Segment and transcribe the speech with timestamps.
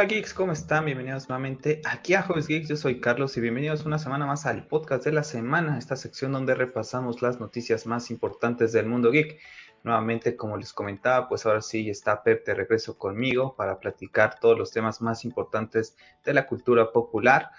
[0.00, 0.86] Hola geeks, ¿cómo están?
[0.86, 2.70] Bienvenidos nuevamente aquí a Jueves Geeks.
[2.70, 6.32] Yo soy Carlos y bienvenidos una semana más al podcast de la semana, esta sección
[6.32, 9.38] donde repasamos las noticias más importantes del mundo geek.
[9.84, 14.58] Nuevamente, como les comentaba, pues ahora sí está Pep de regreso conmigo para platicar todos
[14.58, 15.94] los temas más importantes
[16.24, 17.50] de la cultura popular.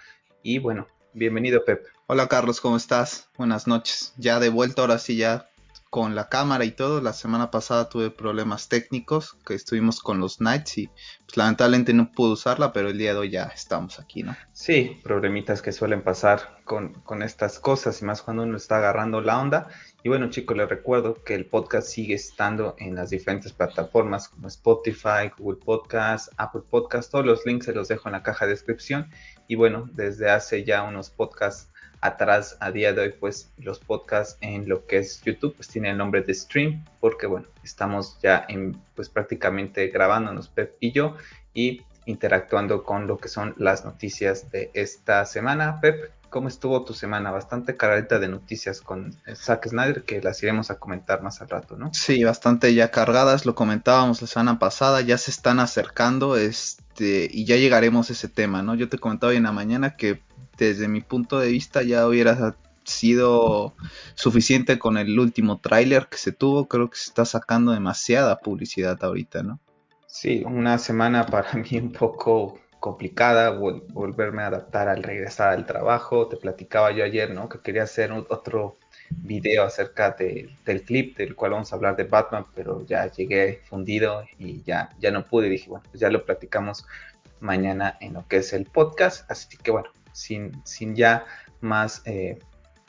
[0.42, 1.86] Y bueno, bienvenido Pep.
[2.08, 3.30] Hola Carlos, ¿cómo estás?
[3.38, 4.14] Buenas noches.
[4.16, 5.48] Ya de vuelta, ahora sí ya
[5.92, 7.02] con la cámara y todo.
[7.02, 12.10] La semana pasada tuve problemas técnicos, que estuvimos con los Knights y pues, lamentablemente no
[12.12, 14.34] pude usarla, pero el día de hoy ya estamos aquí, ¿no?
[14.54, 19.20] Sí, problemitas que suelen pasar con, con estas cosas y más cuando uno está agarrando
[19.20, 19.68] la onda.
[20.02, 24.48] Y bueno chicos, les recuerdo que el podcast sigue estando en las diferentes plataformas como
[24.48, 27.10] Spotify, Google Podcast, Apple Podcast.
[27.10, 29.10] Todos los links se los dejo en la caja de descripción.
[29.46, 31.71] Y bueno, desde hace ya unos podcasts
[32.02, 35.90] atrás a día de hoy pues los podcasts en lo que es YouTube pues tiene
[35.90, 41.16] el nombre de stream porque bueno estamos ya en pues prácticamente grabándonos Pep y yo
[41.54, 46.94] y interactuando con lo que son las noticias de esta semana Pep ¿cómo estuvo tu
[46.94, 47.30] semana?
[47.30, 51.76] Bastante cargadita de noticias con Zack Snyder que las iremos a comentar más al rato
[51.76, 51.94] ¿no?
[51.94, 56.36] Sí bastante ya cargadas lo comentábamos la semana pasada ya se están acercando
[57.02, 58.74] este y ya llegaremos a ese tema ¿no?
[58.74, 60.20] yo te comentaba hoy en la mañana que
[60.56, 63.74] desde mi punto de vista ya hubiera sido
[64.14, 66.66] suficiente con el último tráiler que se tuvo.
[66.66, 69.60] Creo que se está sacando demasiada publicidad ahorita, ¿no?
[70.06, 76.28] Sí, una semana para mí un poco complicada, volverme a adaptar al regresar al trabajo.
[76.28, 77.48] Te platicaba yo ayer, ¿no?
[77.48, 78.76] Que quería hacer otro
[79.22, 84.24] video acerca del clip del cual vamos a hablar de Batman, pero ya llegué fundido
[84.38, 85.48] y ya, ya no pude.
[85.48, 86.86] Dije, bueno, pues ya lo platicamos
[87.40, 89.30] mañana en lo que es el podcast.
[89.30, 91.24] Así que bueno, sin, sin ya
[91.60, 92.38] más, eh,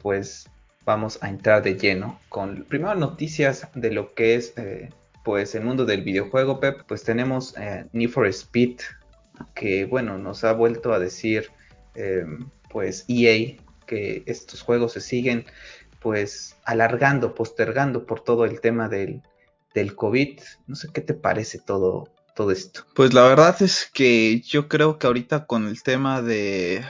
[0.01, 0.49] pues
[0.85, 4.89] vamos a entrar de lleno con primero noticias de lo que es eh,
[5.23, 6.83] pues el mundo del videojuego, Pep.
[6.87, 8.79] Pues tenemos eh, Need for Speed,
[9.55, 11.49] que bueno, nos ha vuelto a decir
[12.69, 13.55] pues EA
[13.85, 15.45] que estos juegos se siguen
[16.03, 19.23] pues alargando, postergando por todo el tema del,
[19.73, 20.39] del COVID.
[20.67, 22.85] No sé qué te parece todo, todo esto.
[22.93, 26.83] Pues la verdad es que yo creo que ahorita con el tema de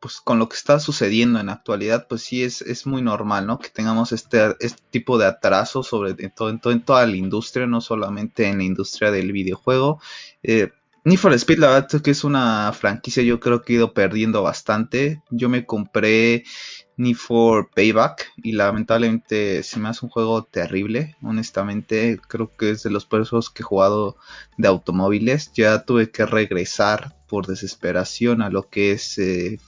[0.00, 3.46] pues con lo que está sucediendo en la actualidad, pues sí es, es muy normal,
[3.46, 3.58] ¿no?
[3.58, 7.82] Que tengamos este, este tipo de atraso sobre todo, en, en, toda la industria, no
[7.82, 10.00] solamente en la industria del videojuego.
[10.42, 10.70] Eh,
[11.04, 13.94] Need for Speed, la verdad es que es una franquicia, yo creo que he ido
[13.94, 15.22] perdiendo bastante.
[15.30, 16.44] Yo me compré
[17.00, 22.20] Need for Payback y lamentablemente se me hace un juego terrible, honestamente.
[22.28, 24.16] Creo que es de los peores juegos que he jugado
[24.58, 25.50] de automóviles.
[25.54, 29.58] Ya tuve que regresar por desesperación a lo que es eh,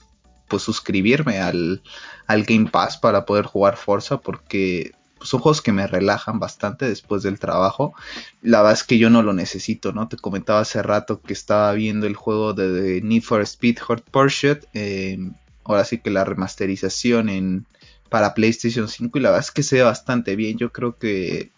[0.47, 1.81] pues suscribirme al,
[2.27, 4.91] al Game Pass para poder jugar Forza porque
[5.21, 7.95] son juegos que me relajan bastante después del trabajo.
[8.43, 10.07] La verdad es que yo no lo necesito, ¿no?
[10.07, 14.65] Te comentaba hace rato que estaba viendo el juego de, Need for Speed Hot Pursuit.
[14.75, 15.17] Eh,
[15.65, 17.65] ahora sí que la remasterización en,
[18.09, 20.57] para PlayStation 5 y la verdad es que se ve bastante bien.
[20.57, 21.51] Yo creo que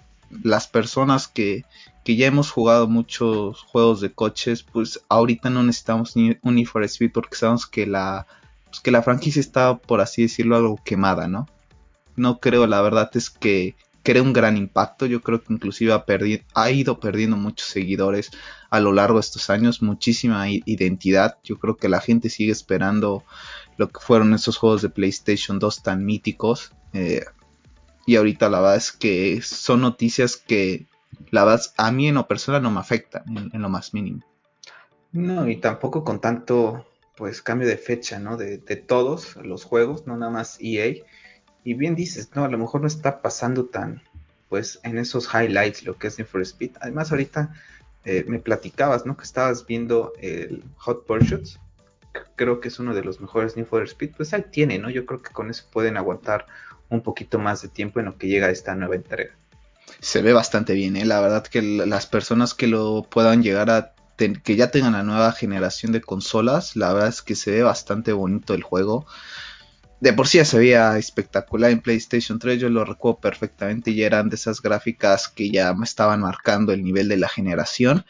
[0.44, 1.66] las personas que,
[2.04, 6.84] que ya hemos jugado muchos juegos de coches, pues ahorita no necesitamos ni un for
[6.84, 8.28] Speed porque sabemos que la
[8.76, 11.48] pues, que la franquicia está, por así decirlo, algo quemada, ¿no?
[12.18, 15.06] No creo, la verdad es que crea un gran impacto.
[15.06, 15.92] Yo creo que inclusive
[16.54, 18.32] ha, ido perdiendo muchos seguidores
[18.70, 21.38] a lo largo de estos años, muchísima identidad.
[21.44, 23.26] Yo creo que la gente sigue esperando
[23.76, 26.72] lo que fueron esos juegos de PlayStation 2 tan míticos.
[26.94, 27.26] Eh,
[28.06, 30.86] y ahorita la verdad es que son noticias que
[31.32, 34.24] la verdad a mí en lo personal no me afectan en lo más mínimo.
[35.12, 38.38] No, y tampoco con tanto pues cambio de fecha, ¿no?
[38.38, 40.96] De, todos los juegos, no nada más EA.
[41.66, 44.02] Y bien dices, no, a lo mejor no está pasando tan,
[44.50, 46.72] pues en esos highlights lo que es Need for Speed.
[46.80, 47.54] Además ahorita
[48.06, 49.18] eh, me platicabas, ¿no?
[49.18, 51.48] Que estabas viendo el Hot Pursuit.
[52.36, 54.12] Creo que es uno de los mejores Need for Speed.
[54.16, 54.92] Pues ahí tiene, ¿no?
[54.92, 56.46] Yo creo que con eso pueden aguantar
[56.90, 59.34] un poquito más de tiempo en lo que llega esta nueva entrega.
[60.00, 61.06] Se ve bastante bien, ¿eh?
[61.06, 65.32] La verdad que las personas que lo puedan llegar a que ya tengan la nueva
[65.32, 66.76] generación de consolas.
[66.76, 69.08] La verdad es que se ve bastante bonito el juego.
[70.06, 74.04] De por sí ya se veía espectacular en PlayStation 3, yo lo recuerdo perfectamente y
[74.04, 78.06] eran de esas gráficas que ya me estaban marcando el nivel de la generación.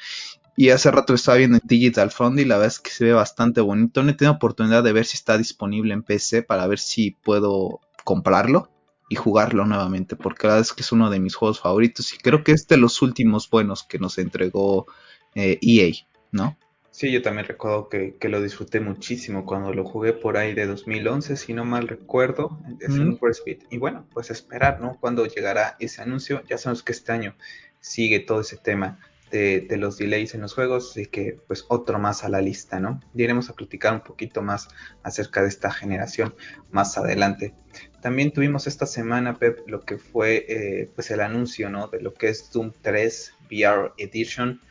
[0.57, 3.13] Y hace rato estaba viendo en Digital Foundry y la verdad es que se ve
[3.13, 4.03] bastante bonito.
[4.03, 7.79] No he tenido oportunidad de ver si está disponible en PC para ver si puedo
[8.03, 8.69] comprarlo
[9.07, 12.17] y jugarlo nuevamente, porque la verdad es que es uno de mis juegos favoritos y
[12.17, 14.85] creo que es de los últimos buenos que nos entregó
[15.33, 15.93] EA, eh, e
[16.33, 16.57] ¿no?
[16.95, 21.35] Sí, yo también recuerdo que, lo disfruté muchísimo cuando lo jugué por ahí de 2011,
[21.35, 23.63] si no mal recuerdo, en for Speed.
[23.69, 24.97] Y bueno, pues esperar, ¿no?
[25.01, 27.35] Cuando llegará ese anuncio, ya sabemos que este año
[27.81, 28.97] sigue todo ese tema
[29.29, 33.01] de, los delays en los juegos, así que pues otro más a la lista, ¿no?
[33.13, 34.69] iremos a platicar un poquito más
[35.03, 36.33] acerca de esta generación
[36.71, 37.53] más adelante.
[38.01, 41.89] También tuvimos esta semana, Pep, lo que fue eh, pues el anuncio, ¿no?
[41.89, 44.61] De lo que es Doom 3 VR Edition.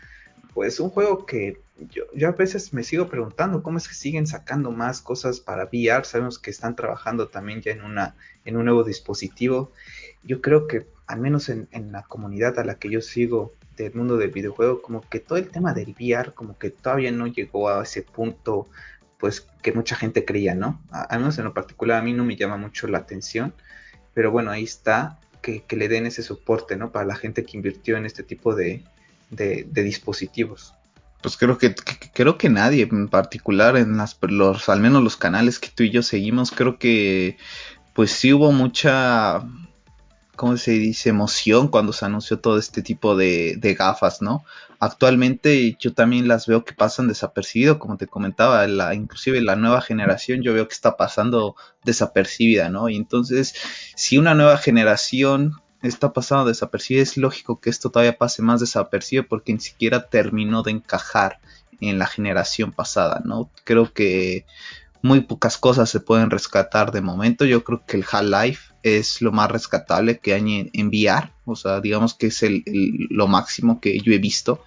[0.55, 1.61] Pues un juego que
[1.91, 5.65] yo, yo, a veces me sigo preguntando cómo es que siguen sacando más cosas para
[5.65, 6.05] VR.
[6.05, 8.15] Sabemos que están trabajando también ya en, una,
[8.45, 9.73] en un nuevo dispositivo.
[10.23, 13.95] Yo creo que al menos en, en la comunidad a la que yo sigo del
[13.95, 17.69] mundo del videojuego, como que todo el tema del VR, como que todavía no llegó
[17.69, 18.69] a ese punto,
[19.19, 20.81] pues que mucha gente creía, ¿no?
[20.91, 23.55] Al menos en lo particular a mí no me llama mucho la atención,
[24.13, 26.93] pero bueno, ahí está, que, le den ese soporte, ¿no?
[26.93, 28.85] Para la gente que invirtió en este tipo de,
[29.35, 30.75] de, dispositivos.
[31.23, 31.75] Pues creo que,
[32.13, 35.91] creo que nadie en particular en las los al menos los canales que tú y
[35.91, 37.39] yo seguimos creo que
[37.95, 39.43] pues sí hubo mucha
[40.37, 41.11] ¿cómo se dice?
[41.11, 44.45] emoción cuando se anunció todo este tipo de, gafas, ¿no?
[44.81, 50.43] Actualmente yo también las veo que pasan desapercibido, como te comentaba, inclusive la nueva generación
[50.43, 52.89] yo veo que está pasando desapercibida, ¿no?
[52.89, 53.55] Y entonces,
[53.95, 55.55] si una nueva generación
[55.89, 60.63] está pasando desapercibida, es lógico que esto todavía pase más desapercibido porque ni siquiera terminó
[60.63, 61.41] de encajar
[61.81, 63.51] en la generación pasada, ¿no?
[63.65, 64.47] Creo que
[65.03, 67.45] muy pocas cosas se pueden rescatar de momento.
[67.45, 71.35] Yo creo que el Half-Life es lo más rescatable que hay en, enviar.
[71.45, 72.43] O sea, digamos que es
[73.11, 74.65] lo máximo que yo he visto.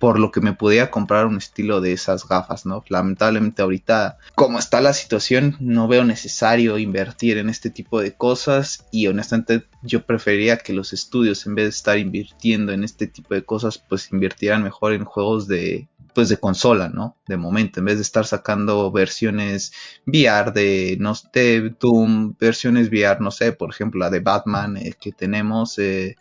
[0.00, 2.82] Por lo que me podía comprar un estilo de esas gafas, ¿no?
[2.88, 8.86] Lamentablemente ahorita, como está la situación, no veo necesario invertir en este tipo de cosas.
[8.90, 13.34] Y honestamente yo preferiría que los estudios, en vez de estar invirtiendo en este tipo
[13.34, 17.16] de cosas, pues invirtieran mejor en juegos de, pues de consola, ¿no?
[17.26, 19.72] De momento, en vez de estar sacando versiones
[20.06, 24.94] VR de, no de Doom, versiones VR, no sé, por ejemplo, la de Batman eh,
[24.98, 26.16] que tenemos, eh,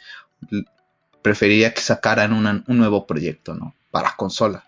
[1.21, 3.75] preferiría que sacaran un nuevo proyecto, ¿no?
[3.91, 4.65] Para consola.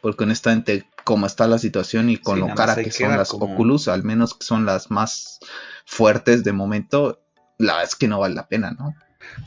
[0.00, 4.02] Porque honestamente, como está la situación y con lo cara que son las Oculus, al
[4.02, 5.38] menos que son las más
[5.84, 7.20] fuertes de momento,
[7.58, 8.94] la verdad es que no vale la pena, ¿no?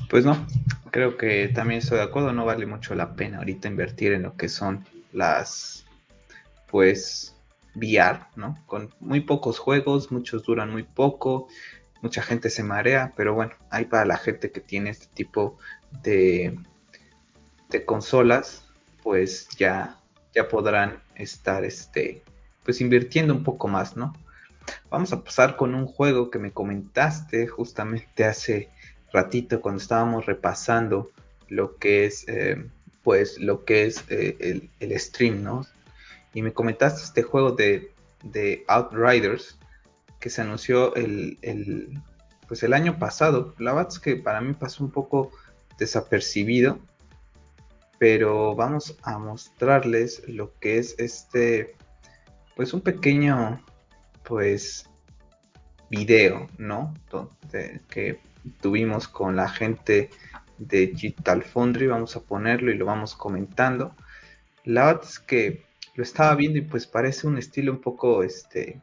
[0.10, 0.46] Pues no,
[0.92, 4.36] creo que también estoy de acuerdo, no vale mucho la pena ahorita invertir en lo
[4.36, 5.86] que son las,
[6.68, 7.36] pues,
[7.76, 8.64] VR, ¿no?
[8.66, 11.48] Con muy pocos juegos, muchos duran muy poco,
[12.02, 15.58] mucha gente se marea, pero bueno, hay para la gente que tiene este tipo
[16.04, 16.58] de,
[17.70, 18.66] de consolas,
[19.04, 20.00] pues ya,
[20.34, 22.24] ya podrán estar, este,
[22.64, 24.14] pues invirtiendo un poco más, ¿no?
[24.90, 28.70] Vamos a pasar con un juego que me comentaste justamente hace
[29.14, 31.12] ratito cuando estábamos repasando
[31.48, 32.68] lo que es eh,
[33.04, 35.66] pues lo que es eh, el, stream, ¿no?
[36.34, 37.94] Y me comentaste este juego de,
[38.68, 39.58] Outriders
[40.20, 42.02] que se anunció el,
[42.48, 43.54] pues el año pasado.
[43.58, 45.32] La verdad es que para mí pasó un poco
[45.78, 46.80] desapercibido,
[48.00, 51.76] pero vamos a mostrarles lo que es este,
[52.56, 53.64] pues un pequeño,
[54.24, 54.90] pues
[55.90, 56.94] video, ¿no?
[57.90, 58.20] que
[58.62, 60.10] tuvimos con la gente
[60.58, 63.96] de Digital Foundry, vamos a ponerlo y lo vamos comentando.
[64.64, 65.66] La verdad es que
[65.96, 68.82] lo estaba viendo y pues parece un estilo un poco este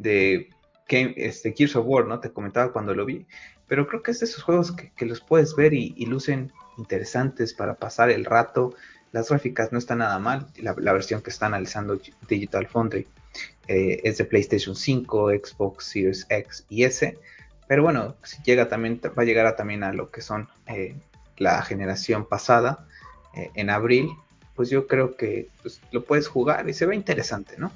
[0.00, 0.50] de
[0.88, 2.20] este, Gears of War, ¿no?
[2.20, 3.26] Te comentaba cuando lo vi,
[3.68, 7.74] pero creo que es de esos juegos que, los puedes ver y, lucen interesantes para
[7.74, 8.74] pasar el rato.
[9.12, 13.06] Las gráficas no están nada mal, la, versión que está analizando Digital Foundry
[13.68, 17.18] eh, es de PlayStation 5, Xbox Series X y S
[17.70, 20.96] pero bueno, si llega también, va a llegar a, también a lo que son eh,
[21.36, 22.84] la generación pasada,
[23.36, 24.10] eh, en abril,
[24.56, 27.70] pues yo creo que pues, lo puedes jugar y se ve interesante, ¿no?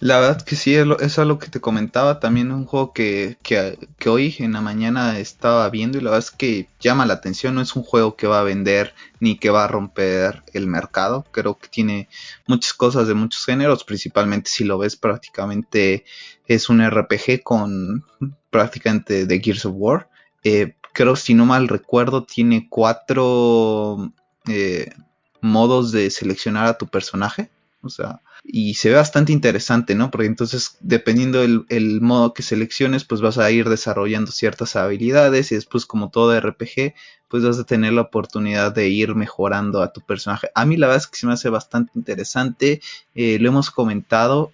[0.00, 2.20] La verdad que sí, es lo que te comentaba.
[2.20, 6.26] También un juego que, que, que, hoy en la mañana estaba viendo y la verdad
[6.26, 7.54] es que llama la atención.
[7.54, 11.26] No es un juego que va a vender ni que va a romper el mercado.
[11.32, 12.08] Creo que tiene
[12.46, 16.06] muchas cosas de muchos géneros, principalmente si lo ves prácticamente
[16.46, 18.06] es un RPG con
[18.48, 20.08] prácticamente de Gears of War.
[20.44, 24.12] Eh, creo, si no mal recuerdo, tiene cuatro
[24.48, 24.94] eh,
[25.42, 27.50] modos de seleccionar a tu personaje.
[27.82, 30.10] O sea, y se ve bastante interesante, ¿no?
[30.10, 35.50] Porque entonces, dependiendo del el modo que selecciones, pues vas a ir desarrollando ciertas habilidades
[35.52, 36.94] y después, como todo RPG,
[37.28, 40.50] pues vas a tener la oportunidad de ir mejorando a tu personaje.
[40.54, 42.82] A mí la verdad es que se me hace bastante interesante,
[43.14, 44.52] eh, lo hemos comentado,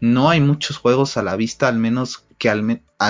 [0.00, 2.62] no hay muchos juegos a la vista, al menos que al,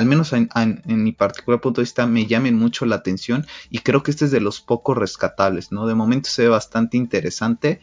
[0.06, 0.48] menos en,
[0.86, 4.30] mi particular punto de vista me llamen mucho la atención y creo que este es
[4.30, 5.86] de los pocos rescatables, ¿no?
[5.86, 7.80] De momento se ve bastante interesante.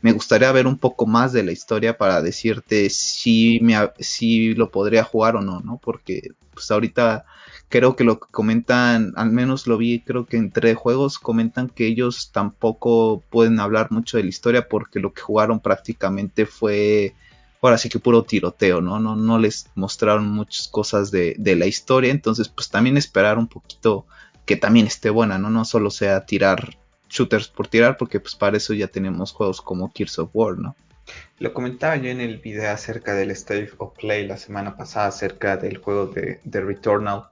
[0.00, 4.70] Me gustaría ver un poco más de la historia para decirte si, me, si lo
[4.70, 5.78] podría jugar o no, ¿no?
[5.82, 7.24] Porque pues ahorita
[7.68, 11.86] creo que lo que comentan, al menos lo vi, creo que entre juegos comentan que
[11.86, 17.14] ellos tampoco pueden hablar mucho de la historia porque lo que jugaron prácticamente fue
[17.60, 19.00] ahora sí que puro tiroteo, ¿no?
[19.00, 23.48] No, no les mostraron muchas cosas de, de, la historia, entonces pues también esperar un
[23.48, 24.06] poquito
[24.46, 25.50] que también esté buena, ¿no?
[25.50, 29.90] No solo sea tirar shooters por tirar, porque pues para eso ya tenemos juegos como
[29.94, 30.76] Gears of War, ¿no?
[31.38, 35.56] Lo comentaba yo en el video acerca del State of Play la semana pasada, acerca
[35.56, 37.24] del juego de, de Returnal,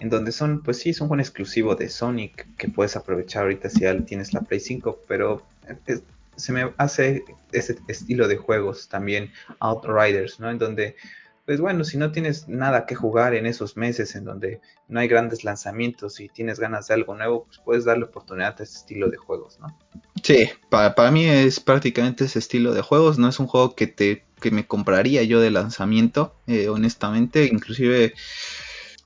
[0.00, 3.80] en donde son, pues sí, es un exclusivo de Sonic que puedes aprovechar ahorita si
[3.80, 5.42] ya tienes la Play 5, pero
[6.36, 9.30] se me hace ese estilo de juegos también
[9.60, 10.50] Outriders, ¿no?
[10.50, 10.96] En donde
[11.46, 15.08] pues bueno, si no tienes nada que jugar en esos meses en donde no hay
[15.08, 19.10] grandes lanzamientos y tienes ganas de algo nuevo, pues puedes darle oportunidad a ese estilo
[19.10, 19.78] de juegos, ¿no?
[20.22, 24.24] Sí, para, mí es prácticamente ese estilo de juegos, no es un juego que te
[24.40, 28.12] que me compraría yo de lanzamiento, eh, honestamente, inclusive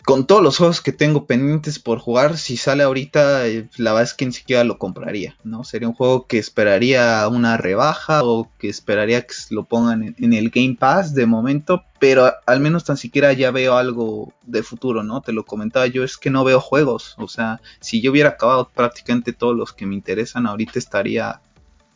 [0.08, 4.04] con todos los juegos que tengo pendientes por jugar, si sale ahorita, eh, la verdad
[4.04, 5.64] es que ni siquiera lo compraría, ¿no?
[5.64, 10.48] Sería un juego que esperaría una rebaja o que esperaría que lo pongan en, el
[10.48, 15.20] Game Pass de momento, pero al menos tan siquiera ya veo algo de futuro, ¿no?
[15.20, 18.70] Te lo comentaba yo, es que no veo juegos, o sea, si yo hubiera acabado
[18.74, 21.42] prácticamente todos los que me interesan, ahorita estaría,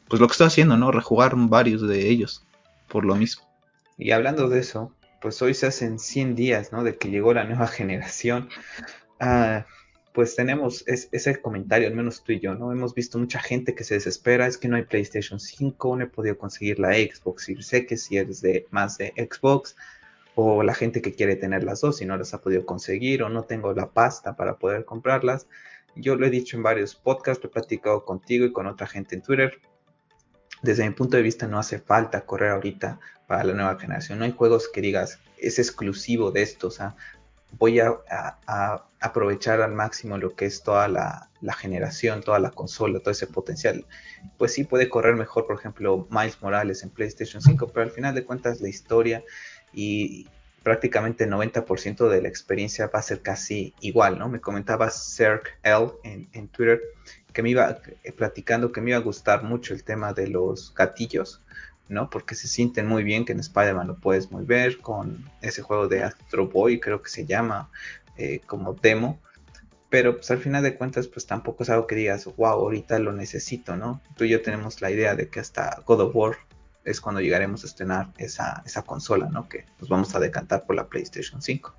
[0.08, 0.92] pues lo que estoy haciendo, ¿no?
[0.92, 2.44] Rejugar varios de ellos,
[2.88, 3.44] por lo mismo.
[3.96, 4.92] Y hablando de eso,
[5.22, 6.84] pues hoy se hacen 100 días, ¿no?
[6.84, 8.48] De que llegó la nueva generación.
[9.20, 9.64] Ah,
[10.12, 12.70] pues tenemos ese comentario, al menos tú y yo, ¿no?
[12.72, 16.06] Hemos visto mucha gente que se desespera, es que no hay PlayStation 5, no he
[16.06, 19.74] podido conseguir la Xbox, y sé que si eres de más de Xbox,
[20.34, 23.28] o la gente que quiere tener las dos y no las ha podido conseguir, o
[23.28, 25.46] no tengo la pasta para poder comprarlas.
[25.94, 29.14] Yo lo he dicho en varios podcasts, lo he platicado contigo y con otra gente
[29.14, 29.60] en Twitter.
[30.62, 34.18] Desde mi punto de vista no hace falta correr ahorita para la nueva generación.
[34.18, 36.94] No hay juegos que digas, es exclusivo de esto, o sea,
[37.58, 38.00] voy a,
[39.00, 41.28] aprovechar al máximo lo que es toda la,
[41.58, 43.84] generación, toda la consola, todo ese potencial.
[44.38, 48.14] Pues sí puede correr mejor, por ejemplo, Miles Morales en PlayStation 5, pero al final
[48.14, 49.24] de cuentas la historia
[49.72, 50.28] y
[50.62, 54.28] prácticamente el 90% de la experiencia va a ser casi igual, ¿no?
[54.28, 56.80] Me comentaba Cirque L en, en Twitter
[57.32, 60.74] que me iba eh, platicando que me iba a gustar mucho el tema de los
[60.74, 61.42] gatillos
[61.92, 62.10] ¿no?
[62.10, 66.02] Porque se sienten muy bien que en Spider-Man lo puedes mover con ese juego de
[66.02, 67.70] Astro Boy, creo que se llama,
[68.16, 69.20] eh, como demo.
[69.90, 73.12] Pero pues al final de cuentas, pues tampoco es algo que digas, wow, ahorita lo
[73.12, 74.00] necesito, ¿no?
[74.16, 76.36] Tú y yo tenemos la idea de que hasta God of War
[76.84, 79.48] es cuando llegaremos a estrenar esa, esa consola, ¿no?
[79.48, 81.74] Que nos vamos a decantar por la PlayStation 5.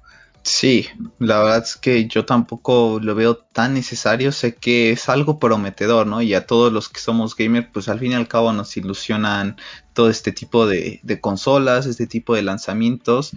[0.46, 0.88] Sí,
[1.20, 6.06] la verdad es que yo tampoco lo veo tan necesario, sé que es algo prometedor,
[6.06, 6.22] ¿no?
[6.22, 9.56] Y a todos los que somos gamers, pues al fin y al cabo nos ilusionan
[9.94, 13.32] todo este tipo de, de consolas, este tipo de lanzamientos,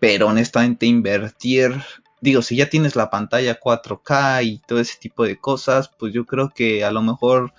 [0.00, 1.74] pero honestamente invertir,
[2.20, 6.26] digo, si ya tienes la pantalla 4K y todo ese tipo de cosas, pues yo
[6.26, 7.54] creo que a lo mejor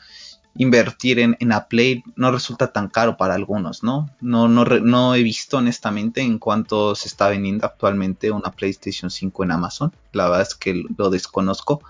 [0.55, 4.09] invertir en, en Play no resulta tan caro para algunos, ¿no?
[4.19, 9.43] No, no, no he visto honestamente en cuánto se está vendiendo actualmente una PlayStation 5
[9.43, 9.93] en Amazon.
[10.11, 11.81] La verdad es que lo desconozco,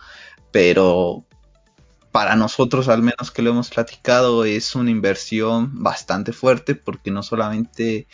[0.51, 1.23] pero
[2.11, 7.23] para nosotros al menos que lo hemos platicado es una inversión bastante fuerte porque no
[7.23, 8.07] solamente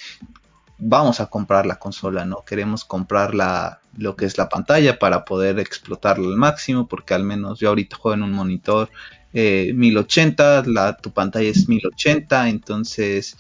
[0.77, 2.43] vamos a comprar la consola, ¿no?
[2.45, 7.23] Queremos comprar la, lo que es la pantalla para poder explotarla al máximo porque al
[7.23, 8.89] menos yo ahorita juego en un monitor
[9.33, 13.37] 1080, eh, la, tu pantalla es 1080, entonces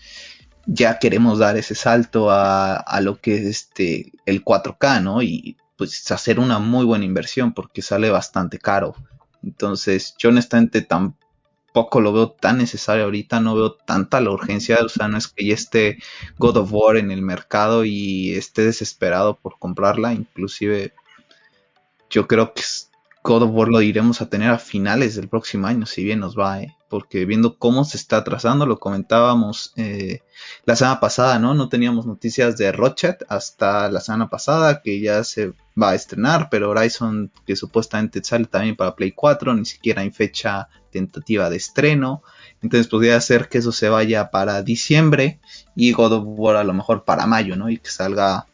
[0.65, 5.21] ya queremos dar ese salto a, lo que es este, el 4K, ¿no?
[5.21, 8.95] Y pues hacer una muy buena inversión porque sale bastante caro.
[9.43, 14.89] Entonces yo honestamente tampoco lo veo tan necesario ahorita, no veo tanta la urgencia, o
[14.89, 15.99] sea, no es que ya esté
[16.37, 20.93] God of War en el mercado y esté desesperado por comprarla, inclusive
[22.09, 22.63] yo creo que
[23.27, 26.39] God of War lo iremos a tener a finales del próximo año, si bien nos
[26.39, 26.77] va, ¿eh?
[26.87, 30.21] porque viendo cómo se está trazando, lo comentábamos eh,
[30.63, 31.53] la semana pasada, ¿no?
[31.53, 36.47] No teníamos noticias de Rochet hasta la semana pasada, que ya se va a estrenar,
[36.49, 41.57] pero Horizon, que supuestamente sale también para Play 4, ni siquiera hay fecha tentativa de
[41.57, 42.23] estreno.
[42.61, 45.41] Entonces podría ser que eso se vaya para diciembre
[45.75, 47.69] y God of War a lo mejor para mayo, ¿no?
[47.69, 48.47] Y que salga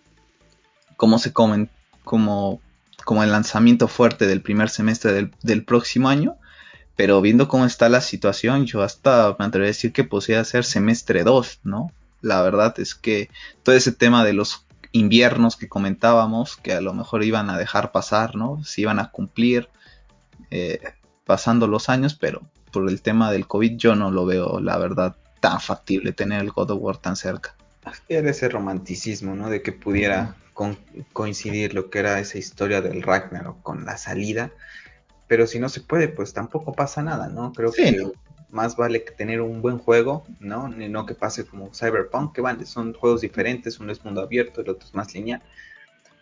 [0.97, 1.69] como se comen,
[2.03, 2.59] como
[3.03, 6.37] como el lanzamiento fuerte del primer semestre del, próximo año.
[6.95, 10.63] Pero viendo cómo está la situación, yo hasta me atrevería a decir que podría ser
[10.63, 11.91] semestre 2, ¿no?
[12.21, 13.29] La verdad es que
[13.63, 17.91] todo ese tema de los inviernos que comentábamos, que a lo mejor iban a dejar
[17.91, 18.63] pasar, ¿no?
[18.63, 19.69] Se iban a cumplir
[20.51, 20.79] eh,
[21.25, 25.15] pasando los años, pero por el tema del COVID yo no lo veo, la verdad,
[25.39, 27.55] tan factible tener el God of War tan cerca.
[28.07, 29.49] Era ese romanticismo, ¿no?
[29.49, 30.35] De que pudiera
[31.13, 34.51] coincidir lo que era esa historia del Ragnarok con la salida.
[35.27, 37.53] Pero si no se puede, pues tampoco pasa nada, ¿no?
[37.53, 38.11] Creo que
[38.49, 40.67] más vale tener un buen juego, ¿no?
[40.67, 44.69] No que pase como Cyberpunk, que van, son juegos diferentes, uno es mundo abierto, el
[44.69, 45.41] otro es más lineal.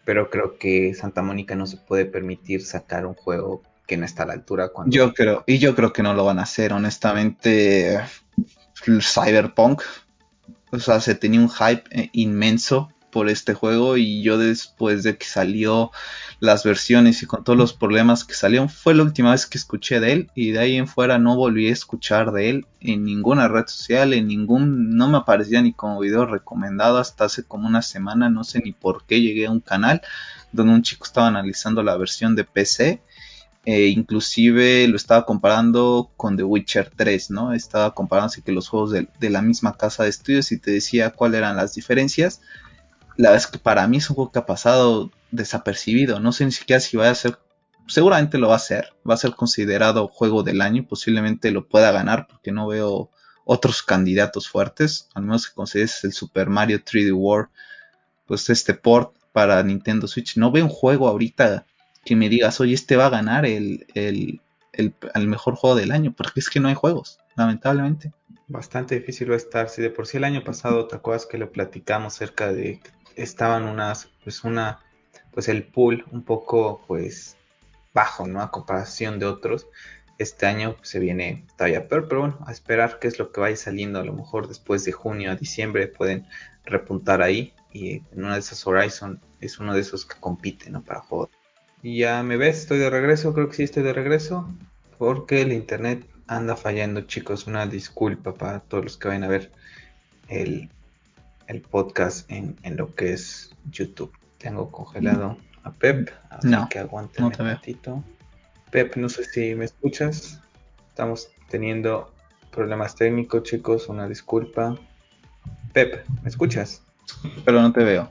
[0.05, 4.23] Pero creo que Santa Mónica no se puede permitir sacar un juego que no está
[4.23, 4.95] a la altura cuando...
[4.95, 7.99] Yo creo, y yo creo que no lo van a hacer, honestamente.
[9.01, 9.81] Cyberpunk,
[10.71, 15.17] o sea, se tenía un hype eh, inmenso por este juego y yo después de
[15.17, 15.91] que salió
[16.39, 19.99] las versiones y con todos los problemas que salieron fue la última vez que escuché
[19.99, 23.47] de él y de ahí en fuera no volví a escuchar de él en ninguna
[23.47, 27.81] red social, en ningún, no me aparecía ni como video recomendado hasta hace como una
[27.81, 30.01] semana, no sé ni por qué llegué a un canal
[30.51, 33.01] donde un chico estaba analizando la versión de PC
[33.63, 37.53] e inclusive lo estaba comparando con The Witcher 3, ¿no?
[37.53, 40.71] Estaba comparando así que los juegos de, de, la misma casa de estudios y te
[40.71, 42.41] decía cuáles eran las diferencias
[43.21, 46.19] la verdad es que para mí es un juego que ha pasado desapercibido.
[46.19, 47.37] No sé ni siquiera si va a ser.
[47.87, 48.93] Seguramente lo va a ser.
[49.07, 50.87] Va a ser considerado juego del año.
[50.87, 53.11] Posiblemente lo pueda ganar porque no veo
[53.45, 55.07] otros candidatos fuertes.
[55.13, 57.49] Al menos que consideres el Super Mario 3D World.
[58.25, 60.37] Pues este port para Nintendo Switch.
[60.37, 61.67] No veo un juego ahorita
[62.03, 64.41] que me digas, oye, este va a ganar el, el,
[64.73, 66.11] el mejor juego del año.
[66.17, 68.13] Porque es que no hay juegos, lamentablemente.
[68.47, 69.69] Bastante difícil va a estar.
[69.69, 72.81] Si de por sí el año pasado, ¿te acuerdas que lo platicamos cerca de
[73.15, 74.79] estaban unas, pues una,
[75.31, 77.37] pues el pool un poco, pues
[77.93, 78.41] bajo, ¿no?
[78.41, 79.67] A comparación de otros.
[80.17, 83.55] Este año se viene todavía peor, pero bueno, a esperar qué es lo que vaya
[83.55, 83.99] saliendo.
[83.99, 86.27] A lo mejor después de junio a diciembre pueden
[86.65, 87.53] repuntar ahí.
[87.73, 90.83] Y en una de esas Horizon es uno de esos que compite, ¿no?
[90.83, 91.29] Para jugar.
[91.81, 94.47] Y ya me ves, estoy de regreso, creo que sí estoy de regreso.
[94.97, 97.47] Porque el internet anda fallando, chicos.
[97.47, 99.51] Una disculpa para todos los que vayan a ver
[100.27, 100.69] el,
[101.51, 104.11] el podcast en, lo que es YouTube.
[104.37, 108.03] Tengo congelado a Pep, así que aguante un ratito.
[108.71, 110.41] Pep, no sé si me escuchas.
[110.87, 112.13] Estamos teniendo
[112.51, 114.77] problemas técnicos, chicos, una disculpa.
[115.73, 116.83] Pep, ¿me escuchas?
[117.43, 118.09] Pero no te veo.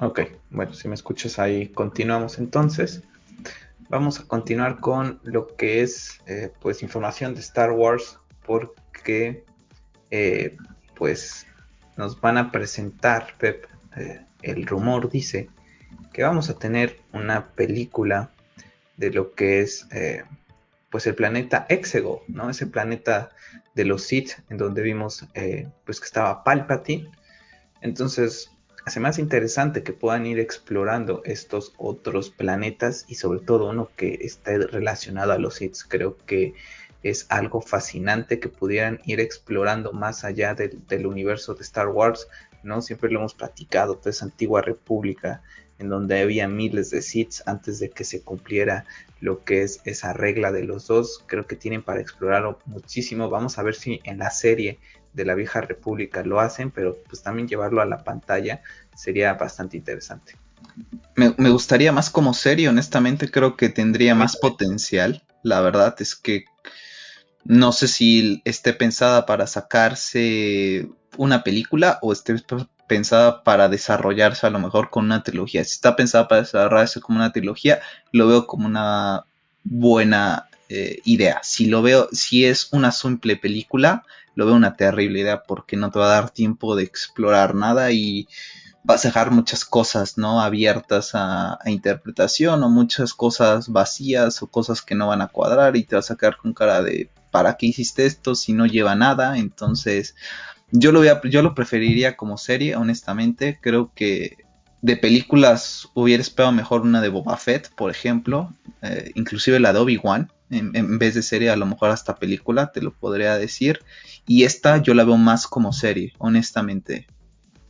[0.00, 0.20] Ok,
[0.50, 3.02] bueno, si me escuchas ahí, continuamos entonces.
[3.88, 9.44] Vamos a continuar con lo que es, eh, pues, información de Star Wars, porque,
[10.10, 10.56] eh,
[10.94, 11.46] pues,
[11.96, 15.48] nos van a presentar, Pep, eh, el rumor dice
[16.12, 18.30] que vamos a tener una película
[18.96, 20.24] de lo que es eh,
[20.90, 22.48] pues el planeta Exegol, ¿no?
[22.48, 23.30] Ese planeta
[23.74, 27.10] de los Sith en donde vimos eh, pues que estaba Palpatine.
[27.82, 28.50] Entonces,
[28.86, 34.18] hace más interesante que puedan ir explorando estos otros planetas y sobre todo uno que
[34.22, 35.76] esté relacionado a los Sith.
[35.88, 36.54] Creo que
[37.02, 42.26] es algo fascinante que pudieran ir explorando más allá del, universo de Star Wars,
[42.62, 42.82] ¿no?
[42.82, 45.42] Siempre lo hemos platicado, toda esa antigua república
[45.78, 48.86] en donde había miles de Sith antes de que se cumpliera
[49.20, 51.22] lo que es esa regla de los dos.
[51.26, 53.28] Creo que tienen para explorarlo muchísimo.
[53.28, 54.78] Vamos a ver si en la serie
[55.12, 58.62] de la vieja república lo hacen, pero pues también llevarlo a la pantalla
[58.94, 60.36] sería bastante interesante.
[61.14, 65.22] Me, me gustaría más como serie, honestamente creo que tendría más potencial.
[65.42, 66.46] La verdad es que
[67.48, 72.34] no sé si esté pensada para sacarse una película o esté
[72.88, 75.64] pensada para desarrollarse a lo mejor con una trilogía.
[75.64, 77.80] Si está pensada para desarrollarse como una trilogía,
[78.12, 79.26] lo veo como una
[79.62, 81.40] buena eh, idea.
[81.42, 84.04] Si lo veo, si es una simple película,
[84.34, 87.92] lo veo una terrible idea porque no te va a dar tiempo de explorar nada
[87.92, 88.28] y
[88.82, 94.46] vas a dejar muchas cosas no abiertas a, a, interpretación o muchas cosas vacías o
[94.48, 97.58] cosas que no van a cuadrar y te vas a quedar con cara de ¿para
[97.58, 99.36] qué hiciste esto si no lleva nada?
[99.36, 100.14] Entonces,
[100.70, 103.58] yo lo, yo lo preferiría como serie, honestamente.
[103.60, 104.38] Creo que
[104.80, 109.80] de películas hubiera esperado mejor una de Boba Fett, por ejemplo, eh, inclusive la de
[109.80, 110.32] Obi-Wan.
[110.48, 113.80] En, vez de serie, a lo mejor hasta película, te lo podría decir.
[114.26, 117.06] Y esta yo la veo más como serie, honestamente.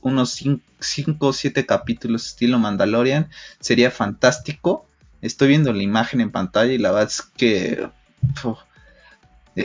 [0.00, 0.44] Unos
[0.78, 4.86] 5 o 7 capítulos estilo Mandalorian sería fantástico.
[5.22, 7.88] Estoy viendo la imagen en pantalla y la verdad es que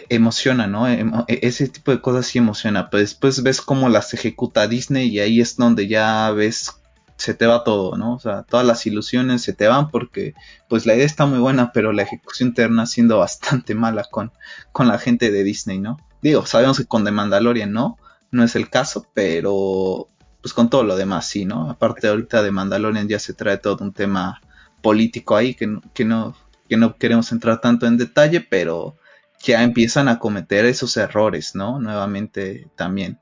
[0.09, 0.87] emociona, ¿no?
[0.87, 5.19] E, ese tipo de cosas sí emociona, pero después ves cómo las ejecuta Disney y
[5.19, 6.71] ahí es donde ya ves
[7.17, 8.15] se te va todo, ¿no?
[8.15, 10.33] O sea, todas las ilusiones se te van porque
[10.67, 14.31] pues la idea está muy buena, pero la ejecución termina siendo bastante mala con,
[14.71, 15.97] con la gente de Disney, ¿no?
[16.21, 17.97] Digo, sabemos que con The Mandalorian no,
[18.31, 20.07] no es el caso, pero
[20.41, 21.69] pues con todo lo demás sí, ¿no?
[21.69, 24.41] Aparte ahorita de Mandalorian ya se trae todo un tema
[24.81, 26.35] político ahí que, que, no,
[26.67, 28.95] que no queremos entrar tanto en detalle, pero
[29.43, 31.79] ya empiezan a cometer esos errores, ¿no?
[31.79, 33.19] Nuevamente también.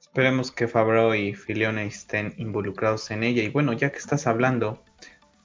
[0.00, 3.42] Esperemos que Fabro y Filione estén involucrados en ella.
[3.42, 4.82] Y bueno, ya que estás hablando,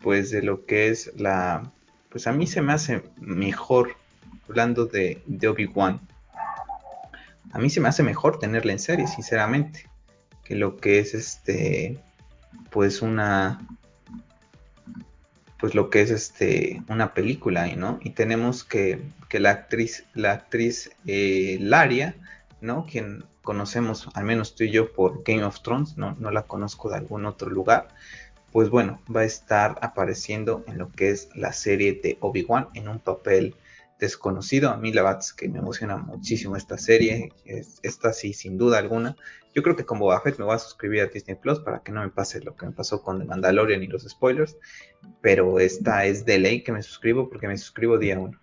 [0.01, 1.71] pues de lo que es la...
[2.09, 3.95] Pues a mí se me hace mejor,
[4.47, 6.01] hablando de, de Obi-Wan,
[7.51, 9.89] a mí se me hace mejor tenerla en serie, sinceramente,
[10.43, 11.99] que lo que es este,
[12.69, 13.65] pues una,
[15.59, 20.31] pues lo que es este una película no y tenemos que, que la actriz la
[20.31, 22.15] actriz eh, Laria
[22.61, 26.43] no quien conocemos al menos tú y yo por Game of Thrones no, no la
[26.43, 27.89] conozco de algún otro lugar
[28.51, 32.69] pues bueno va a estar apareciendo en lo que es la serie de Obi Wan
[32.73, 33.55] en un papel
[33.99, 34.69] desconocido.
[34.69, 37.33] A mí la verdad es que me emociona muchísimo esta serie.
[37.83, 39.15] esta sí, sin duda alguna.
[39.59, 41.99] Yo creo que como Boba me voy a suscribir a Disney Plus para que no
[42.01, 44.55] me pase lo que me pasó con The Mandalorian y los spoilers.
[45.19, 48.39] Pero esta es de ley que me suscribo porque me suscribo día 1.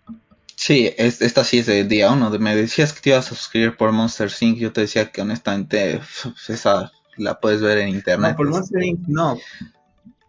[0.55, 2.29] Sí, esta sí es de día 1.
[2.37, 4.59] Me decías que te ibas a suscribir por Monster Inc.
[4.59, 5.99] Yo te decía que honestamente
[6.47, 8.33] esa la puedes ver en internet.
[8.33, 9.07] No, por Monster Inc.
[9.07, 9.39] no.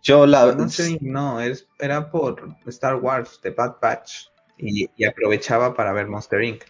[0.02, 0.54] Yo la...
[0.54, 1.02] Monster Inc.
[1.02, 1.38] no,
[1.78, 6.62] era por Star Wars, The Bad Batch y, aprovechaba para ver Monster Inc.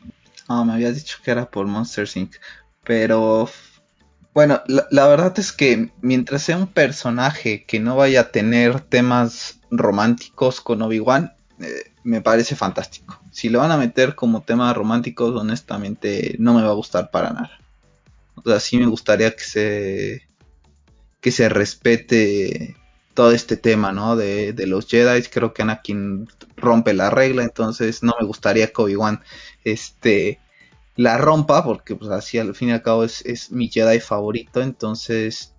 [0.48, 2.34] Ah, me habías dicho que era por Monster Inc.
[2.82, 3.48] Pero
[4.38, 9.58] bueno, la, verdad es que mientras sea un personaje que no vaya a tener temas
[9.68, 13.20] románticos con Obi-Wan, eh, me parece fantástico.
[13.32, 17.32] Si lo van a meter como temas románticos, honestamente no me va a gustar para
[17.32, 17.50] nada.
[18.36, 20.28] O sea, sí me gustaría que se
[21.20, 22.76] que se respete
[23.14, 24.14] todo este tema, ¿no?
[24.14, 25.20] De, de, los Jedi.
[25.24, 29.20] Creo que Anakin rompe la regla, entonces no me gustaría que Obi-Wan
[29.64, 30.38] este,
[30.98, 35.54] la rompa, porque pues así al fin y al cabo es, mi Jedi favorito, entonces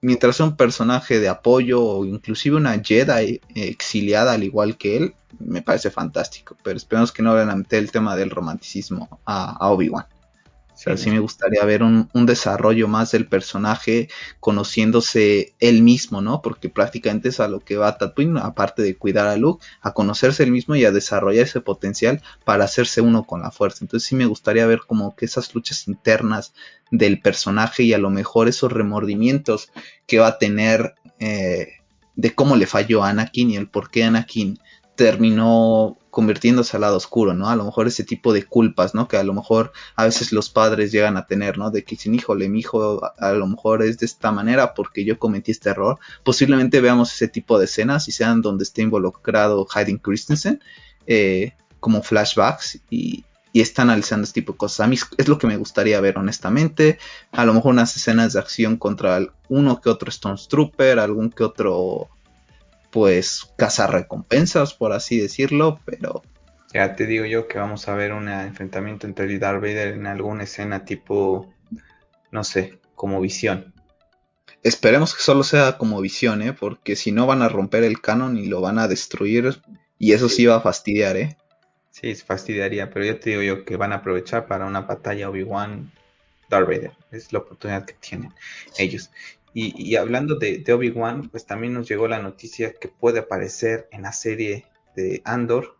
[0.00, 5.14] mientras sea un personaje de apoyo o inclusive una Jedi exiliada al igual que él,
[5.40, 10.06] me parece fantástico, pero esperemos que no le el tema del romanticismo a Obi-Wan.
[10.96, 16.40] Sí me gustaría ver un, desarrollo más del personaje conociéndose él mismo, ¿no?
[16.40, 20.44] Porque prácticamente es a lo que va Tatooine, aparte de cuidar a Luke, a conocerse
[20.44, 23.78] él mismo y a desarrollar ese potencial para hacerse uno con la fuerza.
[23.80, 26.54] Entonces sí me gustaría ver como que esas luchas internas
[26.92, 29.72] del personaje y a lo mejor esos remordimientos
[30.06, 31.72] que va a tener eh,
[32.14, 34.58] de cómo le falló a Anakin y el por qué Anakin
[34.98, 37.48] terminó convirtiéndose al lado oscuro, ¿no?
[37.48, 39.06] A lo mejor ese tipo de culpas, ¿no?
[39.06, 41.70] Que a lo mejor a veces los padres llegan a tener, ¿no?
[41.70, 45.16] De que dicen, híjole, mi hijo a, lo mejor es de esta manera porque yo
[45.16, 46.00] cometí este error.
[46.24, 50.60] Posiblemente veamos ese tipo de escenas y sean donde esté involucrado Hayden Christensen,
[51.06, 54.80] eh, como flashbacks y, y está analizando este tipo de cosas.
[54.80, 56.98] A mí es lo que me gustaría ver, honestamente.
[57.30, 60.10] A lo mejor unas escenas de acción contra uno que otro
[60.48, 62.08] Trooper, algún que otro
[62.90, 66.22] pues cazar recompensas, por así decirlo, pero...
[66.72, 70.44] Ya te digo yo que vamos a ver un enfrentamiento entre Darth Vader en alguna
[70.44, 71.52] escena tipo,
[72.30, 73.72] no sé, como visión.
[74.62, 76.52] Esperemos que solo sea como visión, ¿eh?
[76.52, 79.62] Porque si no van a romper el canon y lo van a destruir
[79.98, 81.36] y eso sí, va a fastidiar, ¿eh?
[81.90, 85.90] Sí, fastidiaría, pero ya te digo yo que van a aprovechar para una batalla Obi-Wan
[86.48, 86.92] Darth Vader.
[87.10, 88.32] Es la oportunidad que tienen
[88.78, 89.10] ellos.
[89.54, 94.12] Y, hablando de, Obi-Wan, pues también nos llegó la noticia que puede aparecer en la
[94.12, 95.76] serie de Andor.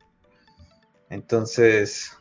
[1.11, 2.13] Entonces,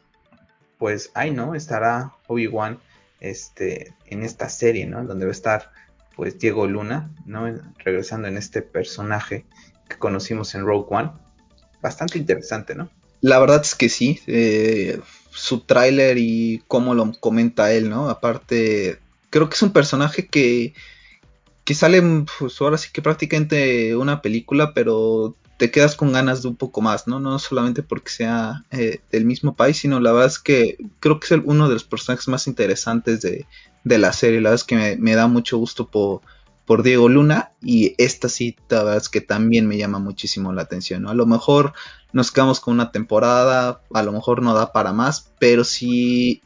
[0.78, 1.56] pues ahí, ¿no?
[1.56, 2.80] Estará Obi-Wan
[3.20, 5.04] este, en esta serie, ¿no?
[5.06, 5.72] Donde va a estar,
[6.16, 7.52] pues, Diego Luna, ¿no?
[7.80, 9.46] Regresando en este personaje
[9.90, 11.12] que conocimos en Rogue One.
[11.82, 12.90] Bastante interesante, ¿no?
[13.22, 14.20] La verdad es que sí.
[14.28, 15.00] Eh,
[15.32, 18.10] su tráiler y cómo lo comenta él, ¿no?
[18.10, 20.74] Aparte, creo que es un personaje que
[21.68, 22.02] que sale,
[22.40, 26.80] pues ahora sí que prácticamente una película, pero te quedas con ganas de un poco
[26.80, 27.20] más, ¿no?
[27.20, 31.36] No solamente porque sea eh, del mismo país, sino la verdad es que creo que
[31.36, 33.46] es uno de los personajes más interesantes de,
[33.84, 34.40] la serie.
[34.40, 36.22] La verdad es que me, da mucho gusto por,
[36.66, 40.62] por, Diego Luna y esta cita, la verdad es que también me llama muchísimo la
[40.62, 41.10] atención, ¿no?
[41.10, 41.74] A lo mejor
[42.14, 46.42] nos quedamos con una temporada, a lo mejor no da para más, pero sí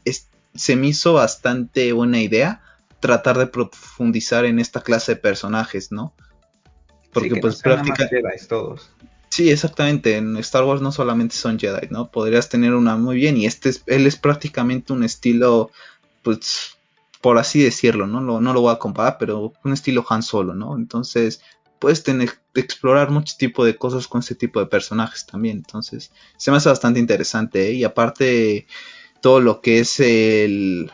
[0.52, 2.60] se me hizo bastante buena idea
[3.02, 6.14] tratar de profundizar en esta clase de personajes, ¿no?
[7.12, 8.22] Porque pues prácticamente...
[8.48, 8.88] todos.
[9.28, 10.16] Sí, exactamente.
[10.16, 12.10] En Star Wars no solamente son Jedi, ¿no?
[12.10, 15.70] Podrías tener una muy bien y este es, él es prácticamente un estilo,
[16.22, 16.78] pues,
[17.20, 18.20] por así decirlo, ¿no?
[18.20, 20.76] Lo, no lo voy a comparar, pero un estilo Han Solo, ¿no?
[20.76, 21.42] Entonces,
[21.80, 25.56] puedes tener, explorar mucho tipo de cosas con ese tipo de personajes también.
[25.56, 27.72] Entonces, se me hace bastante interesante, ¿eh?
[27.72, 28.66] Y aparte,
[29.20, 30.90] todo lo que es el,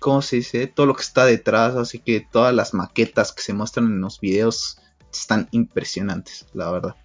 [0.00, 0.66] ¿cómo se dice?
[0.66, 4.18] Todo lo que está detrás, así que todas las maquetas que se muestran en los
[4.18, 4.80] videos
[5.12, 6.96] están impresionantes, la verdad.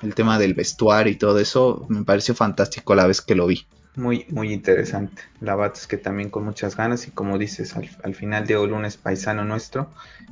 [0.00, 3.66] El tema del vestuario y todo eso me pareció fantástico la vez que lo vi.
[3.96, 5.22] Muy, muy interesante.
[5.40, 8.86] La verdad es que también con muchas ganas y como dices, al, final Diego Luna
[8.86, 9.90] es paisano nuestro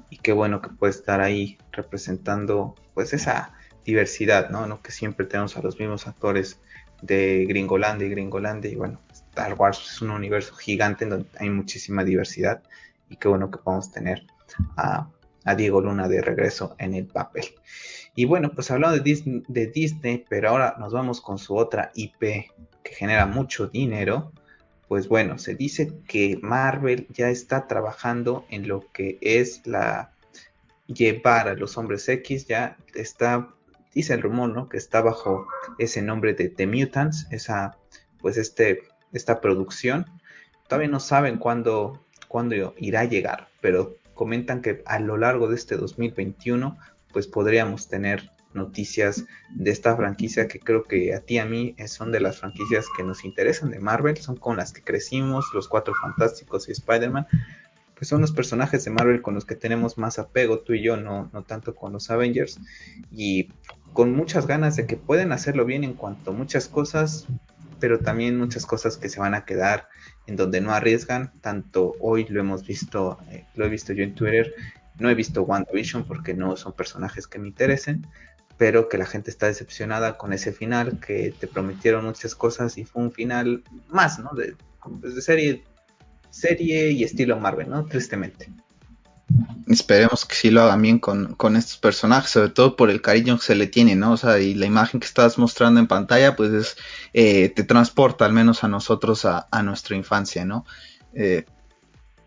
[0.09, 4.69] y qué bueno que puede estar ahí representando pues esa diversidad, ¿no?
[4.69, 4.81] ¿no?
[4.83, 6.61] Que siempre tenemos a los mismos actores
[7.03, 9.01] de Gringolandia y Gringolandia y bueno,
[9.37, 12.63] Star Wars es un universo gigante en donde hay muchísima diversidad
[13.11, 14.27] y qué bueno que podamos tener
[14.79, 15.11] a,
[15.45, 17.45] a Diego Luna de regreso en el papel.
[18.15, 21.91] Y bueno, pues hablando de Disney, de Disney, pero ahora nos vamos con su otra
[21.95, 22.21] IP
[22.83, 24.33] que genera mucho dinero.
[24.89, 30.15] Pues bueno, se dice que Marvel ya está trabajando en lo que es la
[30.87, 33.51] llevar a los hombres X, ya está,
[33.93, 34.71] dice el rumor, ¿no?
[34.71, 35.47] Que está bajo
[35.77, 37.77] ese nombre de The Mutants, esa,
[38.19, 38.81] pues este,
[39.17, 40.07] esta producción.
[40.69, 45.57] Todavía no saben cuándo, cuándo irá a llegar, pero comentan que a lo largo de
[45.57, 46.79] este 2021
[47.13, 49.25] pues podríamos tener noticias
[49.55, 52.87] de esta franquicia que creo que a ti y a mí son de las franquicias
[52.97, 57.27] que nos interesan de Marvel, son con las que crecimos, los Cuatro Fantásticos y Spider-Man,
[57.95, 60.97] pues son los personajes de Marvel con los que tenemos más apego, tú y yo,
[60.97, 62.59] no, no tanto con los Avengers,
[63.11, 63.51] y
[63.93, 67.27] con muchas ganas de que pueden hacerlo bien en cuanto a muchas cosas,
[67.81, 69.89] pero también muchas cosas que se van a quedar
[70.27, 74.15] en donde no arriesgan, tanto hoy lo hemos visto, eh, lo he visto yo en
[74.15, 74.55] Twitter,
[74.99, 78.07] no he visto WandaVision porque no son personajes que me interesen,
[78.57, 82.85] pero que la gente está decepcionada con ese final, que te prometieron muchas cosas y
[82.85, 84.31] fue un final más, ¿no?
[84.35, 85.65] De, de serie,
[86.31, 87.85] serie y estilo Marvel, ¿no?
[87.85, 88.51] Tristemente.
[89.67, 93.45] Esperemos que sí lo hagan bien con, estos personajes, sobre todo por el cariño que
[93.45, 94.13] se le tiene, ¿no?
[94.13, 96.77] O sea, y la imagen que estás mostrando en pantalla, pues es,
[97.13, 100.65] eh, te transporta al menos a nosotros a, a nuestra infancia, ¿no?
[101.13, 101.45] Eh,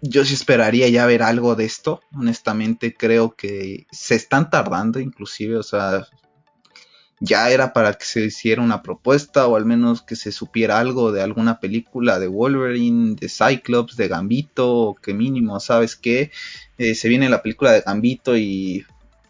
[0.01, 2.01] yo sí esperaría ya ver algo de esto.
[2.13, 6.07] Honestamente, creo que se están tardando, inclusive, o sea,
[7.19, 11.11] ya era para que se hiciera una propuesta o al menos que se supiera algo
[11.11, 16.31] de alguna película de Wolverine, de Cyclops, de Gambito, que mínimo, ¿sabes qué?
[16.77, 18.85] Eh, se viene la película de Gambito y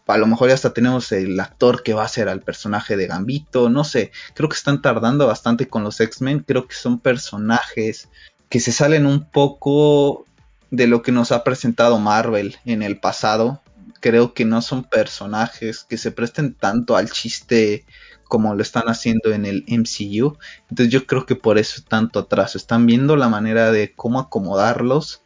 [0.06, 3.06] a lo mejor ya hasta tenemos el actor que va a ser al personaje de
[3.06, 8.08] Gambito, no sé, creo que están tardando bastante con los X-Men, creo que son personajes
[8.48, 10.26] que se salen un poco
[10.70, 13.62] de lo que nos ha presentado Marvel en el pasado.
[14.00, 17.84] Creo que no son personajes que se presten tanto al chiste
[18.24, 20.38] como lo están haciendo en el MCU.
[20.70, 22.58] Entonces yo creo que por eso tanto atraso.
[22.58, 25.22] Están viendo la manera de cómo acomodarlos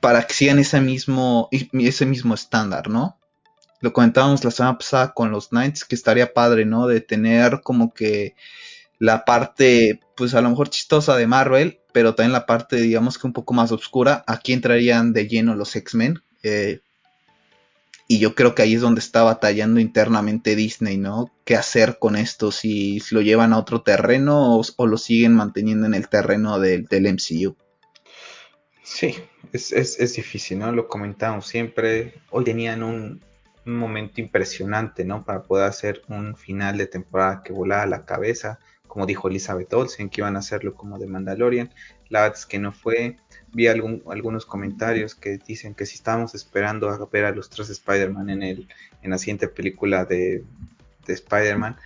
[0.00, 3.18] para que sigan ese mismo, ese mismo estándar, ¿no?
[3.80, 6.86] Lo comentábamos la semana pasada con los Knights, que estaría padre, ¿no?
[6.86, 8.34] De tener como que
[8.98, 13.26] la parte, pues a lo mejor chistosa de Marvel, pero también la parte, digamos que
[13.26, 14.22] un poco más oscura.
[14.26, 16.22] Aquí entrarían de lleno los X-Men.
[16.42, 16.80] Eh,
[18.12, 21.30] y yo creo que ahí es donde está batallando internamente Disney, ¿no?
[21.46, 22.52] ¿Qué hacer con esto?
[22.52, 27.56] Si lo llevan a otro terreno o, lo siguen manteniendo en el terreno del MCU.
[28.82, 29.14] Sí,
[29.54, 30.72] es, es, difícil, ¿no?
[30.72, 32.12] Lo comentamos siempre.
[32.28, 33.24] Hoy tenían un,
[33.64, 35.24] un momento impresionante, ¿no?
[35.24, 38.58] Para poder hacer un final de temporada que volaba la cabeza
[38.92, 41.72] como dijo Elizabeth Olsen, que iban a hacerlo como de Mandalorian.
[42.10, 43.16] La verdad es que no fue.
[43.52, 48.30] Vi algunos comentarios que dicen que si estábamos esperando a ver a los tres Spider-Man
[48.30, 50.44] en, en la siguiente película de,
[51.06, 51.76] Spider-Man,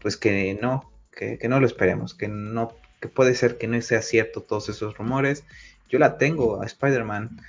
[0.00, 4.02] pues que no, que, no lo esperemos, que no, que puede ser que no sea
[4.02, 5.44] cierto todos esos rumores.
[5.88, 7.40] Yo la tengo a Spider-Man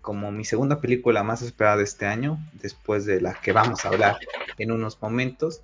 [0.00, 3.88] como mi segunda película más esperada de este año, después de la que vamos a
[3.88, 4.18] hablar
[4.58, 5.62] en unos momentos.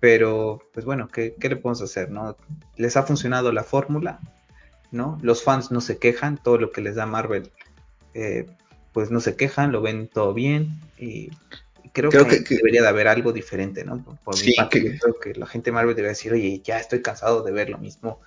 [0.00, 2.10] Pero, pues bueno, ¿qué, le podemos hacer?
[2.10, 2.36] ¿no?
[2.76, 4.20] Les ha funcionado la fórmula,
[4.90, 5.18] ¿no?
[5.22, 7.50] Los fans no se quejan, todo lo que les da Marvel,
[8.14, 8.46] eh,
[8.92, 11.30] pues no se quejan, lo ven todo bien y
[11.92, 14.02] creo, que, debería de haber algo diferente, ¿no?
[14.24, 14.98] Por, mi parte, que...
[14.98, 17.78] creo que la gente de Marvel debería decir, oye, ya estoy cansado de ver lo
[17.78, 18.20] mismo.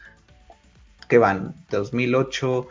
[1.07, 1.55] que van?
[1.69, 2.67] 2008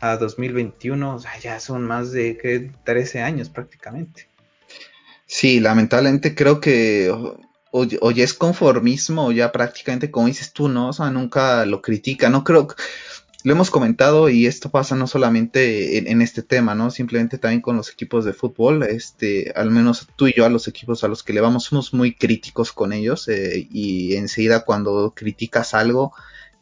[0.00, 2.70] a 2021, o sea, ya son más de ¿qué?
[2.84, 4.28] 13 años prácticamente.
[5.26, 7.10] Sí, lamentablemente creo que
[7.70, 10.88] o, ya es conformismo, o ya prácticamente como dices tú, ¿no?
[10.88, 12.68] O sea, nunca lo critica, no creo,
[13.44, 16.90] lo hemos comentado y esto pasa no solamente en, este tema, ¿no?
[16.90, 20.68] Simplemente también con los equipos de fútbol, este, al menos tú y yo a los
[20.68, 25.12] equipos a los que le vamos somos muy críticos con ellos eh, y enseguida cuando
[25.16, 26.12] criticas algo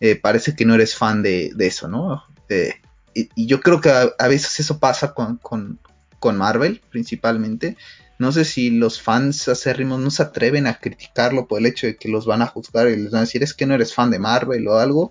[0.01, 2.25] eh, parece que no eres fan de, eso, ¿no?
[2.49, 2.75] Eh,
[3.15, 5.79] y, yo creo que a, veces eso pasa con, con,
[6.19, 7.77] con Marvel principalmente
[8.21, 11.97] no sé si los fans acérrimos no se atreven a criticarlo por el hecho de
[11.97, 14.11] que los van a juzgar y les van a decir es que no eres fan
[14.11, 15.11] de Marvel o algo,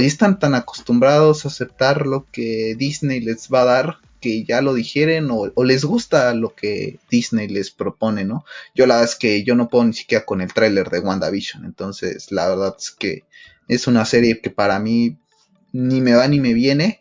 [0.00, 4.62] ya están tan acostumbrados a aceptar lo que Disney les va a dar que ya
[4.62, 8.44] lo digieren o, les gusta lo que Disney les propone, ¿no?
[8.74, 11.64] Yo la verdad es que yo no puedo ni siquiera con el tráiler de WandaVision,
[11.64, 13.24] entonces la verdad es que
[13.68, 15.18] es una serie que para mí
[15.72, 17.00] ni me va ni me viene.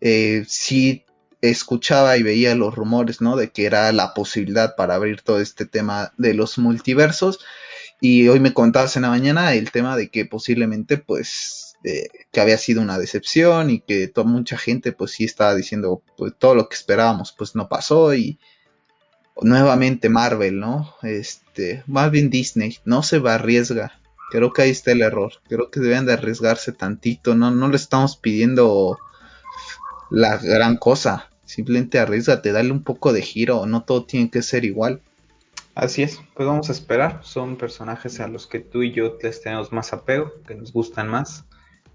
[0.00, 1.04] Eh, sí
[1.42, 3.36] escuchaba y veía los rumores, ¿no?
[3.36, 7.40] De que era la posibilidad para abrir todo este tema de los multiversos.
[8.00, 12.40] Y hoy me contabas en la mañana el tema de que posiblemente, pues, eh, que
[12.40, 16.54] había sido una decepción y que toda mucha gente, pues, sí estaba diciendo, pues, todo
[16.54, 18.38] lo que esperábamos, pues, no pasó y
[19.42, 20.94] nuevamente Marvel, ¿no?
[21.02, 23.92] Este, más bien Disney, no se va a arriesgar.
[24.30, 25.32] Creo que ahí está el error.
[25.48, 27.34] Creo que deben de arriesgarse tantito.
[27.34, 28.96] No, no le estamos pidiendo
[30.10, 31.30] la gran cosa.
[31.44, 33.66] Simplemente arriesgate, dale un poco de giro.
[33.66, 35.00] No todo tiene que ser igual.
[35.74, 37.20] Así es, pues vamos a esperar.
[37.24, 41.08] Son personajes a los que tú y yo les tenemos más apego, que nos gustan
[41.08, 41.44] más.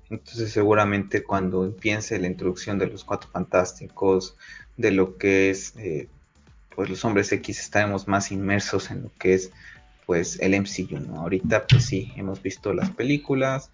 [0.09, 4.35] Entonces seguramente cuando empiece la introducción de los cuatro fantásticos,
[4.77, 6.07] de lo que es eh,
[6.75, 9.51] pues los hombres X estaremos más inmersos en lo que es
[10.05, 11.21] pues el MCU, ¿no?
[11.21, 13.71] Ahorita pues sí, hemos visto las películas,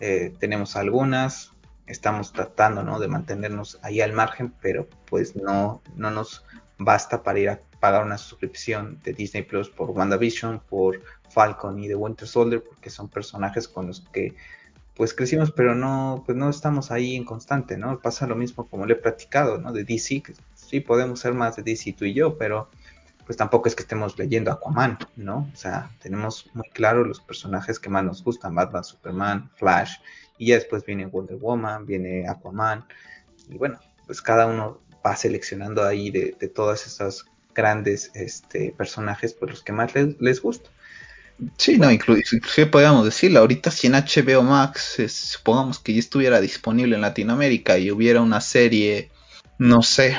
[0.00, 1.52] eh, tenemos algunas,
[1.86, 2.98] estamos tratando, ¿no?
[2.98, 6.44] De mantenernos ahí al margen, pero pues no, no nos
[6.78, 11.88] basta para ir a pagar una suscripción de Disney Plus por WandaVision, por Falcon y
[11.88, 14.34] The Winter Soldier, porque son personajes con los que
[14.96, 18.00] pues crecimos, pero no, pues no estamos ahí en constante, ¿no?
[18.00, 19.72] Pasa lo mismo como le he platicado, ¿no?
[19.72, 22.70] De DC, que sí podemos ser más de DC tú y yo, pero
[23.26, 25.50] pues tampoco es que estemos leyendo Aquaman, ¿no?
[25.52, 29.96] O sea, tenemos muy claro los personajes que más nos gustan, Batman, Superman, Flash,
[30.38, 32.84] y ya después viene Wonder Woman, viene Aquaman,
[33.48, 39.50] y bueno, pues cada uno va seleccionando ahí de, todas esas grandes este, personajes, pues
[39.50, 40.70] los que más les, les gusta.
[41.56, 42.36] Sí, no, incluso
[42.70, 47.90] podríamos decirlo, ahorita si en HBO Max, supongamos que ya estuviera disponible en Latinoamérica y
[47.90, 49.10] hubiera una serie,
[49.58, 50.16] no sé,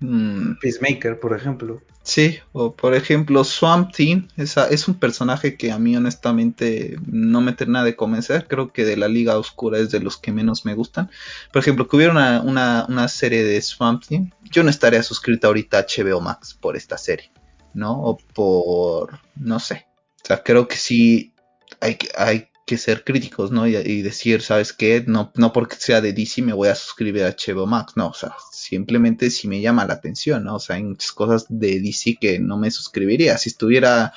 [0.00, 0.54] Mm.
[0.60, 1.82] Peacemaker, por ejemplo.
[2.02, 7.42] Sí, o por ejemplo Swamp Thing, esa, es un personaje que a mí honestamente no
[7.42, 10.64] me termina de convencer, creo que de la Liga Oscura es de los que menos
[10.64, 11.10] me gustan.
[11.52, 15.78] Por ejemplo, que hubiera una, una, serie de Swamp Thing, yo no estaría suscrito ahorita
[15.78, 17.30] a HBO Max por esta serie,
[17.74, 18.02] ¿no?
[18.02, 19.86] O por, no sé.
[20.22, 21.34] O sea, creo que sí
[21.80, 23.66] hay, hay que ser críticos, ¿no?
[23.66, 25.02] Y, decir, ¿sabes qué?
[25.04, 28.14] No, no porque sea de DC me voy a suscribir a HBO Max, no, o
[28.14, 30.54] sea, simplemente si me llama la atención, ¿no?
[30.54, 33.36] O sea, hay muchas cosas de DC que no me suscribiría.
[33.38, 34.12] Si estuviera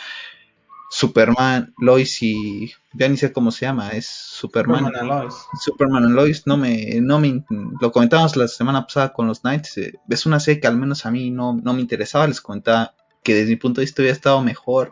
[0.92, 4.86] Superman, Lois y ya ni sé cómo se llama, es Superman.
[4.86, 5.34] Superman Lois.
[5.60, 7.44] Superman Lois, no me, no me,
[7.82, 11.08] lo comentamos la semana pasada con los Knights, eh, es una serie que al menos
[11.08, 14.16] a mí no, no me interesaba, les comentaba que desde mi punto de vista hubiera
[14.16, 14.92] estado mejor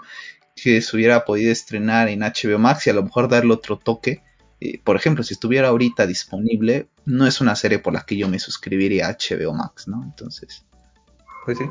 [0.62, 4.22] que se hubiera podido estrenar en HBO Max y a lo mejor darle otro toque.
[4.60, 8.30] Eh, por ejemplo, si estuviera ahorita disponible, no es una serie por la que yo
[8.30, 10.04] me suscribiría a HBO Max, ¿no?
[10.04, 10.66] Entonces.
[11.46, 11.66] Pues sí,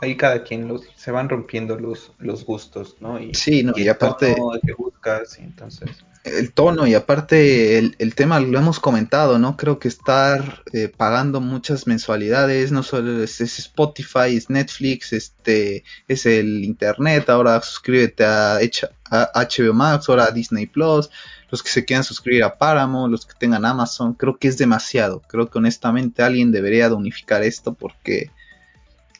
[0.00, 3.20] ahí cada quien los, se van rompiendo los, los gustos, ¿no?
[3.20, 4.34] Y, sí, no, y, aparte.
[4.64, 9.56] que buscas, entonces el tono y aparte el, tema lo hemos comentado, ¿no?
[9.56, 16.26] Creo que estar eh, pagando muchas mensualidades, no solo es, Spotify, es Netflix, este, es
[16.26, 21.10] el internet, ahora suscríbete a, HBO Max, ahora a Disney Plus,
[21.50, 25.22] los que se quieran suscribir a Paramount, los que tengan Amazon, creo que es demasiado,
[25.22, 28.30] creo que honestamente alguien debería de unificar esto porque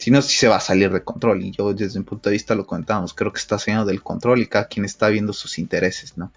[0.01, 2.35] si no, sí se va a salir de control y yo desde mi punto de
[2.35, 5.59] vista lo comentamos, creo que está saliendo del control y cada quien está viendo sus
[5.59, 6.33] intereses, ¿no?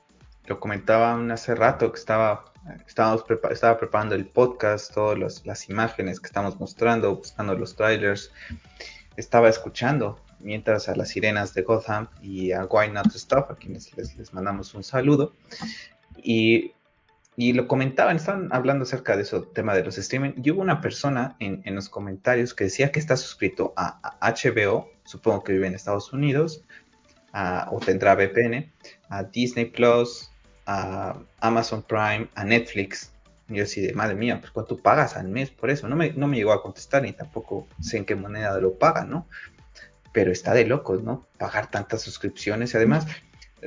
[0.46, 2.46] lo comentaba hace rato que estaba,
[2.88, 8.32] estábamos estaba preparando el podcast, todas las imágenes que estamos mostrando, buscando los trailers,
[9.16, 13.96] estaba escuchando mientras a las sirenas de Gotham y a Why Not Stop, a quienes
[13.96, 15.34] les, mandamos un saludo,
[16.18, 16.74] y,
[17.36, 20.82] y, lo comentaban, estaban hablando acerca de eso, tema de los streaming, y hubo una
[20.82, 25.68] persona en, en los comentarios que decía que está suscrito a, HBO, supongo que vive
[25.68, 26.64] en Estados Unidos,
[27.72, 28.72] o tendrá VPN,
[29.10, 30.32] a Disney Plus,
[30.66, 33.12] a Amazon Prime, a Netflix.
[33.50, 35.88] Y yo así de, madre mía, pues cuánto pagas al mes por eso.
[35.88, 39.04] No me, no me llegó a contestar ni tampoco sé en qué moneda lo paga,
[39.04, 39.28] ¿no?
[40.14, 41.26] Pero está de locos, ¿no?
[41.38, 43.08] Pagar tantas suscripciones y además,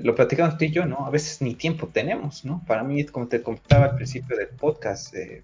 [0.03, 1.07] lo platicamos tú y yo, ¿no?
[1.07, 2.63] A veces ni tiempo tenemos, ¿no?
[2.67, 5.43] Para mí, como te contaba al principio del podcast, eh,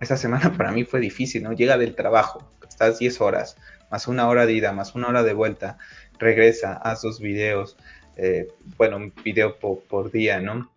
[0.00, 1.52] esa semana para mí fue difícil, ¿no?
[1.52, 3.56] Llega del trabajo, estás 10 horas,
[3.90, 5.78] más una hora de ida, más una hora de vuelta,
[6.18, 7.76] regresa, haz dos videos,
[8.16, 10.72] eh, bueno, un video por día, ¿no?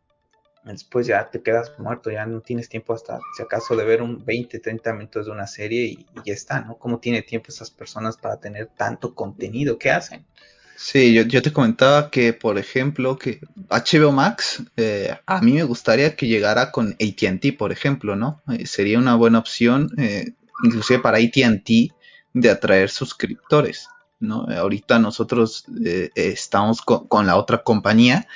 [0.74, 4.26] después ya te quedas muerto, ya no tienes tiempo hasta, si acaso, de ver un
[4.26, 6.78] 20, 30 minutos de una serie y, ya está, ¿no?
[6.78, 9.78] ¿Cómo tiene tiempo esas personas para tener tanto contenido?
[9.78, 10.26] ¿Qué hacen?
[10.78, 16.16] Sí, yo, te comentaba que, por ejemplo, que HBO Max, eh, a mí me gustaría
[16.16, 18.42] que llegara con ATT, por ejemplo, ¿no?
[18.52, 21.94] Eh, sería una buena opción, eh, inclusive para ATT,
[22.34, 23.88] de atraer suscriptores,
[24.20, 24.46] ¿no?
[24.50, 25.64] Ahorita nosotros
[26.16, 28.28] estamos con, la otra compañía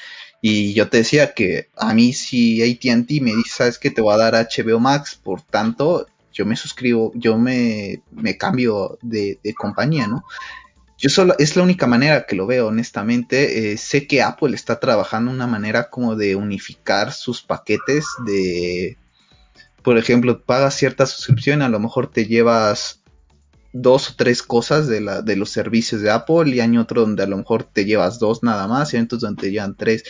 [0.42, 4.14] Y yo te decía que a mí si ATT me dice, sabes que te voy
[4.14, 8.02] a dar HBO Max, por tanto, yo me suscribo, yo me,
[8.38, 10.24] cambio de, compañía, ¿no?
[11.00, 13.72] Yo solo, es la única manera que lo veo, honestamente.
[13.72, 18.98] Eh, sé que Apple está trabajando una manera como de unificar sus paquetes de,
[19.82, 23.02] por ejemplo, pagas cierta suscripción, a lo mejor te llevas
[23.72, 27.24] dos o tres cosas de, la, de los servicios de Apple y hay otro donde
[27.24, 30.04] a lo mejor te llevas dos nada más y otros donde te llevan tres.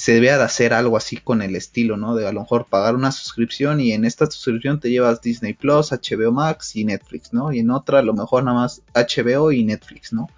[0.00, 2.14] Se debe de hacer algo así con el estilo, ¿no?
[2.14, 5.92] De a lo mejor pagar una suscripción y en esta suscripción te llevas Disney Plus,
[5.92, 7.52] HBO Max y Netflix, ¿no?
[7.52, 10.28] Y en otra a lo mejor nada más HBO y Netflix, ¿no?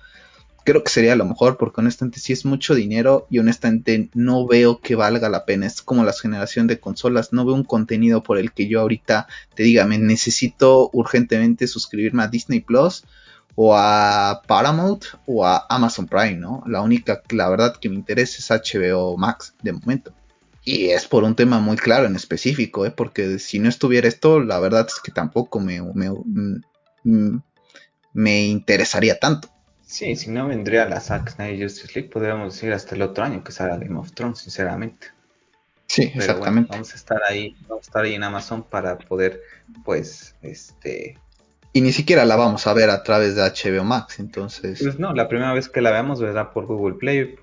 [0.64, 4.80] creo que sería lo mejor porque honestamente sí es mucho dinero y honestamente no veo
[4.80, 5.66] que valga la pena.
[5.66, 9.26] Es como la generación de consolas, no veo un contenido por el que yo ahorita
[9.54, 13.04] te diga, me necesito urgentemente suscribirme a Disney Plus
[13.55, 16.62] o a Paramount o a Amazon Prime, ¿no?
[16.66, 20.12] La única, la verdad que me interesa es HBO Max de momento.
[20.64, 22.92] Y es por un tema muy claro en específico, ¿eh?
[22.92, 26.11] porque si no estuviera esto, la verdad es que tampoco me, me,
[27.05, 27.42] mm,
[28.12, 29.48] me interesaría tanto.
[29.92, 33.44] Sí, si no vendría la Zack Snyder Justice League, podríamos decir hasta el otro año
[33.44, 35.09] que será Game of Thrones, sinceramente.
[35.86, 36.70] Sí, exactamente.
[36.70, 39.42] vamos a estar ahí, vamos a estar ahí en Amazon para poder,
[39.84, 41.18] pues, este.
[41.73, 44.81] Y ni siquiera la vamos a ver a través de HBO Max, entonces.
[44.83, 47.37] Pues no, la primera vez que la veamos verá por Google Play.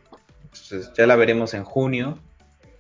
[0.44, 2.20] Entonces ya la veremos en junio,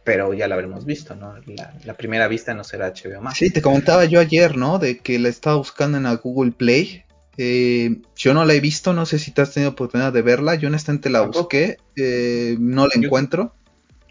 [0.03, 1.35] pero ya la habremos visto, ¿no?
[1.45, 3.37] La, la, primera vista no será HBO Max.
[3.37, 4.79] Sí, te comentaba yo ayer, ¿no?
[4.79, 7.05] De que la estaba buscando en la Google Play
[7.41, 10.55] eh, yo no la he visto, no sé si te has tenido oportunidad de verla.
[10.55, 13.55] Yo honestamente la busqué, eh, no la encuentro.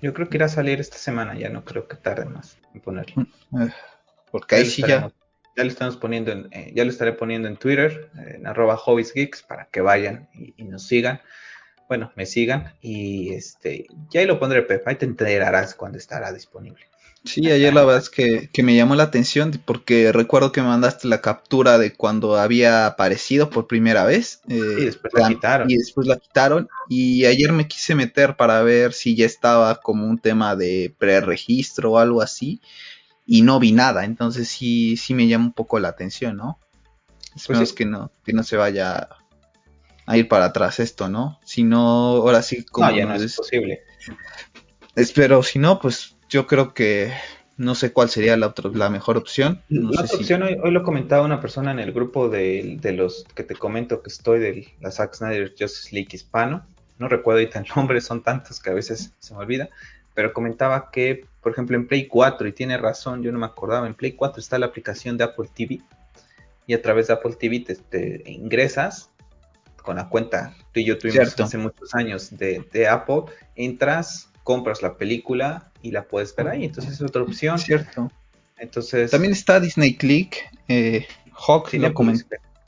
[0.00, 2.80] Yo creo que irá a salir esta semana, ya no creo que tarde más en
[2.80, 3.26] ponerla.
[3.50, 3.74] Mm, eh,
[4.30, 5.12] porque ahí sí ya.
[5.58, 9.64] Ya lo estamos poniendo, en, ya lo estaré poniendo en Twitter, en arroba hobbiesgeeks, para
[9.64, 11.20] que vayan y, nos sigan.
[11.88, 14.86] Bueno, me sigan y este, ya ahí lo pondré, Pep.
[14.86, 16.86] Ahí te enterarás cuando estará disponible.
[17.24, 21.08] Sí, ayer la verdad es que, me llamó la atención porque recuerdo que me mandaste
[21.08, 24.40] la captura de cuando había aparecido por primera vez.
[24.46, 25.68] y eh, después la quitaron.
[25.68, 26.68] Y después la quitaron.
[26.88, 31.94] Y ayer me quise meter para ver si ya estaba como un tema de preregistro
[31.94, 32.60] o algo así.
[33.30, 34.06] Y no vi nada.
[34.06, 36.58] Entonces sí, sí me llama un poco la atención, ¿no?
[37.32, 39.08] Pues Esperemos que no, que no se vaya
[40.06, 41.38] a ir para atrás esto, ¿no?
[41.44, 41.78] Si no,
[42.16, 42.88] ahora sí como.
[42.88, 43.82] No, ya no es posible.
[44.96, 47.12] Espero, si no, pues yo creo que
[47.58, 49.62] no sé cuál sería la, la mejor opción.
[49.68, 53.54] la otra opción, hoy, lo comentaba una persona en el grupo de, los que te
[53.54, 56.64] comento que estoy de la Zack Snyder Justice League hispano.
[56.98, 59.68] No recuerdo ahorita el nombre, son tantos que a veces se me olvida.
[60.18, 63.86] Pero comentaba que, por ejemplo, en Play 4, y tiene razón, yo no me acordaba,
[63.86, 65.80] en Play 4 está la aplicación de Apple TV.
[66.66, 69.12] Y a través de Apple TV te, ingresas
[69.80, 74.82] con la cuenta, tú y yo tuvimos hace muchos años de, de Apple, entras, compras
[74.82, 76.64] la película y la puedes ver ahí.
[76.64, 77.56] Entonces es otra opción.
[77.56, 78.10] Cierto.
[78.56, 79.12] Entonces.
[79.12, 80.50] También está Disney Click.
[80.66, 81.06] Eh,
[81.46, 82.26] Hawk lo comentó.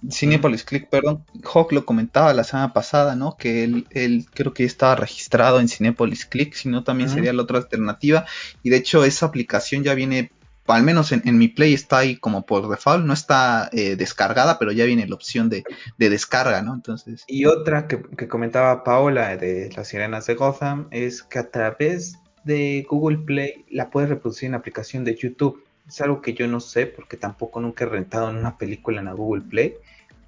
[0.08, 1.24] Cinepolis Click, perdón.
[1.42, 3.36] Hawk lo comentaba la semana pasada, ¿no?
[3.36, 7.42] Que él, él creo que estaba registrado en Cinepolis Click, si no también sería la
[7.42, 8.24] otra alternativa.
[8.62, 10.30] Y de hecho esa aplicación ya viene
[10.72, 14.72] al menos en, mi Play está ahí como por default, no está eh, descargada, pero
[14.72, 15.64] ya viene la opción de,
[15.98, 16.74] descarga, ¿no?
[16.74, 17.24] Entonces.
[17.26, 22.86] Y otra que, comentaba Paola de las sirenas de Gotham es que a través de
[22.88, 25.62] Google Play la puedes reproducir en la aplicación de YouTube.
[25.88, 29.06] Es algo que yo no sé porque tampoco nunca he rentado en una película en
[29.06, 29.74] la Google Play.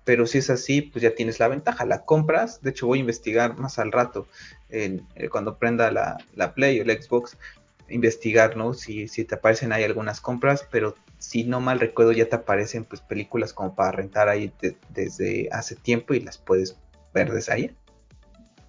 [0.05, 1.85] Pero si es así, pues ya tienes la ventaja.
[1.85, 2.61] La compras.
[2.61, 4.27] De hecho, voy a investigar más al rato.
[4.69, 5.01] Eh,
[5.31, 7.37] cuando prenda la, la Play o el Xbox,
[7.89, 8.75] investigar, ¿no?
[8.75, 12.85] Si, si te aparecen ahí algunas compras, pero si no mal recuerdo ya te aparecen
[12.85, 14.53] pues películas como para rentar ahí
[14.89, 16.77] desde hace tiempo y las puedes
[17.15, 17.77] ver desde ahí.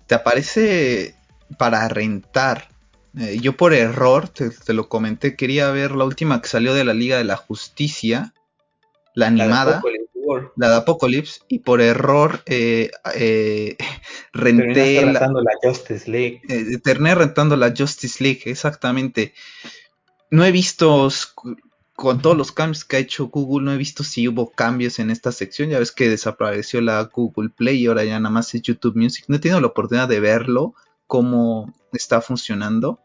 [0.05, 1.15] Te aparece
[1.57, 2.67] para rentar.
[3.17, 6.93] Eh, yo por error, te, lo comenté, quería ver la última que salió de la
[6.93, 8.33] Liga de la Justicia,
[9.13, 9.81] la animada
[10.55, 13.77] la de Apocalypse y por error eh, eh,
[14.33, 16.41] renté rentando la, Justice League.
[16.47, 19.33] Eh, terminé rentando la Justice League, exactamente.
[20.29, 21.09] No he visto,
[21.95, 25.11] con todos los cambios que ha hecho Google, no he visto si hubo cambios en
[25.11, 25.69] esta sección.
[25.69, 29.25] Ya ves que desapareció la Google Play y ahora ya nada más es YouTube Music.
[29.27, 30.73] No he tenido la oportunidad de verlo,
[31.05, 32.99] cómo está funcionando,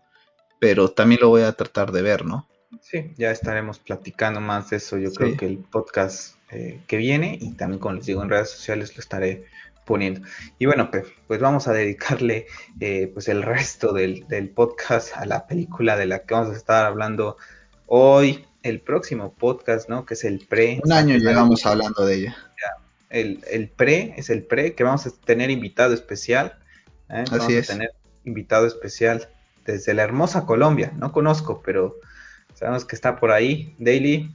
[0.58, 2.48] pero también lo voy a tratar de ver, ¿no?
[2.82, 4.98] Sí, ya estaremos platicando más de eso.
[4.98, 8.50] Yo creo que el podcast eh, que viene y también, como les digo, en redes
[8.50, 9.44] sociales lo estaré
[9.86, 10.20] poniendo.
[10.58, 12.46] Y bueno, pues vamos a dedicarle
[12.80, 16.84] eh, pues el resto del, podcast a la película de la que vamos a estar
[16.84, 17.36] hablando
[17.86, 20.04] hoy, el próximo podcast, ¿no?
[20.04, 20.80] Que es el pre.
[20.84, 22.36] Un año llevamos hablando de ella.
[23.08, 26.58] El, el, pre es el pre, que vamos a tener invitado especial.
[27.08, 27.24] ¿eh?
[27.30, 27.92] Vamos Así a tener
[28.24, 29.30] invitado especial
[29.72, 30.92] desde la hermosa Colombia.
[30.96, 31.96] No conozco, pero
[32.54, 33.74] sabemos que está por ahí.
[33.78, 34.34] Daily,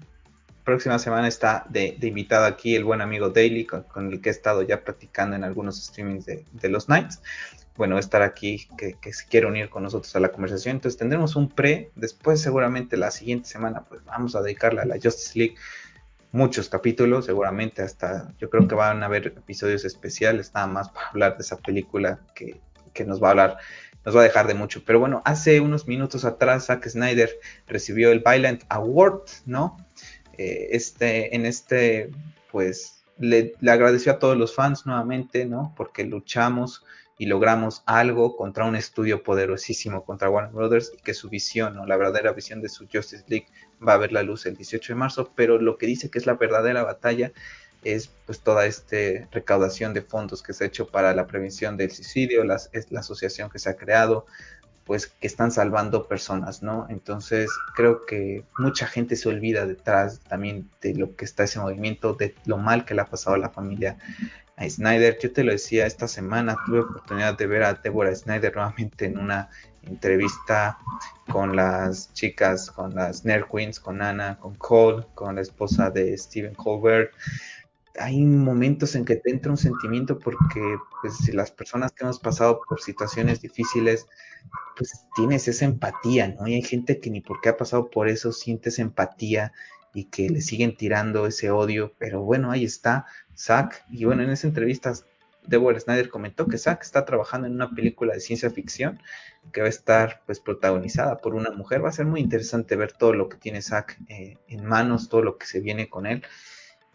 [0.64, 4.62] próxima semana está de, invitado aquí el buen amigo Daily, con, el que he estado
[4.62, 7.22] ya practicando en algunos streamings de, los Nights.
[7.76, 10.76] Bueno, estar aquí, que, se quiere unir con nosotros a la conversación.
[10.76, 11.92] Entonces tendremos un pre.
[11.96, 15.56] Después, seguramente la siguiente semana, pues vamos a dedicarle a la Justice League
[16.32, 21.10] muchos capítulos, seguramente hasta yo creo que van a haber episodios especiales nada más para
[21.10, 22.60] hablar de esa película que,
[22.94, 23.58] que nos va a hablar,
[24.06, 24.84] nos va a dejar de mucho.
[24.86, 29.78] Pero bueno, hace unos minutos atrás Zack Snyder recibió el Violent Award, ¿no?
[30.38, 32.10] Eh, este, en este,
[32.52, 35.74] pues, le, agradeció a todos los fans nuevamente, ¿no?
[35.78, 36.84] Porque luchamos
[37.18, 41.86] y logramos algo contra un estudio poderosísimo, contra Warner Brothers, y que su visión, o
[41.86, 43.48] la verdadera visión de su Justice League
[43.88, 46.26] va a ver la luz el 18 de marzo, pero lo que dice que es
[46.26, 47.32] la verdadera batalla
[47.84, 48.98] es pues toda esta
[49.32, 53.50] recaudación de fondos que se ha hecho para la prevención del suicidio, es la asociación
[53.50, 54.26] que se ha creado,
[54.86, 56.88] pues que están salvando personas, ¿no?
[56.90, 62.14] Entonces creo que mucha gente se olvida detrás también de lo que está ese movimiento,
[62.14, 63.98] de lo mal que le ha pasado a la familia
[64.58, 65.18] a Snyder.
[65.22, 69.18] Yo te lo decía esta semana, tuve oportunidad de ver a Deborah Snyder nuevamente en
[69.18, 69.50] una
[69.84, 70.78] entrevista
[71.30, 76.18] con las chicas, con las Nerd Queens, con Anna, con Cole, con la esposa de
[76.18, 77.14] Stephen Colbert
[78.00, 80.62] hay momentos en que te entra un sentimiento porque
[81.02, 84.08] pues, si las personas que hemos pasado por situaciones difíciles,
[84.76, 86.48] pues tienes esa empatía, ¿no?
[86.48, 89.54] Y hay gente que ni porque ha pasado por eso sientes empatía
[89.94, 93.06] y que le siguen tirando ese odio, pero bueno, ahí está
[93.38, 93.86] Zack.
[93.92, 94.94] Y bueno, en esa entrevista,
[95.46, 99.00] Deborah Snyder comentó que Zack está trabajando en una película de ciencia ficción
[99.52, 101.84] que va a estar pues protagonizada por una mujer.
[101.84, 105.22] Va a ser muy interesante ver todo lo que tiene Zack eh, en manos, todo
[105.22, 106.24] lo que se viene con él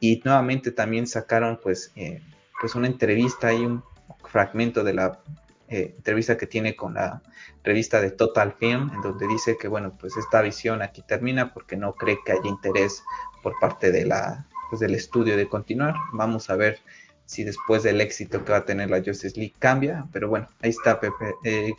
[0.01, 2.23] y nuevamente también sacaron pues, eh,
[2.61, 3.83] pues una entrevista y un
[4.25, 5.21] fragmento de la
[5.69, 7.23] eh, entrevista que tiene con la
[7.63, 11.77] revista de Total Film, en donde dice que bueno, pues esta visión aquí termina porque
[11.77, 13.03] no cree que haya interés
[13.43, 15.95] por parte de la, pues, del estudio de continuar.
[16.13, 16.79] Vamos a ver
[17.27, 20.71] si después del éxito que va a tener la Justice League cambia, pero bueno, ahí
[20.71, 21.35] está Pepe.
[21.45, 21.75] Eh,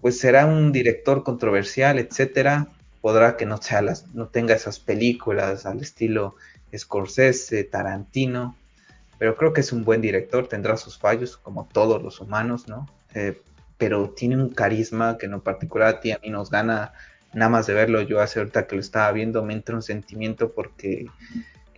[0.00, 2.68] pues será un director controversial, etcétera.
[3.02, 6.36] Podrá que no sea las, no tenga esas películas al estilo
[6.76, 8.56] Scorsese, Tarantino,
[9.18, 12.88] pero creo que es un buen director, tendrá sus fallos como todos los humanos, ¿no?
[13.14, 13.40] Eh,
[13.78, 16.92] pero tiene un carisma que en particular a ti a mí nos gana
[17.32, 18.02] nada más de verlo.
[18.02, 21.06] Yo hace ahorita que lo estaba viendo me entra un sentimiento porque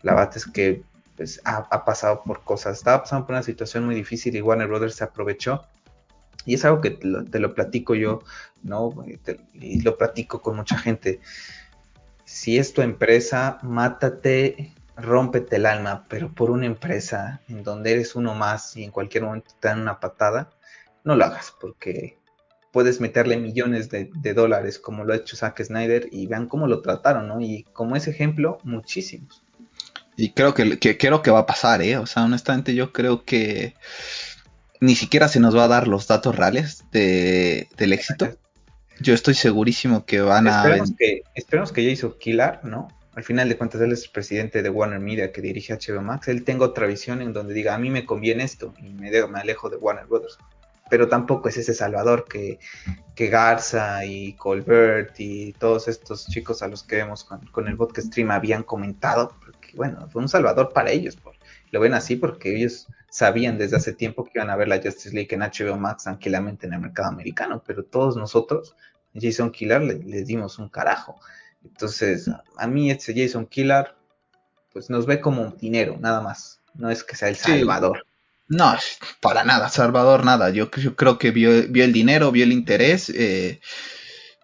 [0.02, 0.82] la verdad es que
[1.16, 4.96] pues, ha, pasado por cosas, estaba pasando por una situación muy difícil y Warner Brothers
[4.96, 5.66] se aprovechó.
[6.46, 8.20] Y es algo que te lo, platico yo,
[8.62, 8.94] ¿no?
[9.54, 11.20] y lo platico con mucha gente.
[12.26, 18.14] Si es tu empresa, mátate rómpete el alma, pero por una empresa en donde eres
[18.14, 20.50] uno más y en cualquier momento te dan una patada,
[21.04, 22.18] no lo hagas porque
[22.72, 26.82] puedes meterle millones de, dólares como lo ha hecho Zack Snyder y vean cómo lo
[26.82, 27.40] trataron, ¿no?
[27.40, 29.44] Y como ese ejemplo, muchísimos.
[30.16, 31.98] Y creo que, creo que va a pasar, ¿eh?
[31.98, 33.74] O sea, honestamente yo creo que
[34.80, 38.36] ni siquiera se nos va a dar los datos reales de, del éxito.
[39.00, 40.64] Yo estoy segurísimo que van a...
[40.98, 42.88] Que, esperemos que ya hizo Killer, ¿no?
[43.16, 46.28] Al final de cuentas él es el presidente de Warner Media que dirige HBO Max,
[46.28, 49.08] él tenga otra visión en donde diga, a mí me conviene esto y me,
[49.38, 50.38] alejo de Warner Brothers.
[50.90, 52.58] Pero tampoco es ese Salvador que,
[53.16, 58.30] Garza y Colbert y todos estos chicos a los que vemos con, el podcast stream
[58.30, 61.16] habían comentado, porque bueno, fue un Salvador para ellos.
[61.70, 65.14] lo ven así porque ellos sabían desde hace tiempo que iban a ver la Justice
[65.14, 68.76] League en HBO Max tranquilamente en el mercado americano, pero todos nosotros,
[69.14, 71.18] Jason Killer, le, les dimos un carajo.
[71.64, 73.94] Entonces, a mí este Jason Killer,
[74.72, 76.60] pues nos ve como dinero, nada más.
[76.74, 78.04] No es que sea el salvador.
[78.48, 78.76] No,
[79.20, 80.50] para nada, Salvador, nada.
[80.50, 83.08] Yo, creo que vio, el dinero, vio el interés.
[83.08, 83.60] Eh,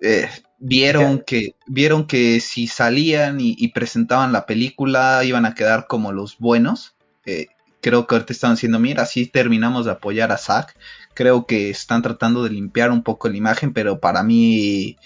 [0.00, 6.12] eh, vieron que vieron que si salían y, presentaban la película iban a quedar como
[6.12, 6.94] los buenos.
[7.26, 7.48] Eh,
[7.82, 10.76] creo que ahorita están diciendo, mira, así terminamos de apoyar a Zack.
[11.12, 14.96] Creo que están tratando de limpiar un poco la imagen, pero para mí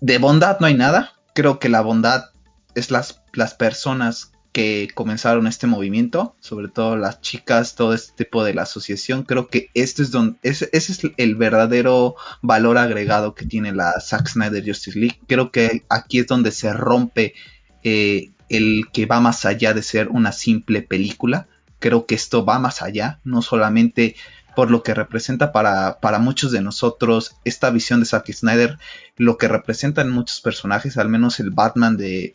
[0.00, 2.30] de bondad no hay nada creo que la bondad
[2.74, 8.44] es las, las personas que comenzaron este movimiento, sobre todo las chicas, todo este tipo
[8.44, 13.46] de la asociación, creo que este es donde, ese, es el verdadero valor agregado que
[13.46, 15.18] tiene la Zack Snyder Justice League.
[15.26, 17.34] Creo que aquí es donde se rompe
[17.82, 21.48] eh, el que va más allá de ser una simple película.
[21.80, 24.14] Creo que esto va más allá, no solamente
[24.54, 28.78] por lo que representa para, muchos de nosotros esta visión de Zack Snyder,
[29.16, 32.34] lo que representan muchos personajes, al menos el Batman de,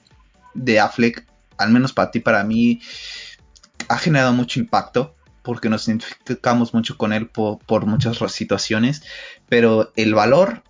[0.53, 1.25] de Affleck,
[1.57, 2.81] al menos para ti, para mí,
[3.87, 9.03] ha generado mucho impacto porque nos identificamos mucho con él por, muchas situaciones,
[9.47, 10.63] pero el valor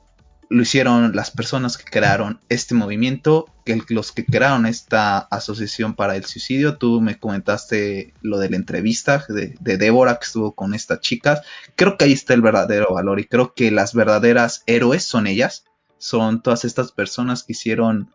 [0.49, 6.15] lo hicieron las personas que crearon este movimiento, que los que crearon esta asociación para
[6.15, 6.77] el suicidio.
[6.77, 11.41] Tú me comentaste lo de la entrevista de, de Débora que estuvo con estas chicas.
[11.75, 15.65] Creo que ahí está el verdadero valor y creo que las verdaderas héroes son ellas,
[15.99, 18.11] son todas estas personas que hicieron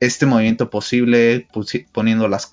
[0.00, 1.48] este movimiento posible,
[1.92, 2.50] poniendo las,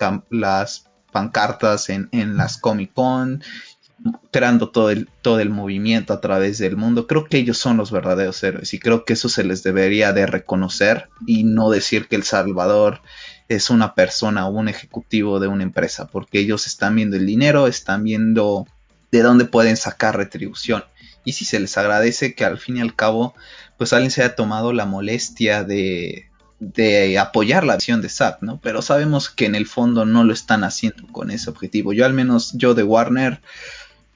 [1.12, 3.42] pancartas en, en las Comic Con,
[4.30, 7.06] creando todo el, todo el movimiento a través del mundo.
[7.06, 10.26] Creo que ellos son los verdaderos héroes y creo que eso se les debería de
[10.26, 13.00] reconocer y no decir que El Salvador
[13.48, 17.66] es una persona o un ejecutivo de una empresa, porque ellos están viendo el dinero,
[17.66, 18.66] están viendo
[19.10, 20.84] de dónde pueden sacar retribución.
[21.24, 23.34] Y si se les agradece que al fin y al cabo,
[23.76, 28.60] pues alguien se haya tomado la molestia de, de apoyar la visión de Zack, ¿no?
[28.60, 31.92] Pero sabemos que en el fondo no lo están haciendo con ese objetivo.
[31.92, 33.40] Yo al menos, yo de Warner,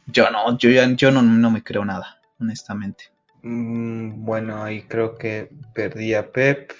[0.07, 3.05] yo no, yo ya yo no, no me creo nada, honestamente.
[3.43, 6.73] Mm, bueno, ahí creo que perdí a Pep.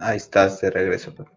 [0.00, 1.28] Ahí estás de regreso, Pep.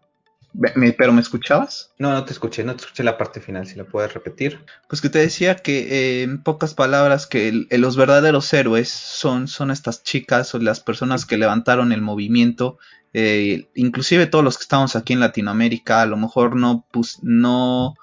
[0.97, 1.93] ¿Pero me escuchabas?
[1.97, 4.59] No, no te escuché, no te escuché la parte final, si la puedes repetir.
[4.89, 5.79] Pues que te decía que
[6.19, 11.25] eh, en pocas palabras que los verdaderos héroes son, son estas chicas o las personas
[11.25, 12.77] que levantaron el movimiento,
[13.13, 17.95] eh, inclusive todos los que estamos aquí en Latinoamérica, a lo mejor no, pues, no,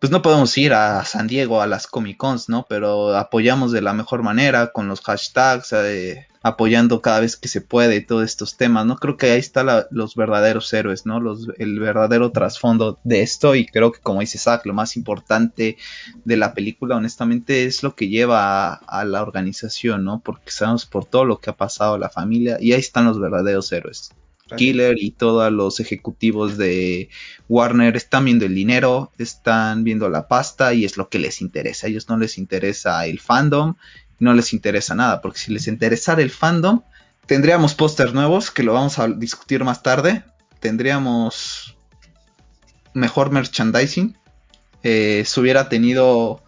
[0.00, 2.64] pues no podemos ir a San Diego a las Comic Cons, ¿no?
[2.68, 7.60] Pero apoyamos de la mejor manera con los hashtags, eh, apoyando cada vez que se
[7.60, 8.96] puede todos estos temas, ¿no?
[8.96, 11.20] Creo que ahí están los verdaderos héroes, ¿no?
[11.20, 15.76] Los, el verdadero trasfondo de esto y creo que como dice Zach, lo más importante
[16.24, 20.20] de la película honestamente es lo que lleva a, la organización, ¿no?
[20.20, 23.20] Porque sabemos por todo lo que ha pasado a la familia y ahí están los
[23.20, 24.12] verdaderos héroes.
[24.56, 27.08] Killer y todos los ejecutivos de
[27.48, 31.86] Warner están viendo el dinero, están viendo la pasta y es lo que les interesa.
[31.86, 33.74] A ellos no les interesa el fandom,
[34.18, 36.82] no les interesa nada, porque si les interesara el fandom,
[37.26, 40.24] tendríamos pósters nuevos, que lo vamos a discutir más tarde,
[40.60, 41.76] tendríamos
[42.92, 44.16] mejor merchandising,
[44.82, 46.42] eh, se hubiera tenido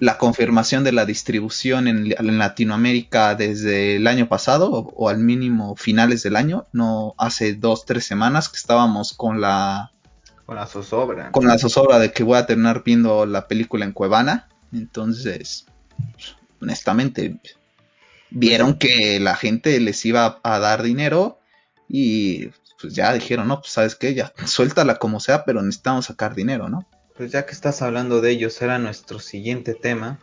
[0.00, 6.22] la confirmación de la distribución en, Latinoamérica desde el año pasado o, al mínimo finales
[6.22, 9.92] del año, no hace dos, tres semanas que estábamos con la...
[10.44, 11.32] Con la zozobra.
[11.32, 14.48] Con la zozobra de que voy a terminar viendo la película en Cuevana.
[14.72, 15.66] Entonces,
[16.60, 17.40] honestamente,
[18.30, 21.40] vieron que la gente les iba a dar dinero
[21.88, 26.34] y pues ya dijeron, no, pues sabes qué, ya suéltala como sea, pero necesitamos sacar
[26.34, 26.86] dinero, ¿no?
[27.16, 30.18] Pues ya que estás hablando de ellos, era nuestro siguiente tema,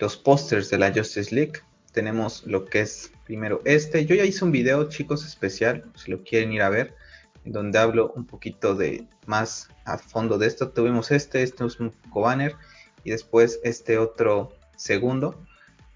[0.00, 1.60] los pósters de la Justice League.
[1.92, 4.04] Tenemos lo que es primero este.
[4.04, 6.96] Yo ya hice un video, chicos, especial, si lo quieren ir a ver,
[7.44, 10.70] en donde hablo un poquito de más a fondo de esto.
[10.70, 12.56] Tuvimos este, este es un poco banner,
[13.04, 15.40] y después este otro segundo,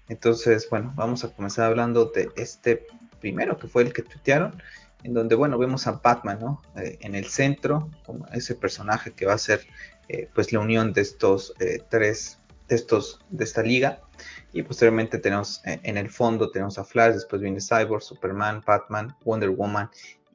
[0.07, 2.87] entonces, bueno, vamos a comenzar hablando de este
[3.19, 4.61] primero, que fue el que tuitearon,
[5.03, 6.61] en donde, bueno, vemos a Batman, ¿no?
[6.75, 9.65] Eh, en el centro, como ese personaje que va a ser,
[10.07, 14.01] eh, pues, la unión de estos eh, tres, de estos, de esta liga.
[14.51, 19.49] Y posteriormente tenemos en el fondo, tenemos a Flash, después viene Cyborg, Superman, Batman, Wonder
[19.51, 19.89] Woman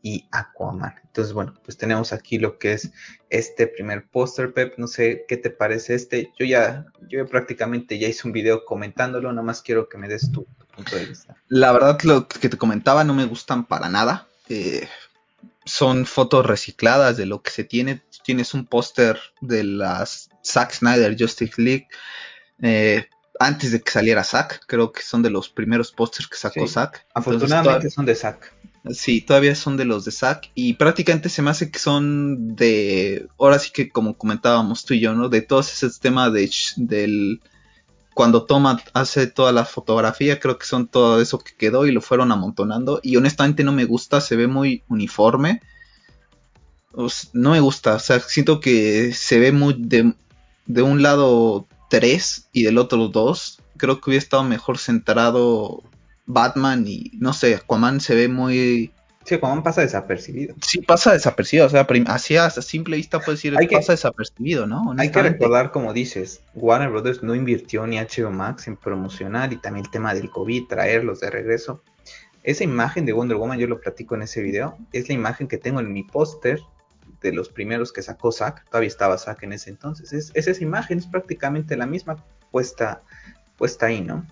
[0.05, 0.95] y Aquaman.
[1.03, 2.93] Entonces, bueno, pues tenemos aquí lo que es
[3.31, 4.75] este primer póster, Pep.
[4.79, 6.31] No sé qué te parece este.
[6.39, 10.31] Yo ya, yo prácticamente ya hice un video comentándolo, nada más quiero que me des
[10.31, 10.47] tu,
[10.77, 11.37] punto de vista.
[11.49, 14.29] La verdad, lo que te comentaba no me gustan para nada.
[14.49, 14.89] Eh,
[15.65, 18.03] son fotos recicladas de lo que se tiene.
[18.25, 21.89] Tienes un póster de las Zack Snyder Justice League.
[22.63, 23.09] Eh,
[23.41, 27.07] antes de que saliera Zack, creo que son de los primeros pósters que sacó Zack.
[27.15, 28.53] Afortunadamente son de Zack.
[28.91, 33.27] Sí, todavía son de los de Zack y prácticamente se me hace que son de,
[33.39, 35.31] ahora sí que como comentábamos tú y yo, ¿no?
[35.31, 37.41] De todo ese tema de, del,
[38.15, 42.01] cuando toma, hace toda la fotografía, creo que son todo eso que quedó y lo
[42.01, 45.61] fueron amontonando y honestamente no me gusta, se ve muy uniforme.
[47.33, 50.15] no me gusta, o sea, siento que se ve muy de,
[50.67, 53.61] de un lado 3 y del otro 2.
[53.77, 55.83] Creo que hubiera estado mejor centrado
[56.27, 58.93] Batman y no sé, Aquaman se ve muy...
[59.25, 60.55] Sí, Aquaman pasa desapercibido.
[60.61, 64.95] Sí, pasa desapercibido, o sea, así a simple vista puede decir que pasa desapercibido, ¿no?
[64.99, 69.57] Hay que recordar, como dices, Warner Brothers no invirtió ni HBO Max en promocionar y
[69.57, 71.83] también el tema del COVID, traerlos de regreso.
[72.43, 75.57] Esa imagen de Wonder Woman, yo lo platico en ese video, es la imagen que
[75.57, 76.61] tengo en mi póster
[77.23, 80.13] de los primeros que sacó Zack, todavía estaba Zack en ese entonces.
[80.13, 83.01] Es, es, esa imagen, es prácticamente la misma puesta,
[83.57, 84.27] puesta ahí, ¿no?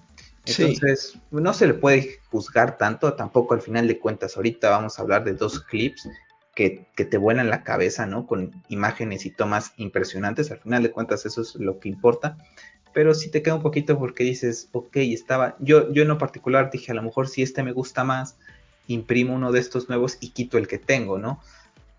[0.45, 5.03] Entonces, no se le puede juzgar tanto, tampoco al final de cuentas, ahorita vamos a
[5.03, 6.09] hablar de dos clips
[6.55, 8.27] que, que, te vuelan la cabeza, ¿no?
[8.27, 12.37] Con imágenes y tomas impresionantes, al final de cuentas eso es lo que importa,
[12.93, 16.71] pero sí te queda un poquito porque dices, ok, estaba, yo, yo en lo particular
[16.71, 18.37] dije, a lo mejor si este me gusta más,
[18.89, 21.41] imprimo uno de estos nuevos y quito el que tengo, ¿no?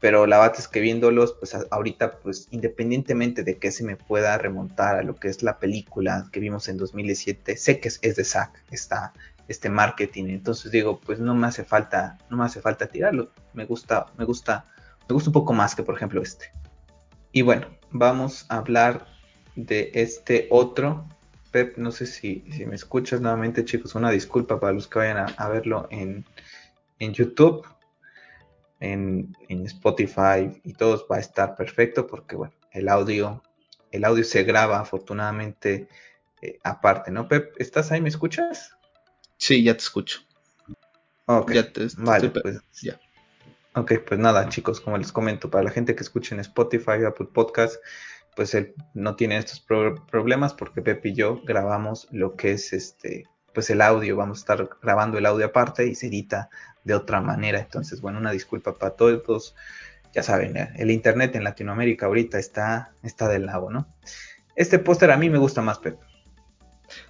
[0.04, 4.38] Pero la verdad es que viéndolos, pues ahorita, pues independientemente de que se me pueda
[4.38, 8.26] remontar a lo que es la película que vimos en 2017, sé que es, de
[8.26, 9.14] Zack, está
[9.47, 13.64] este marketing, entonces digo, pues no me hace falta, no me hace falta tirarlo, me
[13.64, 14.66] gusta, me gusta,
[15.08, 16.51] me gusta un poco más que por ejemplo este.
[17.32, 19.08] Y bueno, vamos a hablar
[19.56, 21.08] de este otro.
[21.51, 23.95] Pep, no sé si, si me escuchas nuevamente, chicos.
[23.95, 26.26] Una disculpa para los que vayan a, verlo en,
[26.99, 27.66] YouTube,
[28.84, 33.42] en, Spotify y todos va a estar perfecto porque, bueno, el audio,
[33.92, 35.88] el audio se graba afortunadamente
[36.42, 37.28] eh, aparte, ¿no?
[37.28, 38.02] Pep, ¿estás ahí?
[38.02, 38.76] ¿Me escuchas?
[39.38, 40.20] Sí, ya te escucho.
[41.26, 41.54] Ok,
[41.98, 43.00] vale, pues ya.
[43.76, 47.30] Ok, pues nada, chicos, como les comento, para la gente que escuche en Spotify, Apple
[47.34, 47.78] Podcast,
[48.36, 53.26] pues él no tiene estos problemas porque Pepe y yo grabamos lo que es este,
[53.54, 56.49] pues el audio, vamos a estar grabando el audio aparte y se edita
[56.84, 57.60] de otra manera.
[57.60, 59.56] Entonces, bueno, una disculpa para todos.
[60.14, 63.88] Ya saben, eh, el internet en Latinoamérica ahorita está, está del lado, ¿no?
[64.56, 65.99] Este póster a mí me gusta más, Pepe.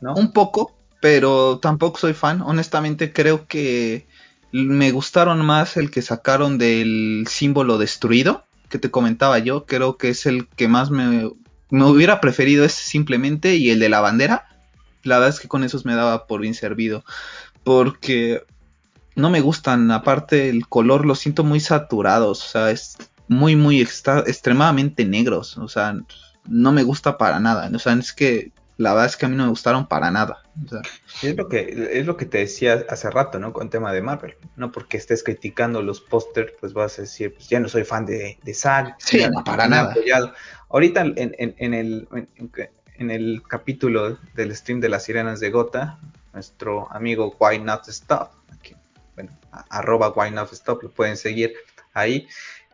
[0.02, 0.14] ¿no?
[0.16, 2.42] Un poco, pero tampoco soy fan.
[2.42, 4.08] Honestamente creo que
[4.52, 9.66] me gustaron más el que sacaron del símbolo destruido, que te comentaba yo.
[9.66, 11.32] Creo que es el que más me,
[11.70, 14.48] me hubiera preferido ese simplemente y el de la bandera.
[15.04, 17.04] La verdad es que con esos me daba por bien servido.
[17.64, 18.44] Porque
[19.16, 19.92] no me gustan.
[19.92, 22.46] Aparte, el color lo siento muy saturados.
[22.46, 22.98] O sea, es
[23.28, 25.58] muy, muy extremadamente negros.
[25.58, 25.96] O sea,
[26.46, 27.70] no me gusta para nada.
[27.74, 30.44] O sea, es que la verdad es que a mí no me gustaron para nada.
[31.22, 33.54] es lo que es lo que te decía hace rato, ¿no?
[33.54, 34.36] Con el tema de Marvel.
[34.56, 38.06] No porque estés criticando los pósters, pues vas a decir, pues ya no soy fan
[38.06, 38.96] de, de Zack.
[38.98, 39.96] Sí, no, para nada.
[40.70, 42.52] Ahorita en, el, en,
[43.12, 46.00] el capítulo del stream de las sirenas de Gota,
[46.34, 48.32] nuestro amigo Why Not Stop,
[49.16, 49.32] bueno,
[49.70, 51.54] arroba Why Not Stop, lo pueden seguir
[51.94, 52.28] ahí.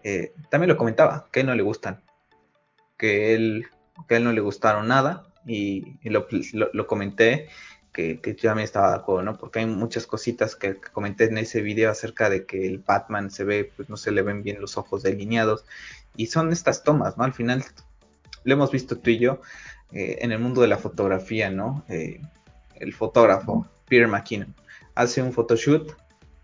[0.03, 2.01] Eh, también lo comentaba, que no le gustan,
[2.97, 3.67] que él,
[4.07, 6.27] que él no le gustaron nada, y, lo,
[6.88, 7.49] comenté
[7.91, 9.38] que, que, yo también estaba de acuerdo, ¿no?
[9.38, 13.43] Porque hay muchas cositas que, comenté en ese video acerca de que el Batman se
[13.43, 15.65] ve, pues no se le ven bien los ojos delineados
[16.15, 17.23] y son estas tomas, ¿no?
[17.23, 17.63] Al final
[18.43, 19.41] lo hemos visto tú y yo
[19.91, 21.83] eh, en el mundo de la fotografía, ¿no?
[21.89, 22.21] Eh,
[22.75, 24.55] el fotógrafo Peter McKinnon
[24.95, 25.95] hace un photoshoot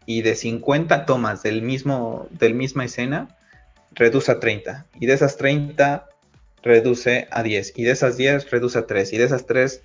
[0.05, 3.37] y de 50 tomas del mismo, del misma escena
[3.91, 6.07] reduce a 30 y de esas 30
[6.63, 9.81] reduce a 10 y de esas 10 reduce a 3 y de esas 3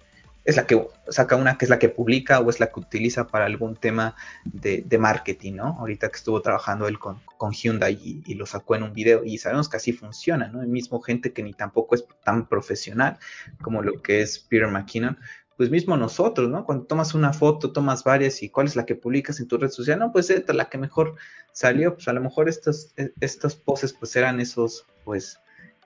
[0.50, 3.26] es la que saca una que es la que publica o es la que utiliza
[3.26, 5.76] para algún tema de, marketing, ¿no?
[5.78, 7.20] Ahorita que estuvo trabajando él con,
[7.52, 10.62] Hyundai y, lo sacó en un video y sabemos que así funciona, ¿no?
[10.62, 13.18] El mismo gente que ni tampoco es tan profesional
[13.62, 15.18] como lo que es Peter McKinnon,
[15.56, 16.64] pues mismo nosotros, ¿no?
[16.64, 19.70] Cuando tomas una foto, tomas varias y cuál es la que publicas en tu red
[19.70, 21.16] social, no, pues esta la que mejor
[21.52, 25.38] salió, pues a lo mejor estos, estos poses pues eran esos, pues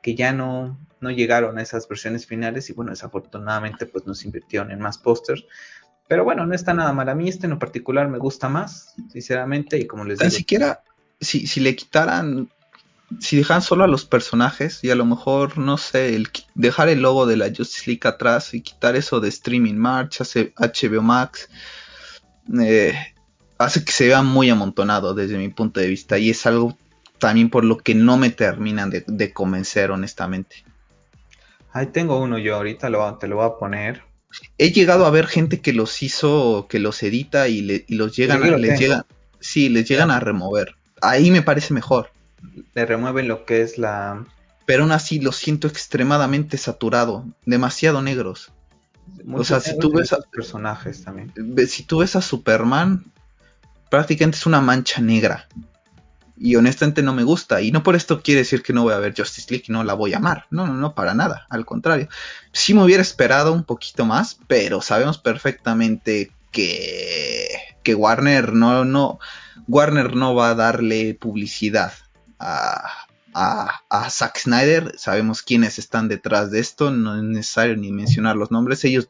[0.05, 4.71] que ya no, no llegaron a esas versiones finales y bueno, desafortunadamente pues nos invirtieron
[4.71, 5.47] en más pósters.
[6.07, 7.09] Pero bueno, no está nada mal.
[7.09, 10.29] A mí este en particular me gusta más, sinceramente, y como les digo...
[10.29, 10.83] Ni siquiera,
[11.19, 12.51] si, si le quitaran,
[13.19, 17.01] si dejaran solo a los personajes y a lo mejor, no sé, el, dejar el
[17.01, 21.49] logo de la Justice League atrás y quitar eso de Streaming March, HBO Max,
[22.61, 22.95] eh,
[23.57, 26.77] hace que se vea muy amontonado desde mi punto de vista y es algo
[27.25, 30.63] también por lo que no me terminan de, convencer, honestamente.
[31.73, 34.03] Ahí tengo uno yo, ahorita lo, te lo voy a poner.
[34.59, 38.59] He llegado a ver gente que los hizo, que los edita y, los llegan, a,
[38.59, 39.07] les llegan,
[39.41, 40.77] sí, les llegan a remover.
[41.01, 42.11] Ahí me parece mejor.
[42.75, 44.27] Le remueven lo que es la.
[44.67, 48.53] Pero aún así lo siento extremadamente saturado, demasiado negros.
[49.33, 51.33] o sea, si tú ves a personajes también.
[51.69, 53.07] Si tú ves a Superman,
[53.89, 55.49] prácticamente es una mancha negra
[56.37, 57.61] y honestamente no me gusta.
[57.61, 59.95] Y no por esto quiere decir que no voy a ver Justice League no la
[59.95, 60.47] voy a amar.
[60.51, 61.47] No, no, no, para nada.
[61.49, 62.09] Al contrario.
[62.53, 67.49] Sí me hubiera esperado un poquito más, pero sabemos perfectamente que,
[67.83, 69.19] que Warner no, no,
[69.69, 71.93] Warner no va a darle publicidad
[72.39, 72.83] a,
[73.33, 74.93] a, a, Zack Snyder.
[74.99, 76.91] Sabemos quiénes están detrás de esto.
[76.91, 78.85] No es necesario ni mencionar los nombres.
[78.85, 79.07] Ellos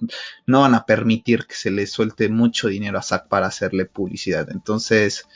[0.47, 4.51] no van a permitir que se le suelte mucho dinero a Zack para hacerle publicidad.
[4.51, 5.27] Entonces,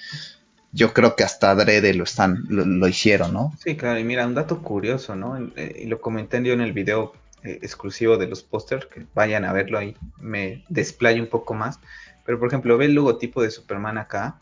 [0.72, 3.52] yo creo que hasta adrede lo están, lo, hicieron, ¿no?
[3.58, 5.38] Sí, claro, y mira, un dato curioso, ¿no?
[5.56, 7.12] Eh, y lo comenté yo en el video
[7.42, 11.80] eh, exclusivo de los pósters, que vayan a verlo ahí, me desplayo un poco más.
[12.26, 14.38] Pero por ejemplo, ve el logotipo de Superman acá,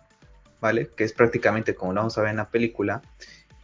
[0.60, 0.90] ¿vale?
[0.96, 3.02] Que es prácticamente como lo vamos a ver en la película.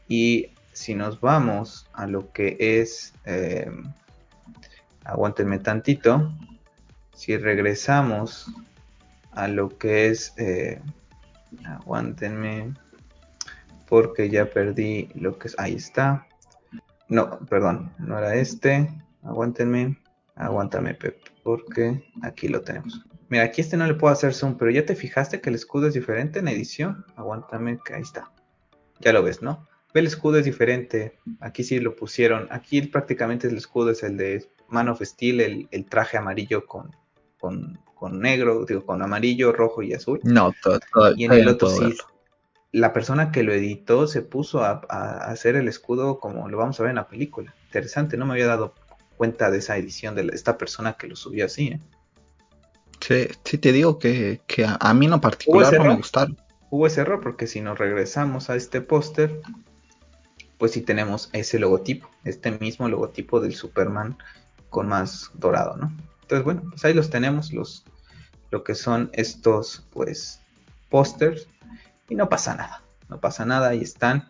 [0.06, 3.70] Y si nos vamos a lo que es, eh,
[5.04, 6.32] aguántenme tantito,
[7.12, 8.46] si regresamos
[9.32, 10.34] a lo que es
[11.64, 12.74] Aguántenme.
[13.88, 15.58] Porque ya perdí lo que es.
[15.58, 16.26] Ahí está.
[17.08, 18.88] No, perdón, no era este.
[19.22, 19.98] Aguántenme.
[20.34, 21.18] Aguántame, Pep.
[21.42, 23.04] Porque aquí lo tenemos.
[23.28, 25.88] Mira, aquí este no le puedo hacer zoom, pero ya te fijaste que el escudo
[25.88, 27.04] es diferente en edición.
[27.16, 28.30] Aguántame, que ahí está.
[29.00, 29.66] Ya lo ves, ¿no?
[29.94, 31.18] El escudo es diferente.
[31.40, 32.48] Aquí sí lo pusieron.
[32.50, 36.96] Aquí prácticamente el escudo es el de Man of Steel, el, traje amarillo con,
[37.38, 37.78] con,
[38.10, 40.20] negro, digo, con amarillo, rojo y azul.
[40.22, 40.80] No, todo,
[41.16, 41.94] Y en el otro sí,
[42.72, 44.80] la persona que lo editó se puso a,
[45.26, 47.54] hacer el escudo como lo vamos a ver en la película.
[47.66, 48.74] Interesante, no me había dado
[49.16, 51.68] cuenta de esa edición de esta persona que lo subió así.
[51.68, 51.80] ¿eh?
[53.00, 56.36] Sí, sí, te digo que, a, mí en particular no me gustaron.
[56.70, 59.42] Hubo ese error porque si nos regresamos a este póster,
[60.56, 64.16] pues sí tenemos ese logotipo, este mismo logotipo del Superman
[64.70, 65.92] con más dorado, ¿no?
[66.22, 67.84] Entonces, bueno, pues ahí los tenemos, los,
[68.52, 70.40] lo que son estos, pues,
[70.90, 71.48] pósters
[72.08, 74.28] y no pasa nada, no pasa nada, ahí están,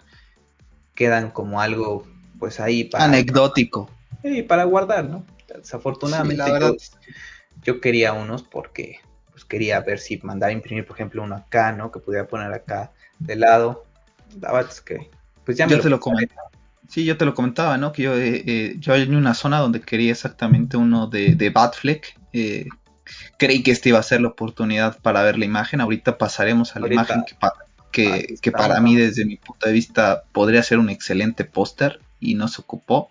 [0.94, 2.06] quedan como algo
[2.38, 3.04] pues ahí para...
[3.04, 3.90] Anecdótico.
[4.22, 5.26] Y para guardar, ¿no?
[5.48, 6.44] Desafortunadamente
[7.64, 9.00] yo, quería unos porque
[9.30, 11.90] pues quería ver si mandar a imprimir, por ejemplo, uno acá, ¿no?
[11.90, 13.84] Que pudiera poner acá de lado.
[14.68, 15.10] Es que
[15.44, 16.48] pues ya me yo te lo comentaba.
[16.88, 17.92] Sí, yo te lo comentaba, ¿no?
[17.92, 22.18] Que yo, eh, eh, yo hay una zona donde quería exactamente uno de, de Batfleck.
[22.32, 22.66] Eh,
[23.38, 25.80] creí que esta iba a ser la oportunidad para ver la imagen.
[25.80, 27.24] Ahorita pasaremos a la imagen
[27.90, 32.34] que, que, para mí desde mi punto de vista podría ser un excelente póster y
[32.34, 33.10] no se ocupó.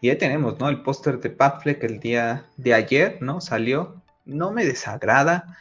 [0.00, 0.68] Y ahí tenemos, ¿no?
[0.68, 3.40] El póster de Batfleck el día de ayer, ¿no?
[3.40, 4.00] Salió.
[4.24, 5.58] No me desagrada,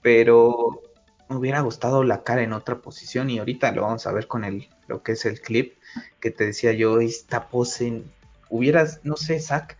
[0.00, 0.82] pero
[1.28, 4.44] me hubiera gustado la cara en otra posición y ahorita lo vamos a ver con
[4.44, 5.74] el, lo que es el clip
[6.20, 8.02] que te decía yo, esta pose,
[8.48, 9.76] hubieras, no sé, Zach,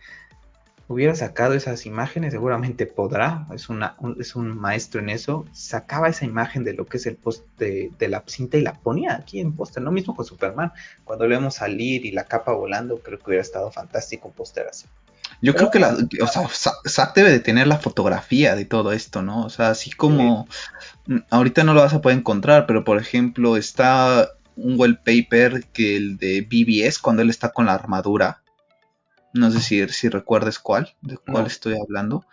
[0.91, 6.09] hubiera sacado esas imágenes, seguramente podrá, es, una, un, es un maestro en eso, sacaba
[6.09, 9.39] esa imagen de lo que es el post de, la cinta y la ponía aquí
[9.39, 10.71] en póster, lo mismo con Superman,
[11.03, 14.67] cuando lo vemos salir y la capa volando, creo que hubiera estado fantástico un póster
[14.67, 14.85] así.
[15.41, 16.47] Yo creo que la, o sea,
[16.87, 19.45] Zack debe de tener la fotografía de todo esto, ¿no?
[19.45, 20.47] O sea, así como
[21.07, 25.95] mm, ahorita no lo vas a poder encontrar, pero por ejemplo está un wallpaper que
[25.95, 28.40] el de BBS cuando él está con la armadura
[29.33, 32.25] no sé si, si recuerdes cuál, de cuál estoy hablando.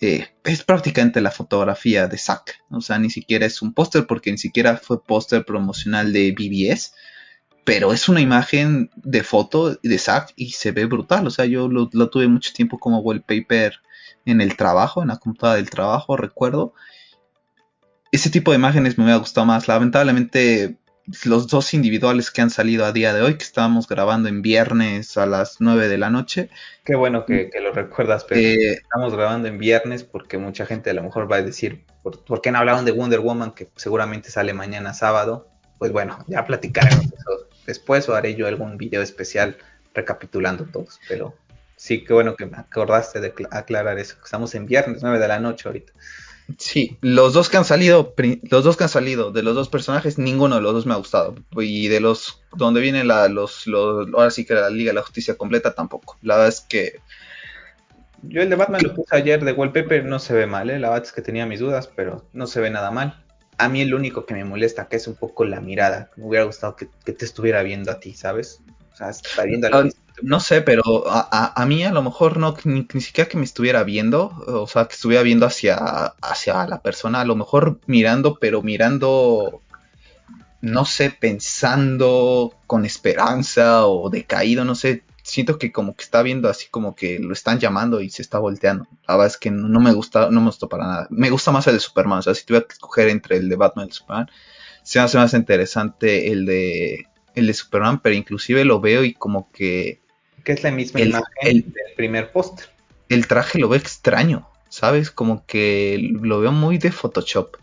[0.00, 2.62] Eh, es prácticamente la fotografía de Zack.
[2.70, 6.94] O sea, ni siquiera es un póster porque ni siquiera fue póster promocional de BBS.
[7.64, 11.26] Pero es una imagen de foto de Zack y se ve brutal.
[11.26, 13.74] O sea, yo lo, tuve mucho tiempo como wallpaper
[14.24, 16.72] en el trabajo, en la computadora del trabajo, recuerdo.
[18.10, 19.68] Ese tipo de imágenes me hubiera gustado más.
[19.68, 20.78] Lamentablemente
[21.24, 25.16] los dos individuales que han salido a día de hoy, que estábamos grabando en viernes
[25.16, 26.50] a las 9 de la noche.
[26.84, 30.94] Qué bueno que, lo recuerdas, pero eh, estamos grabando en viernes porque mucha gente a
[30.94, 34.52] lo mejor va a decir, ¿por, qué no hablaron de Wonder Woman que seguramente sale
[34.52, 35.48] mañana sábado?
[35.78, 39.56] Pues bueno, ya platicaremos eso después o haré yo algún video especial
[39.94, 41.34] recapitulando todos, pero
[41.76, 45.40] sí, qué bueno que me acordaste de aclarar eso, estamos en viernes 9 de la
[45.40, 45.92] noche ahorita.
[46.58, 48.14] Sí, los dos que han salido,
[48.50, 50.98] los dos que han salido de los dos personajes, ninguno de los dos me ha
[50.98, 51.34] gustado.
[51.56, 55.02] Y de los donde viene la, los, los, ahora sí que la Liga de la
[55.02, 56.16] Justicia completa tampoco.
[56.22, 57.00] La verdad es que
[58.22, 60.78] yo el de Batman lo puse ayer de wallpaper, no se ve mal, ¿eh?
[60.78, 63.24] la verdad es que tenía mis dudas, pero no se ve nada mal.
[63.56, 66.10] A mí el único que me molesta que es un poco la mirada.
[66.16, 68.60] Me hubiera gustado que, te estuviera viendo a ti, ¿sabes?
[68.92, 69.88] O sea, está viendo a la ah,
[70.22, 74.28] no sé, pero a, mí a lo mejor no, ni, siquiera que me estuviera viendo,
[74.46, 79.62] o sea, que estuviera viendo hacia, hacia la persona, a lo mejor mirando, pero mirando,
[80.60, 86.48] no sé, pensando con esperanza o decaído, no sé, siento que como que está viendo
[86.48, 88.86] así como que lo están llamando y se está volteando.
[89.06, 91.06] La verdad es que no, me gusta, no me gustó para nada.
[91.10, 93.56] Me gusta más el de Superman, o sea, si tuviera que escoger entre el de
[93.56, 94.30] Batman y el de Superman,
[94.82, 99.14] se me hace más interesante el de el de Superman, pero inclusive lo veo y
[99.14, 100.00] como que
[100.44, 102.66] que es la misma imagen del primer póster.
[103.08, 105.10] El traje lo veo extraño, ¿sabes?
[105.10, 107.56] Como que lo veo muy de Photoshop.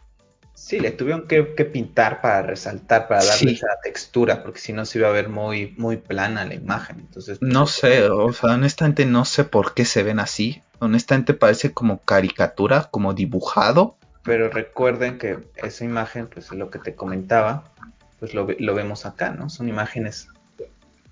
[0.54, 5.00] Sí, le tuvieron que, pintar para resaltar, para darle esa textura, porque si no se
[5.00, 7.00] iba a ver muy, muy plana la imagen.
[7.00, 10.62] Entonces, pues, no sé, o sea, honestamente no sé por qué se ven así.
[10.80, 13.96] Honestamente parece como caricatura, como dibujado.
[14.24, 17.72] Pero recuerden que esa imagen, pues lo que te comentaba,
[18.20, 19.50] pues lo, lo vemos acá, ¿no?
[19.50, 20.30] Son imágenes,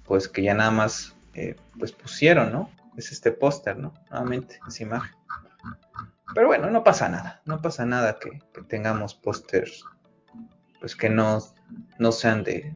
[0.05, 2.69] pues que ya nada más eh, pues pusieron, ¿no?
[2.97, 3.93] Es este póster, ¿no?
[4.09, 5.15] Nuevamente, esa imagen.
[6.33, 9.85] Pero bueno, no pasa nada, no pasa nada que, tengamos pósters,
[10.79, 11.41] pues que no,
[11.97, 12.75] no sean de,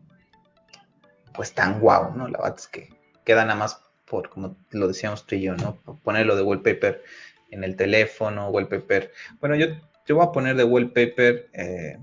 [1.34, 2.28] pues tan guau, ¿no?
[2.28, 2.90] La verdad es que
[3.26, 5.78] queda nada más por, como lo decíamos tú y yo, ¿no?
[6.04, 7.04] ponerlo de wallpaper
[7.52, 9.12] en el teléfono, wallpaper.
[9.40, 9.68] Bueno, yo
[10.10, 12.00] yo voy a poner de wallpaper, eh,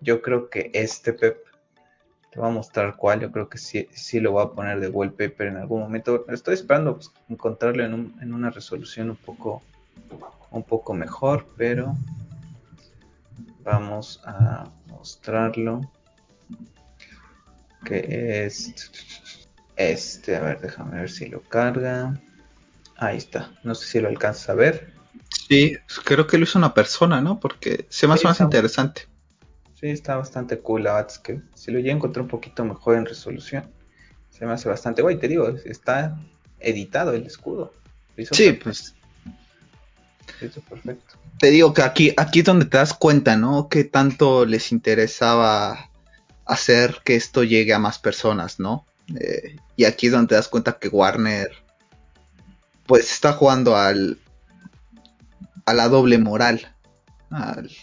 [0.00, 1.45] yo creo que este Pep,
[2.36, 4.88] te voy a mostrar cuál, yo creo que sí, sí lo voy a poner de
[4.88, 6.26] wallpaper en algún momento.
[6.28, 9.62] Estoy esperando pues, encontrarlo en, en, una resolución un poco,
[10.50, 11.96] un poco mejor, pero
[13.64, 15.90] vamos a mostrarlo.
[17.86, 18.74] Que es
[19.76, 22.20] este, a ver, déjame ver si lo carga.
[22.98, 24.92] Ahí está, no sé si lo alcanzas a ver.
[25.48, 25.74] Sí,
[26.04, 27.40] creo que lo hizo una persona, ¿no?
[27.40, 29.08] Porque se me hace más interesante.
[29.78, 33.04] Sí, está bastante cool la que Si lo llegué a encontrar un poquito mejor en
[33.04, 33.70] resolución,
[34.30, 35.18] se me hace bastante guay.
[35.18, 36.18] Te digo, está
[36.58, 37.74] editado el escudo.
[38.32, 38.94] sí, pues.
[40.68, 41.16] perfecto.
[41.38, 43.68] Te digo que aquí, aquí es donde te das cuenta, ¿no?
[43.68, 45.90] Que tanto les interesaba
[46.46, 48.86] hacer que esto llegue a más personas, ¿no?
[49.20, 51.50] Eh, y aquí es donde te das cuenta que Warner,
[52.86, 54.18] pues está jugando al,
[55.66, 56.75] a la doble moral.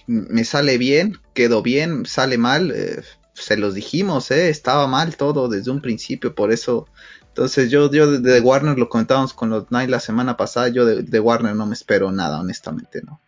[0.08, 3.02] Me sale bien, quedó bien, sale mal, eh,
[3.34, 6.88] se los dijimos, eh, estaba mal todo desde un principio, por eso.
[7.28, 11.20] Entonces yo, yo de, Warner lo comentábamos con los Night la semana pasada, yo de,
[11.20, 13.20] Warner no me espero nada, honestamente, ¿no?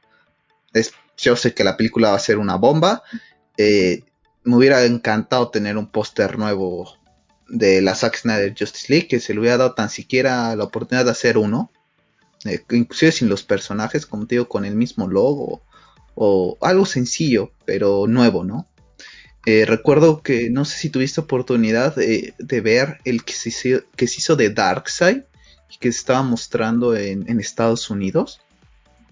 [1.17, 3.01] Yo sé que la película va a ser una bomba.
[3.57, 4.03] Eh,
[4.43, 6.97] me hubiera encantado tener un póster nuevo
[7.47, 11.05] de la Zack Snyder Justice League, que se le hubiera dado tan siquiera la oportunidad
[11.05, 11.71] de hacer uno
[12.45, 15.63] eh, inclusive sin los personajes, como digo, con el mismo logo
[16.15, 18.67] o algo sencillo, pero nuevo, ¿no?
[19.45, 24.07] Eh, recuerdo que no sé si tuviste oportunidad de, ver el que se, hizo, que
[24.07, 25.21] se hizo de Darkseid
[25.69, 28.41] y que se estaba mostrando en, Estados Unidos,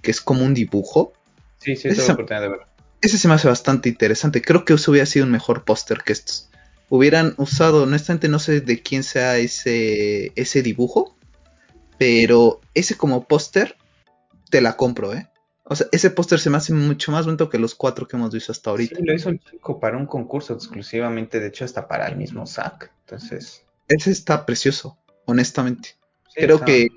[0.02, 1.14] que es como un dibujo.
[1.60, 2.66] Sí, sí, ese, oportunidad de verlo.
[3.02, 4.42] Ese se me hace bastante interesante.
[4.42, 6.50] Creo que eso hubiera sido un mejor póster que estos.
[6.90, 11.16] Hubieran usado, honestamente no sé de quién sea ese, ese dibujo,
[11.98, 13.78] pero ese como póster,
[14.50, 15.28] te la compro, ¿eh?
[15.66, 18.34] O sea, ese póster se me hace mucho más bonito que los cuatro que hemos
[18.34, 18.98] visto hasta ahorita.
[18.98, 22.46] Sí, lo hizo el chico para un concurso exclusivamente, de hecho hasta para el mismo
[22.46, 22.92] Zack.
[23.06, 23.64] Entonces.
[23.88, 25.96] Ese está precioso, honestamente.
[26.36, 26.90] Creo que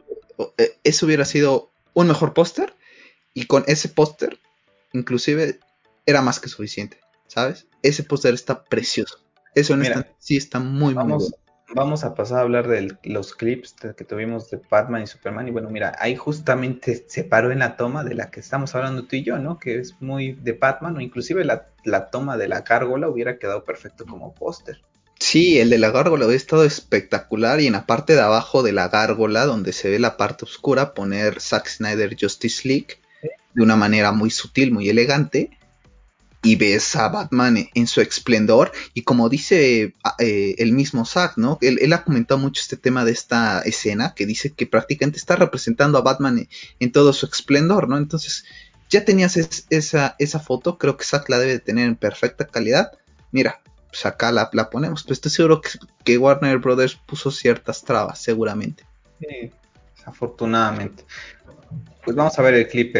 [0.58, 2.74] eh, eso hubiera sido un mejor póster.
[3.34, 4.38] Y con ese póster,
[4.92, 5.60] inclusive,
[6.06, 7.00] era más que suficiente.
[7.28, 7.66] ¿Sabes?
[7.82, 9.18] Ese póster está precioso.
[9.54, 11.18] Eso honestamente sí está muy, muy bueno
[11.74, 15.48] vamos a pasar a hablar de los clips que tuvimos de Batman y Superman.
[15.48, 19.04] Y bueno, mira, ahí justamente se paró en la toma de la que estamos hablando
[19.04, 19.58] tú y yo, ¿no?
[19.58, 24.06] Que es muy de Batman, o inclusive la, toma de la gárgola hubiera quedado perfecto
[24.06, 24.80] como póster.
[25.18, 28.72] Sí, el de la gárgola hubiera estado espectacular y en la parte de abajo de
[28.72, 33.00] la gárgola, donde se ve la parte oscura, poner Zack Snyder Justice League
[33.54, 35.50] de una manera muy sutil, muy elegante
[36.46, 41.38] y ves a Batman en su esplendor y como dice ah, eh, el mismo Zack,
[41.38, 41.58] ¿no?
[41.60, 45.98] Él, ha comentado mucho este tema de esta escena que dice que prácticamente está representando
[45.98, 47.98] a Batman en, todo su esplendor, ¿no?
[47.98, 48.44] Entonces
[48.88, 49.36] ya tenías
[49.70, 52.92] esa, esa foto, creo que Zack la debe de tener en perfecta calidad.
[53.32, 55.60] Mira, pues acá la, ponemos, pero estoy seguro
[56.04, 58.84] que, Warner Brothers puso ciertas trabas, seguramente.
[59.18, 59.50] Sí,
[60.04, 61.04] afortunadamente.
[62.04, 62.94] Pues vamos a ver el clip,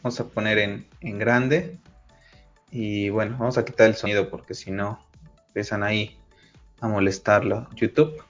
[0.00, 1.80] vamos a poner en, en grande
[2.74, 4.98] y bueno, vamos a quitar el sonido porque si no
[5.46, 6.18] empiezan ahí
[6.80, 8.20] a molestarlo YouTube.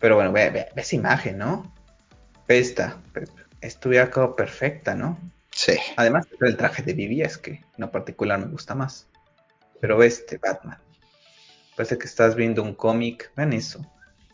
[0.00, 1.72] Pero bueno, ve, esa imagen, ¿no?
[2.48, 3.00] Ve esta.
[3.60, 5.16] Esto hubiera quedado perfecta, ¿no?
[5.52, 5.74] Sí.
[5.96, 9.06] Además, el traje de Vivi es que en particular me gusta más.
[9.80, 10.78] Pero ve este Batman.
[11.76, 13.30] Parece que estás viendo un cómic.
[13.36, 13.86] Vean eso.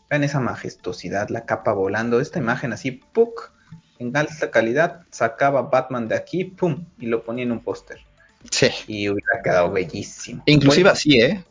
[0.09, 2.19] Vean esa majestuosidad, la capa volando.
[2.19, 3.53] Esta imagen así, ¡puc!
[3.99, 6.87] En alta calidad, sacaba Batman de aquí, ¡pum!
[6.97, 8.08] Y lo ponía en un póster.
[8.49, 8.69] Sí.
[8.87, 10.41] Y hubiera quedado bellísimo.
[10.45, 11.43] Inclusive así, ¿eh?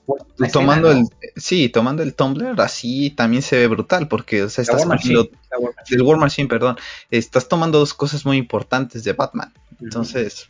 [0.52, 1.04] tomando el,
[1.36, 6.02] sí, tomando el Tumblr así también se ve brutal porque, o sea, estás War del
[6.02, 6.76] War Machine, perdón,
[7.10, 9.52] estás tomando dos cosas muy importantes de Batman.
[9.80, 10.48] Entonces,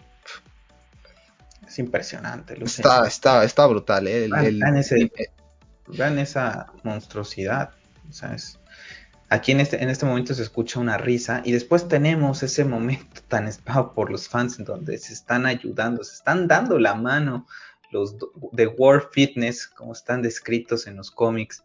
[1.66, 2.56] es impresionante.
[2.62, 4.28] Está, está, está brutal, ¿eh?
[5.88, 7.70] vean, esa monstruosidad.
[8.08, 8.57] O sea, es,
[9.30, 13.20] Aquí en este, en este momento se escucha una risa y después tenemos ese momento
[13.28, 17.46] tan esperado por los fans en donde se están ayudando, se están dando la mano
[17.90, 18.16] los
[18.52, 21.62] de War Fitness, como están descritos en los cómics,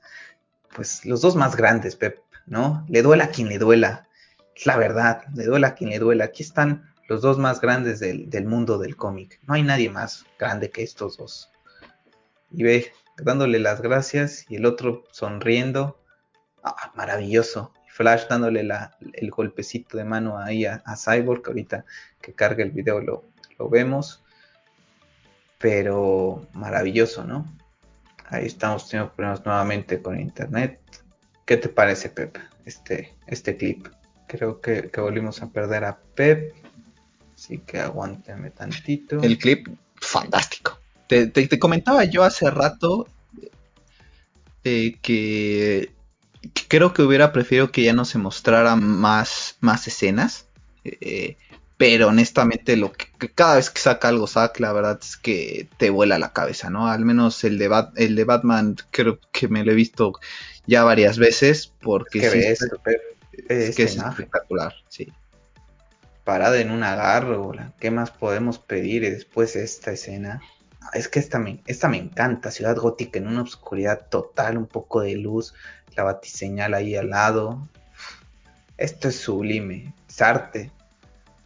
[0.76, 2.86] pues los dos más grandes, Pep, ¿no?
[2.90, 4.08] Le duela a quien le duela,
[4.56, 6.26] es la verdad, le duela a quien le duela.
[6.26, 10.26] Aquí están los dos más grandes del, del mundo del cómic, no hay nadie más
[10.38, 11.50] grande que estos dos.
[12.52, 16.03] Y ve, dándole las gracias y el otro sonriendo,
[16.64, 17.74] Ah, maravilloso.
[17.88, 18.68] Flash dándole
[19.14, 21.86] el golpecito de mano ahí a, Cyborg, ahorita
[22.20, 23.24] que carga el video lo,
[23.70, 24.24] vemos.
[25.60, 27.46] Pero maravilloso, ¿no?
[28.30, 30.80] Ahí estamos teniendo problemas nuevamente con internet.
[31.46, 32.38] ¿Qué te parece, Pep?
[32.66, 33.88] Este, este clip.
[34.28, 36.56] Creo que, volvimos a perder a Pep.
[37.36, 39.22] Así que aguántenme tantito.
[39.22, 39.68] El clip,
[40.02, 40.80] fantástico.
[41.08, 43.08] Te, comentaba yo hace rato
[44.64, 45.93] eh, que,
[46.68, 50.48] creo que hubiera preferido que ya no se mostrara más, más escenas.
[50.84, 51.38] Eh,
[51.78, 55.90] pero honestamente lo que, cada vez que saca algo Zack, la verdad es que te
[55.90, 56.88] vuela la cabeza, ¿no?
[56.88, 60.14] Al menos el de, el de Batman creo que me lo he visto
[60.66, 65.12] ya varias veces porque es, que es espectacular, sí
[66.24, 70.42] parada en un agarro, ¿qué más podemos pedir después de esta escena?
[70.94, 75.02] Es que esta me, esta me encanta, Ciudad Gótica en una oscuridad total, un poco
[75.02, 75.54] de luz,
[75.96, 77.68] la batiseñal ahí al lado.
[78.78, 80.72] Esto es sublime, es arte,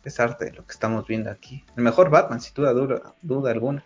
[0.03, 1.63] es arte lo que estamos viendo aquí.
[1.75, 3.83] El mejor Batman, sin duda, duda, duda alguna.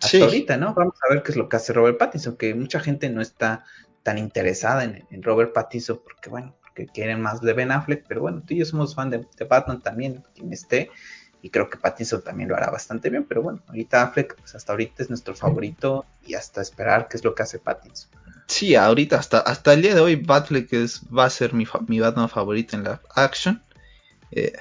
[0.00, 0.74] Hasta ahorita, ¿no?
[0.74, 3.64] Vamos a ver qué es lo que hace Robert Pattinson, que mucha gente no está
[4.02, 8.20] tan interesada en, en Robert Pattinson porque, bueno, que quieren más de Ben Affleck, pero
[8.20, 10.90] bueno, tú y yo somos fan de, Batman también, quien esté,
[11.42, 14.72] y creo que Pattinson también lo hará bastante bien, pero bueno, ahorita Affleck, pues hasta
[14.72, 18.10] ahorita es nuestro favorito y hasta esperar qué es lo que hace Pattinson.
[18.46, 22.00] Sí, ahorita, hasta, hasta el día de hoy, Batfleck es, va a ser mi, mi
[22.00, 23.62] Batman favorito en la action.
[24.30, 24.52] Eh,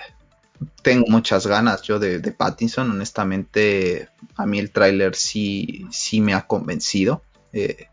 [0.81, 6.33] tengo muchas ganas yo de, de, Pattinson, honestamente, a mí el tráiler sí, sí me
[6.33, 7.21] ha convencido.
[7.53, 7.87] Eh,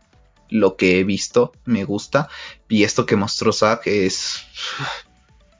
[0.49, 2.29] lo que he visto me gusta.
[2.69, 4.43] Y esto que mostró Zack es.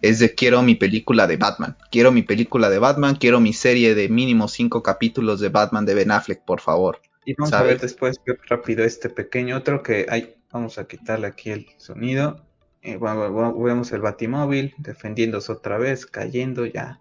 [0.02, 1.78] Es de quiero mi película de Batman.
[1.90, 3.16] Quiero mi película de Batman.
[3.16, 7.02] Quiero mi serie de mínimo cinco capítulos de Batman de Ben Affleck, por favor.
[7.26, 10.36] Y vamos a ver después rápido este pequeño otro que hay.
[10.52, 12.46] Vamos a quitarle aquí el sonido.
[12.82, 17.00] Eh, vemos el Batimóvil defendiéndose otra vez, cayendo ya.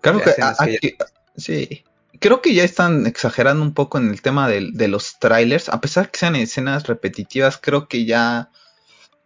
[0.00, 0.96] Claro que, aquí,
[1.36, 1.84] sí
[2.20, 5.68] creo que ya están exagerando un poco en el tema de, los trailers.
[5.68, 8.50] A pesar que sean escenas repetitivas, creo que ya.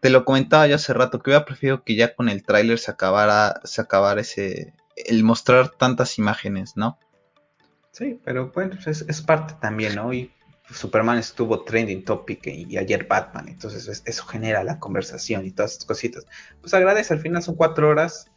[0.00, 2.90] Te lo comentaba ya hace rato, que hubiera preferido que ya con el trailer se
[2.90, 4.74] acabara, se acabara ese.
[4.96, 6.98] el mostrar tantas imágenes, ¿no?
[7.92, 10.14] Sí, pero bueno, es, parte también, ¿no?
[10.14, 10.32] Y
[10.70, 15.86] Superman estuvo trending topic y, ayer Batman, entonces eso genera la conversación y todas estas
[15.86, 16.26] cositas.
[16.60, 18.28] Pues agradece, al final son cuatro horas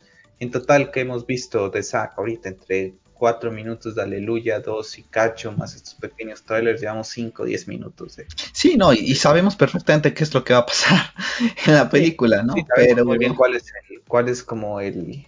[0.41, 5.03] en total que hemos visto de Zack ahorita entre cuatro minutos de Aleluya, dos y
[5.03, 8.17] cacho, más estos pequeños trailers, llevamos cinco o diez minutos.
[8.17, 8.27] De...
[8.51, 11.13] Sí, no, y, sabemos perfectamente qué es lo que va a pasar
[11.65, 12.55] en la película, ¿no?
[12.75, 13.71] Pero muy bien cuál es,
[14.05, 15.25] cuál es como el,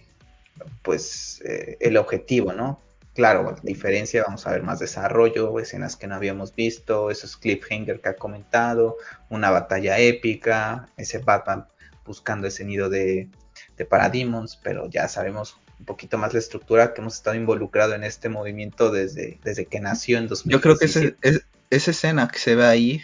[0.82, 2.82] pues, eh, el objetivo, ¿no?
[3.18, 8.10] Claro, diferencia, vamos a ver más desarrollo, escenas que no habíamos visto, esos cliffhanger que
[8.10, 8.96] ha comentado,
[9.28, 11.66] una batalla épica, ese Batman
[12.06, 13.28] buscando ese nido de,
[13.76, 18.04] de Parademons, pero ya sabemos un poquito más la estructura que hemos estado involucrado en
[18.04, 20.52] este movimiento desde, desde que nació en 2017.
[20.52, 23.02] Yo creo que esa escena que se ve ahí,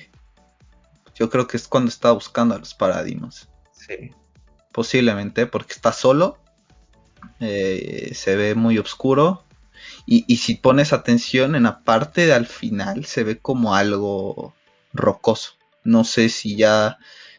[1.16, 3.48] yo creo que es cuando está buscando a los paradigmas.
[3.72, 4.12] Sí.
[4.70, 6.38] Posiblemente, porque está solo,
[7.40, 9.42] eh, se ve muy oscuro.
[10.06, 14.54] Y, y, si pones atención en la parte de al final, se ve como algo
[14.92, 15.52] rocoso.
[15.82, 16.98] No sé si ya,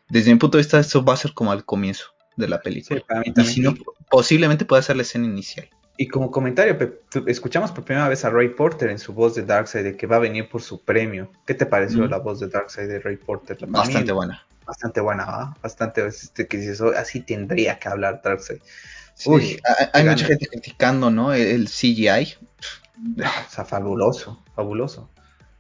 [0.09, 2.05] desde mi punto de vista, esto va a ser como al comienzo
[2.35, 3.03] de la película.
[3.23, 3.75] Y si no,
[4.09, 5.69] posiblemente pueda ser la escena inicial.
[5.97, 6.77] Y como comentario,
[7.25, 10.17] escuchamos por primera vez a Ray Porter en su voz de Darkseid de que va
[10.17, 11.31] a venir por su premio.
[11.45, 13.57] ¿Qué te pareció la voz de Darkseid de Ray Porter?
[13.67, 14.45] bastante buena.
[14.65, 15.57] Bastante buena, ¿va?
[15.61, 18.59] Bastante, este, que dices, oh, así tendría que hablar Darkseid.
[19.25, 19.59] Uy,
[19.93, 21.33] hay, mucha gente criticando, ¿no?
[21.33, 22.35] El, CGI.
[23.17, 25.09] O sea, fabuloso, fabuloso.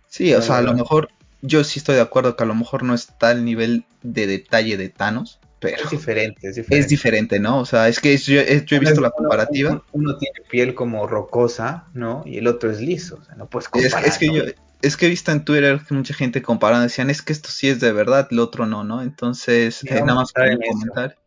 [0.07, 1.09] Sí, o sea, a lo mejor
[1.41, 4.77] yo sí estoy de acuerdo que a lo mejor no está al nivel de detalle
[4.77, 7.39] de Thanos, es diferente, es diferente.
[7.39, 7.59] ¿no?
[7.59, 9.83] O sea, es que yo, he visto la comparativa.
[9.91, 12.23] Uno, tiene piel como rocosa, ¿no?
[12.25, 14.05] Y el otro es liso, o sea, no puedes comparar.
[14.05, 14.43] Es, que yo,
[14.81, 17.69] es que he visto en Twitter que mucha gente comparando, decían, es que esto sí
[17.69, 19.01] es de verdad, el otro no, ¿no?
[19.01, 21.17] Entonces, eh, nada más para comentar.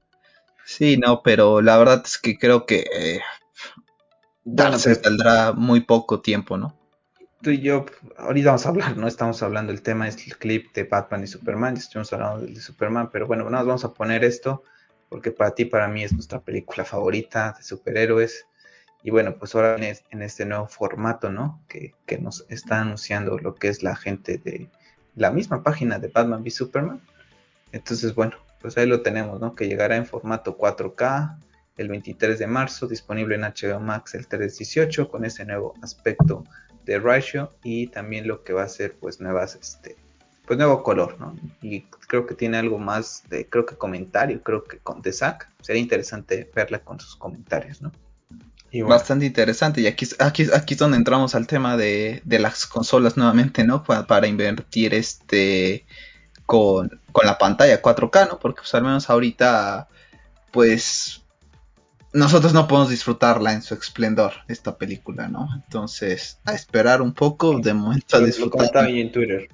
[0.69, 3.20] Sí, no, pero la verdad es que creo que eh,
[4.77, 6.78] se saldrá muy poco tiempo, ¿no?
[7.40, 7.86] tú y yo,
[8.19, 11.27] ahorita vamos a hablar, no estamos hablando, el tema es el clip de Batman y
[11.27, 14.62] Superman, estuvimos hablando de Superman, pero bueno, nos vamos a poner esto,
[15.09, 18.45] porque para ti, para mí es nuestra película favorita de superhéroes,
[19.03, 21.65] y bueno, pues ahora en este nuevo formato, ¿no?
[21.66, 24.69] Que, que nos está anunciando lo que es la gente de
[25.15, 27.01] la misma página de Batman v Superman.
[27.73, 29.55] Entonces, bueno, pues ahí lo tenemos, ¿no?
[29.55, 31.39] Que llegará en formato 4K
[31.76, 36.44] el 23 de marzo, disponible en HBO Max el 318 con ese nuevo aspecto
[36.85, 39.97] de ratio y también lo que va a ser pues nuevas este
[40.47, 44.64] pues nuevo color no y creo que tiene algo más de creo que comentario creo
[44.64, 47.93] que con de Zack sería interesante verla con sus comentarios no
[48.86, 49.80] bastante interesante.
[49.80, 53.82] Y aquí aquí aquí es donde entramos al tema de, de las consolas nuevamente no
[53.82, 55.86] para, para invertir este
[56.49, 59.87] con, con la pantalla 4K no porque pues al menos ahorita
[60.51, 61.23] pues
[62.15, 65.47] nosotros no podemos disfrutarla en su esplendor, esta película, ¿no?
[65.55, 68.89] Entonces, a esperar un poco, de momento a disfrutarla.
[68.89, 69.49] en Twitter.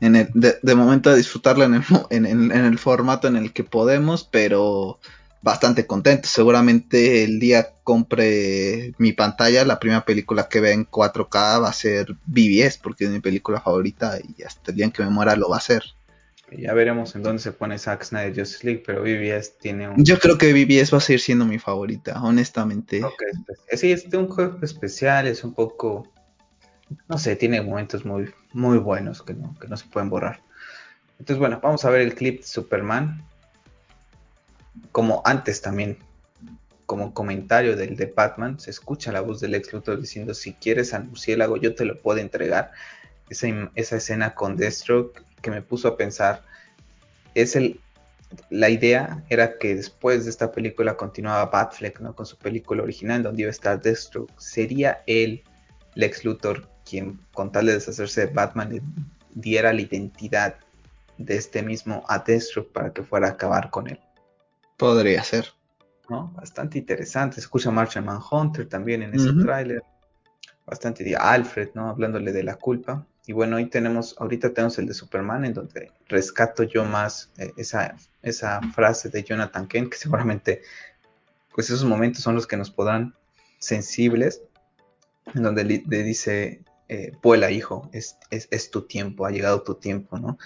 [0.00, 3.62] En el, de, momento a disfrutarla en el, en, en el formato en el que
[3.62, 4.98] podemos, pero
[5.42, 6.26] bastante contento.
[6.26, 11.72] Seguramente el día compre mi pantalla, la primera película que vea en 4K va a
[11.72, 15.36] ser BBS, porque es mi película favorita y hasta el día en que me muera
[15.36, 15.84] lo va a ser.
[16.58, 20.04] Ya veremos en dónde se pone Zack Snyder Justice League, pero BBS tiene un...
[20.04, 23.02] Yo creo que BBS va a seguir siendo mi favorita, honestamente.
[23.72, 26.12] Sí, es un juego especial, es un poco...
[27.08, 30.40] No sé, tiene momentos muy, muy buenos que no, que no se pueden borrar.
[31.18, 33.24] Entonces, bueno, vamos a ver el clip de Superman
[34.90, 35.98] como antes también,
[36.86, 40.92] como comentario del de Batman, se escucha la voz del ex Luthor diciendo, si quieres
[40.94, 42.72] al murciélago, yo te lo puedo entregar.
[43.30, 46.42] Esa, esa escena con Deathstroke que me puso a pensar,
[47.34, 47.80] es el,
[48.50, 52.14] la idea era que después de esta película continuaba Batfleck, ¿no?
[52.14, 54.32] Con su película original, donde iba a estar Deathstroke.
[54.38, 55.42] Sería él,
[55.94, 58.82] Lex Luthor, quien con tal de deshacerse de Batman le
[59.34, 60.56] diera la identidad
[61.18, 64.00] de este mismo a Deathstroke para que fuera a acabar con él.
[64.76, 65.46] Podría ser.
[66.08, 66.32] ¿no?
[66.34, 67.40] Bastante interesante.
[67.40, 69.82] Escucha Martian Manhunter también en ese tráiler.
[70.66, 71.88] Bastante de Alfred, ¿no?
[71.88, 73.06] Hablándole de la culpa.
[73.26, 77.52] Y bueno, hoy tenemos, ahorita tenemos el de Superman, en donde rescato yo más eh,
[77.56, 80.62] esa, esa frase de Jonathan Kent, que seguramente,
[81.54, 83.14] pues esos momentos son los que nos podrán
[83.58, 84.42] sensibles,
[85.34, 89.76] en donde le, dice, eh, vuela hijo, es, es, es, tu tiempo, ha llegado tu
[89.76, 90.36] tiempo, ¿no?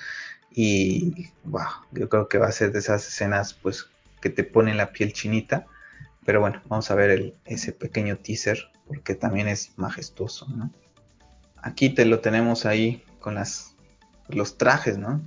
[0.50, 3.88] Y, wow, yo creo que va a ser de esas escenas, pues,
[4.20, 5.66] que te pone la piel chinita.
[6.24, 10.72] Pero bueno, vamos a ver ese pequeño teaser porque también es majestuoso, ¿no?
[11.66, 13.74] Aquí te lo tenemos ahí con las
[14.28, 15.20] los trajes, ¿no?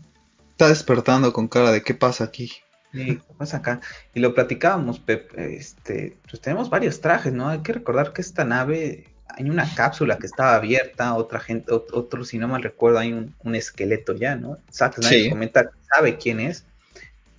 [0.52, 2.54] Está despertando con cara de qué pasa aquí.
[2.94, 3.82] ¿qué pasa acá?
[4.14, 7.50] Y lo platicábamos, Pep, este, pues tenemos varios trajes, ¿no?
[7.50, 12.24] Hay que recordar que esta nave, hay una cápsula que estaba abierta, otra gente, otro,
[12.24, 14.60] si no mal recuerdo, hay un, esqueleto ya, ¿no?
[14.72, 15.30] Zack sí.
[15.30, 16.64] comenta, sabe quién es.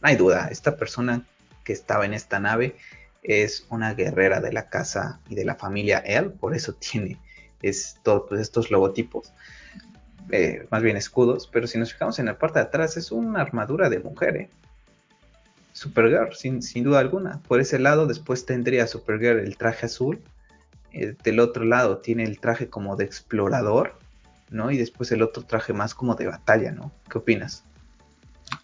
[0.03, 1.27] No hay duda, esta persona
[1.65, 2.77] que estaba en esta nave
[3.23, 7.19] es una guerrera de la casa y de la familia El, por eso tiene
[7.63, 9.33] esto, pues, estos logotipos,
[10.31, 13.41] eh, más bien escudos, pero si nos fijamos en la parte de atrás es una
[13.41, 14.51] armadura de mujer, ¿eh?
[15.73, 17.41] Supergirl, sin, sin duda alguna.
[17.49, 20.21] Por ese lado después tendría Supergirl el traje azul,
[20.93, 23.95] eh, del otro lado tiene el traje como de explorador,
[24.51, 24.71] ¿no?
[24.71, 26.93] Y después el otro traje más como de batalla, ¿no?
[27.09, 27.65] ¿Qué opinas?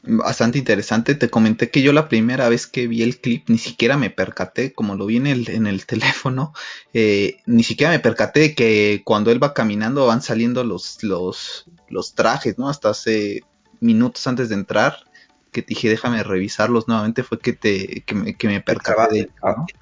[0.07, 1.15] Bastante interesante.
[1.15, 4.73] Te comenté que yo la primera vez que vi el clip ni siquiera me percaté,
[4.73, 6.53] como lo vi en el, en el teléfono,
[6.95, 12.15] eh, ni siquiera me percaté que cuando él va caminando van saliendo los, los, los
[12.15, 12.69] trajes, ¿no?
[12.69, 13.43] Hasta hace
[13.81, 15.05] minutos antes de entrar,
[15.53, 19.21] que te dije déjame revisarlos nuevamente, fue que, te, que, me, que me percaté.
[19.21, 19.31] El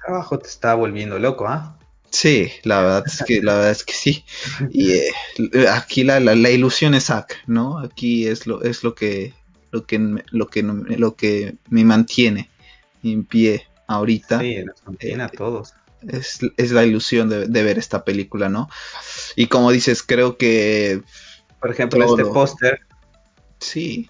[0.03, 1.77] trabajo, te está volviendo loco, ¿ah?
[2.09, 4.23] Sí, la verdad es que la verdad es que sí.
[4.71, 5.11] Y eh,
[5.69, 7.79] aquí la, la, la, ilusión es Zack, ¿no?
[7.79, 9.33] Aquí es lo, es lo que
[9.75, 9.99] lo que,
[10.31, 12.49] lo que, lo que me mantiene
[13.03, 14.39] en pie ahorita.
[14.39, 15.73] Sí, nos mantiene a eh, todos.
[16.07, 18.69] Es, la ilusión de, ver esta película, ¿no?
[19.35, 21.01] Y como dices, creo que...
[21.59, 22.79] Por ejemplo, este póster.
[23.59, 24.09] Sí.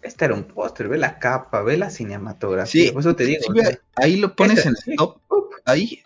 [0.00, 2.86] Este era un póster, ve la capa, ve la cinematografía.
[2.86, 3.40] Sí, por eso te digo.
[3.96, 5.18] ahí lo pones este, en el top.
[5.64, 6.02] Ahí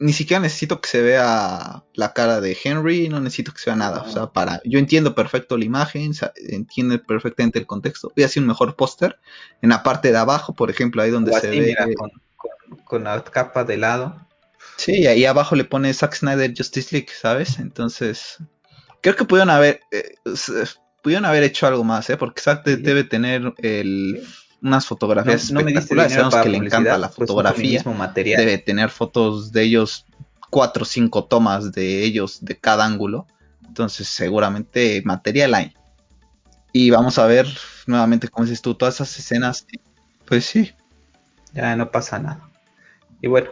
[0.00, 3.76] ni siquiera necesito que se vea la cara de Henry, no necesito que se vea
[3.76, 4.00] nada.
[4.00, 4.62] O sea, para.
[4.64, 6.12] Yo entiendo perfecto la imagen,
[6.48, 8.10] entiendo perfectamente el contexto.
[8.16, 9.18] Voy a hacer un mejor póster.
[9.60, 11.76] En la parte de abajo, por ejemplo, ahí donde se ve.
[12.84, 14.26] con, la capa de lado.
[14.76, 17.58] Sí, ahí abajo le pone Zack Snyder Justice League, ¿sabes?
[17.58, 18.38] Entonces.
[19.02, 19.80] Creo que pudieron haber.
[19.90, 20.14] Eh,
[21.02, 22.16] pudieron haber hecho algo más, ¿eh?
[22.16, 24.26] Porque Zack debe tener el
[24.62, 26.12] unas fotografías no, espectaculares.
[26.12, 27.82] Sabemos que le encanta la pues, fotografía.
[28.14, 30.06] Debe tener fotos de ellos,
[30.50, 33.26] cuatro o cinco tomas de ellos de cada ángulo.
[33.66, 35.74] Entonces, seguramente material hay.
[36.72, 37.46] Y vamos a ver
[37.86, 39.66] nuevamente, como dices tú, todas esas escenas.
[40.24, 40.72] Pues sí.
[41.52, 42.48] Ya no pasa nada.
[43.20, 43.50] Y bueno,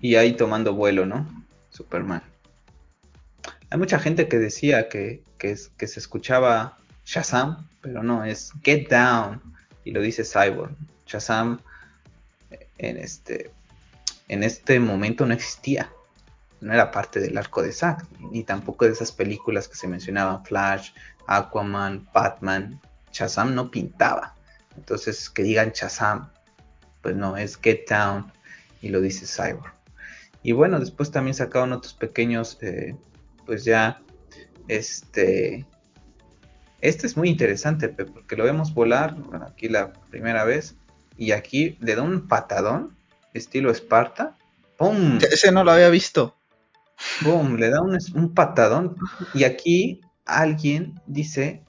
[0.00, 1.26] y ahí tomando vuelo, ¿no?
[1.70, 2.22] Superman.
[3.70, 8.88] Hay mucha gente que decía que, que, que se escuchaba Shazam, pero no, es Get
[8.88, 9.42] Down
[9.88, 10.76] y lo dice Cyborg.
[11.06, 11.60] Shazam
[12.76, 13.50] en este,
[14.28, 15.90] en este momento no existía.
[16.60, 20.44] No era parte del arco de Zack, ni tampoco de esas películas que se mencionaban,
[20.44, 20.90] Flash,
[21.26, 22.78] Aquaman, Batman.
[23.12, 24.34] Shazam no pintaba.
[24.76, 26.30] Entonces, que digan Shazam,
[27.00, 28.30] pues no, es Get Down
[28.82, 29.72] y lo dice Cyborg.
[30.42, 32.94] Y bueno, después también sacaron otros pequeños, eh,
[33.46, 34.02] pues ya,
[34.68, 35.64] este,
[36.80, 40.76] este es muy interesante, porque lo vemos volar, bueno, aquí la primera vez,
[41.16, 42.96] y aquí le da un patadón,
[43.34, 44.36] estilo Esparta,
[44.78, 45.18] ¡Pum!
[45.20, 46.36] Ese no lo había visto.
[47.22, 47.56] ¡Pum!
[47.56, 48.96] Le da un, un patadón.
[49.34, 51.62] Y aquí alguien dice,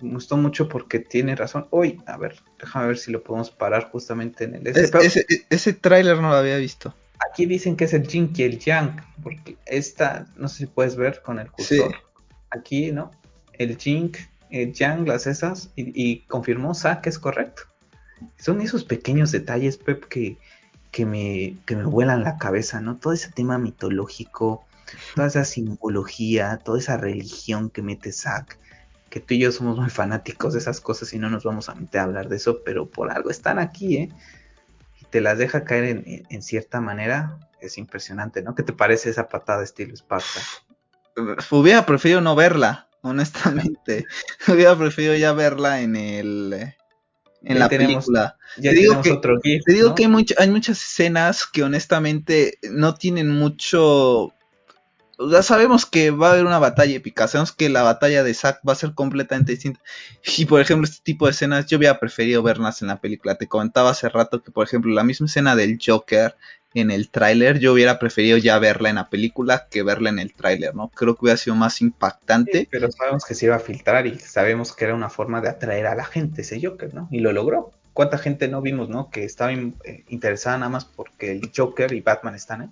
[0.00, 1.66] me gustó mucho porque tiene razón.
[1.70, 4.66] Hoy, a ver, déjame ver si lo podemos parar justamente en el...
[4.68, 6.94] ese, ese tráiler no lo había visto.
[7.28, 10.94] Aquí dicen que es el Jink y el Yang, porque esta, no sé si puedes
[10.94, 11.96] ver con el cursor.
[12.50, 13.10] Aquí, ¿no?
[13.58, 14.18] El Jink,
[14.50, 17.62] el Yang, las esas, y, confirmó Sa que es correcto.
[18.38, 20.38] Son esos pequeños detalles, Pep, que,
[20.90, 22.96] que, me, que me vuelan la cabeza, ¿no?
[22.96, 24.66] Todo ese tema mitológico,
[25.14, 28.58] toda esa simbología, toda esa religión que mete Zack,
[29.10, 31.74] que tú y yo somos muy fanáticos de esas cosas y no nos vamos a
[31.74, 34.08] meter a hablar de eso, pero por algo están aquí, ¿eh?
[35.10, 38.54] te las deja caer en, cierta manera, es impresionante, ¿no?
[38.54, 40.40] ¿Qué te parece esa patada estilo Esparta?
[41.50, 44.04] Hubiera preferido no verla, honestamente.
[44.48, 46.74] Hubiera preferido ya verla en el
[47.42, 48.36] en la película.
[48.56, 52.94] Ya te digo que, otro te digo que hay, hay, muchas escenas que honestamente no
[52.94, 54.32] tienen mucho
[55.18, 58.60] ya sabemos que va a haber una batalla épica, sabemos que la batalla de Zack
[58.68, 59.80] va a ser completamente distinta.
[60.36, 63.36] Y por ejemplo, este tipo de escenas yo hubiera preferido verlas en la película.
[63.36, 66.36] Te comentaba hace rato que, por ejemplo, la misma escena del Joker
[66.74, 70.34] en el tráiler, yo hubiera preferido ya verla en la película que verla en el
[70.34, 70.90] tráiler, ¿no?
[70.94, 72.68] Creo que hubiera sido más impactante.
[72.70, 75.86] pero sabemos que se iba a filtrar y sabemos que era una forma de atraer
[75.86, 77.08] a la gente ese Joker, ¿no?
[77.10, 77.72] Y lo logró.
[77.94, 79.08] ¿Cuánta gente no vimos, no?
[79.08, 82.68] Que estaba eh, interesada nada más porque el Joker y Batman están ahí.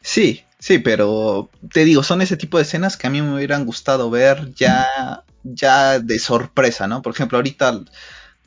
[0.00, 3.64] Sí, sí, pero te digo, son ese tipo de escenas que a mí me hubieran
[3.64, 7.02] gustado ver ya, ya de sorpresa, ¿no?
[7.02, 7.80] Por ejemplo, ahorita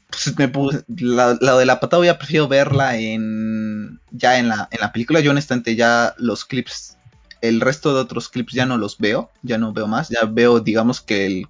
[0.10, 0.52] pues, me
[1.00, 5.20] la, de la patada hubiera preferido verla en ya en la, en la película.
[5.20, 6.98] Yo honestamente ya los clips,
[7.42, 10.60] el resto de otros clips ya no los veo, ya no veo más, ya veo
[10.60, 11.48] digamos que el,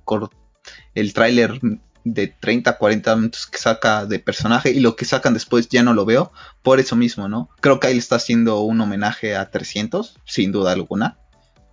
[0.95, 1.59] el tráiler
[2.03, 5.93] de 30, 40 minutos que saca de personaje y lo que sacan después ya no
[5.93, 6.31] lo veo.
[6.61, 7.49] Por eso mismo, ¿no?
[7.61, 11.17] Creo que ahí está haciendo un homenaje a 300, sin duda alguna.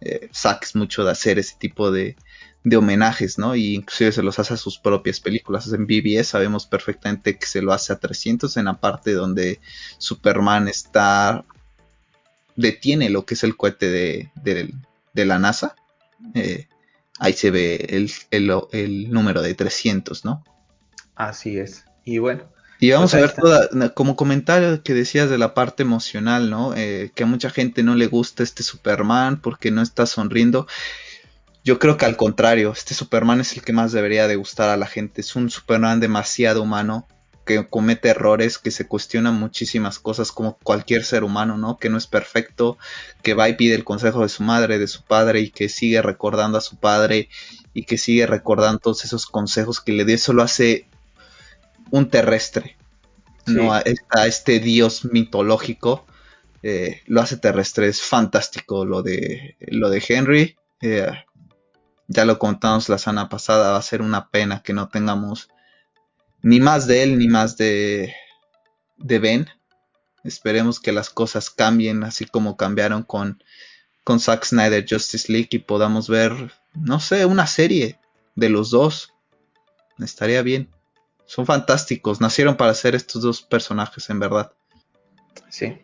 [0.00, 2.16] Eh, es mucho de hacer ese tipo de,
[2.64, 3.54] de homenajes, ¿no?
[3.54, 5.72] Y inclusive se los hace a sus propias películas.
[5.72, 9.60] En BBS sabemos perfectamente que se lo hace a 300 en la parte donde
[9.98, 11.44] Superman está
[12.56, 14.30] detiene lo que es el cohete de,
[15.14, 15.74] de, la NASA.
[16.34, 16.68] Eh,
[17.20, 20.42] ahí se ve el, número de 300, ¿no?
[21.14, 21.84] Así es.
[22.04, 22.50] Y bueno.
[22.80, 26.74] Y vamos pues a ver toda, como comentario que decías de la parte emocional, ¿no?
[26.74, 30.66] Eh, que a mucha gente no le gusta este Superman porque no está sonriendo.
[31.62, 34.78] Yo creo que al contrario, este Superman es el que más debería de gustar a
[34.78, 35.20] la gente.
[35.20, 37.06] Es un Superman demasiado humano,
[37.50, 41.78] que comete errores, que se cuestiona muchísimas cosas como cualquier ser humano, ¿no?
[41.78, 42.78] Que no es perfecto,
[43.22, 46.00] que va y pide el consejo de su madre, de su padre y que sigue
[46.00, 47.28] recordando a su padre
[47.74, 50.14] y que sigue recordando todos esos consejos que le dio.
[50.14, 50.86] Eso lo hace
[51.90, 52.76] un terrestre,
[53.46, 53.72] ¿no?
[53.72, 53.82] A,
[54.26, 56.06] este dios mitológico.
[56.62, 60.56] Eh, lo hace terrestre, es fantástico lo de, lo de Henry.
[60.82, 61.10] Eh,
[62.06, 65.48] ya lo contamos la semana pasada, va a ser una pena que no tengamos
[66.42, 68.14] ni más de él ni más de,
[68.96, 69.46] de Ben.
[70.24, 73.42] Esperemos que las cosas cambien así como cambiaron con,
[74.04, 77.98] con Zack Snyder Justice League y podamos ver, no sé, una serie
[78.34, 79.14] de los dos.
[79.98, 80.68] Estaría bien.
[81.26, 84.52] Son fantásticos, nacieron para ser estos dos personajes en verdad.
[85.48, 85.78] Sí,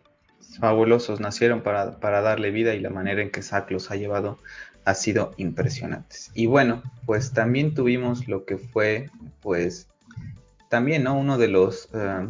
[0.59, 4.39] fabulosos, nacieron para, para darle vida y la manera en que Zack los ha llevado
[4.85, 6.17] ha sido impresionante.
[6.33, 9.09] Y bueno, pues también tuvimos lo que fue
[9.41, 9.87] pues
[10.69, 11.17] también, ¿no?
[11.17, 12.27] Uno de los, eh,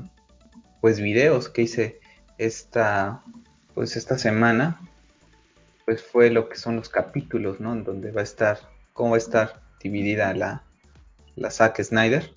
[0.81, 1.99] pues, videos que hice
[2.37, 3.23] esta,
[3.73, 4.79] pues, esta semana,
[5.85, 7.73] pues, fue lo que son los capítulos, ¿no?
[7.73, 8.59] En donde va a estar,
[8.93, 10.63] cómo va a estar dividida la,
[11.35, 12.33] la Zack Snyder.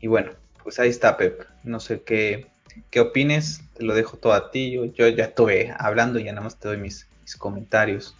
[0.00, 0.32] Y bueno,
[0.62, 1.46] pues ahí está, Pep.
[1.62, 2.50] No sé qué,
[2.90, 4.72] qué opines, te lo dejo todo a ti.
[4.72, 8.16] Yo, yo ya estuve hablando y ya nada más te doy mis, mis comentarios.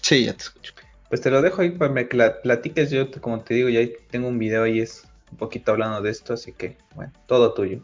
[0.00, 0.74] Sí, ya te escucho.
[1.08, 2.90] Pues te lo dejo ahí para que la platiques.
[2.90, 6.34] Yo, como te digo, ya tengo un video ahí es un poquito hablando de esto,
[6.34, 7.82] así que, bueno, todo tuyo.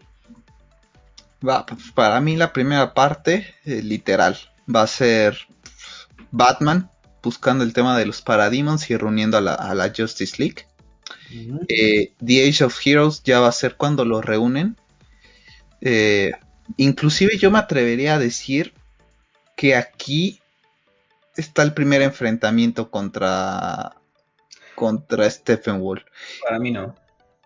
[1.46, 4.36] Va, pues para mí la primera parte, eh, literal,
[4.72, 5.36] va a ser
[6.30, 6.90] Batman
[7.22, 10.66] buscando el tema de los Parademons y reuniendo a la, Justice League.
[11.68, 14.76] Eh, The Age of Heroes ya va a ser cuando lo reúnen.
[15.80, 16.32] Eh,
[16.76, 18.74] inclusive yo me atrevería a decir
[19.56, 20.39] que aquí
[21.40, 23.96] está el primer enfrentamiento contra
[24.74, 26.02] contra Stephen Wolf.
[26.42, 26.94] Para mí no.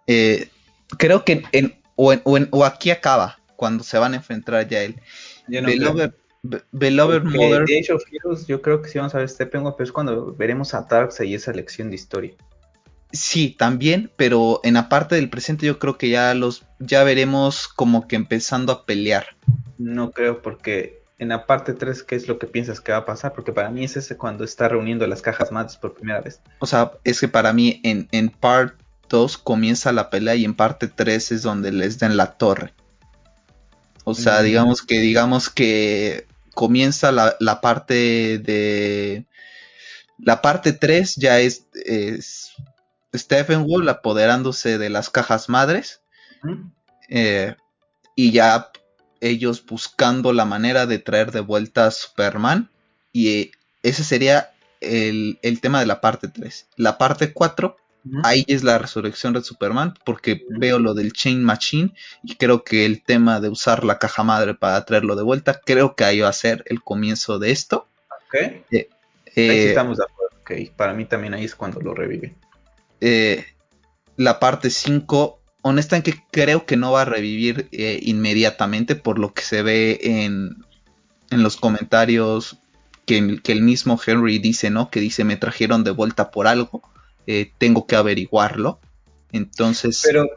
[0.07, 0.49] Eh,
[0.99, 5.01] creo que en, o, aquí acaba cuando se van a enfrentar ya él.
[5.49, 5.69] Yo no
[6.73, 7.65] Beloved, Mother.
[8.47, 11.35] yo creo que sí vamos a ver Steppenwolf, pero es cuando veremos a Darkseid y
[11.35, 12.35] esa lección de historia.
[13.13, 17.69] Sí, también, pero en la parte del presente yo creo que ya los ya veremos
[17.69, 19.37] como que empezando a pelear.
[19.79, 23.05] No creo porque en la parte 3, ¿qué es lo que piensas que va a
[23.05, 23.33] pasar?
[23.33, 26.41] Porque para mí es ese cuando está reuniendo las cajas madres por primera vez.
[26.59, 28.75] O sea, es que para mí en, en part
[29.09, 32.73] 2 comienza la pelea y en parte 3 es donde les den la torre.
[34.05, 34.45] O sea, Mm.
[34.45, 39.27] digamos que, digamos que comienza la, la parte de.
[40.19, 42.53] La parte 3 ya es, es
[43.15, 46.01] Stephen Wall apoderándose de las cajas madres.
[47.09, 47.55] Eh,
[48.15, 48.71] y ya
[49.29, 52.71] ellos buscando la manera de traer de vuelta a Superman.
[53.13, 53.51] Y eh,
[53.83, 56.69] ese sería el, el tema de la parte 3.
[56.77, 58.23] La parte 4 Ujú.
[58.23, 61.93] ahí es la resurrección de Superman, porque veo lo del Chain Machine
[62.23, 65.95] y creo que el tema de usar la caja madre para traerlo de vuelta, creo
[65.95, 67.89] que ahí va a ser el comienzo de esto.
[68.09, 68.35] Ok.
[68.37, 68.89] Ahí Eh,
[69.59, 70.37] sí eh, estamos de acuerdo.
[70.41, 72.37] Ok, para mí también ahí es cuando lo revive.
[73.01, 73.45] eh,
[74.17, 79.43] la parte 5, honestamente creo que no va a revivir eh, inmediatamente por lo que
[79.43, 80.63] se ve en,
[81.31, 82.59] en los comentarios
[83.07, 84.91] que, que el mismo Henry dice, ¿no?
[84.91, 86.83] Que dice, me trajeron de vuelta por algo,
[87.27, 88.79] eh, tengo que averiguarlo.
[89.33, 90.03] Entonces...
[90.05, 90.29] Pero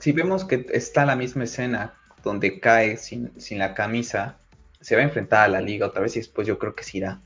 [0.00, 4.38] si vemos que está la misma escena donde cae sin, sin la camisa,
[4.80, 6.98] se va a enfrentar a la liga otra vez y después yo creo que se
[6.98, 7.20] irá.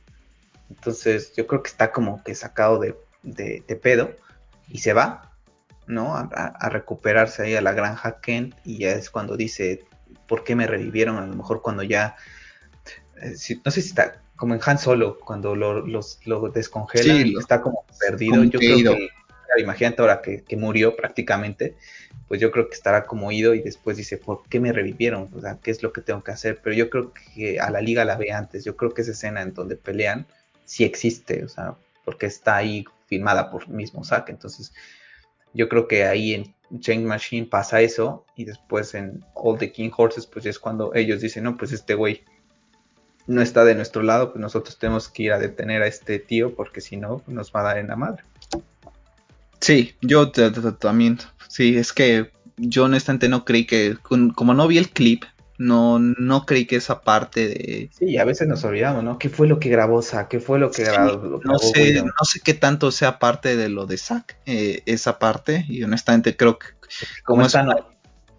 [0.71, 4.17] Entonces yo creo que está como que sacado de, de- de pedo
[4.71, 5.34] y se va,
[5.87, 6.15] ¿no?
[6.17, 9.85] A, recuperarse ahí a la granja Kent y ya es cuando dice,
[10.29, 11.17] ¿por qué me revivieron?
[11.19, 12.17] A lo mejor cuando ya,
[13.21, 17.17] eh, si- no sé si está como en Han Solo, cuando lo, los, lo descongelan,
[17.23, 18.37] Sí, está como perdido.
[18.37, 19.09] como yo que creo que,
[19.47, 21.77] claro, imagínate ahora que, que murió prácticamente,
[22.27, 25.31] pues yo creo que estará como ido y después dice, ¿por qué me revivieron?
[25.35, 26.61] O sea, ¿qué es lo que tengo que hacer?
[26.63, 28.65] Pero yo creo que a la liga la ve antes.
[28.65, 30.27] Yo creo que esa escena en donde pelean
[30.65, 34.31] sí existe, o sea, porque está ahí filmada por mismo Zack.
[34.31, 34.73] Entonces,
[35.55, 39.91] yo creo que ahí en Chain Machine pasa eso y después en All the King
[39.97, 42.23] Horses, pues es cuando ellos dicen, no, pues este güey
[43.27, 46.55] no está de nuestro lado, pues nosotros tenemos que ir a detener a este tío
[46.55, 48.25] porque si no, nos va a dar en la madre.
[49.61, 51.19] Sí, yo también.
[51.49, 55.25] Sí, es que yo honestamente no creí que, como no vi el clip,
[55.59, 57.91] no, no creí que esa parte de...
[57.93, 59.19] Sí, a veces nos olvidamos, ¿no?
[59.19, 60.29] ¿Qué fue lo que grabó Zack?
[60.29, 63.57] ¿Qué fue lo que Sí, grabó, lo no sé, no sé qué tanto sea parte
[63.57, 66.67] de lo de Zack, eh, esa parte, y honestamente creo que
[67.25, 67.55] ¿Cómo como es,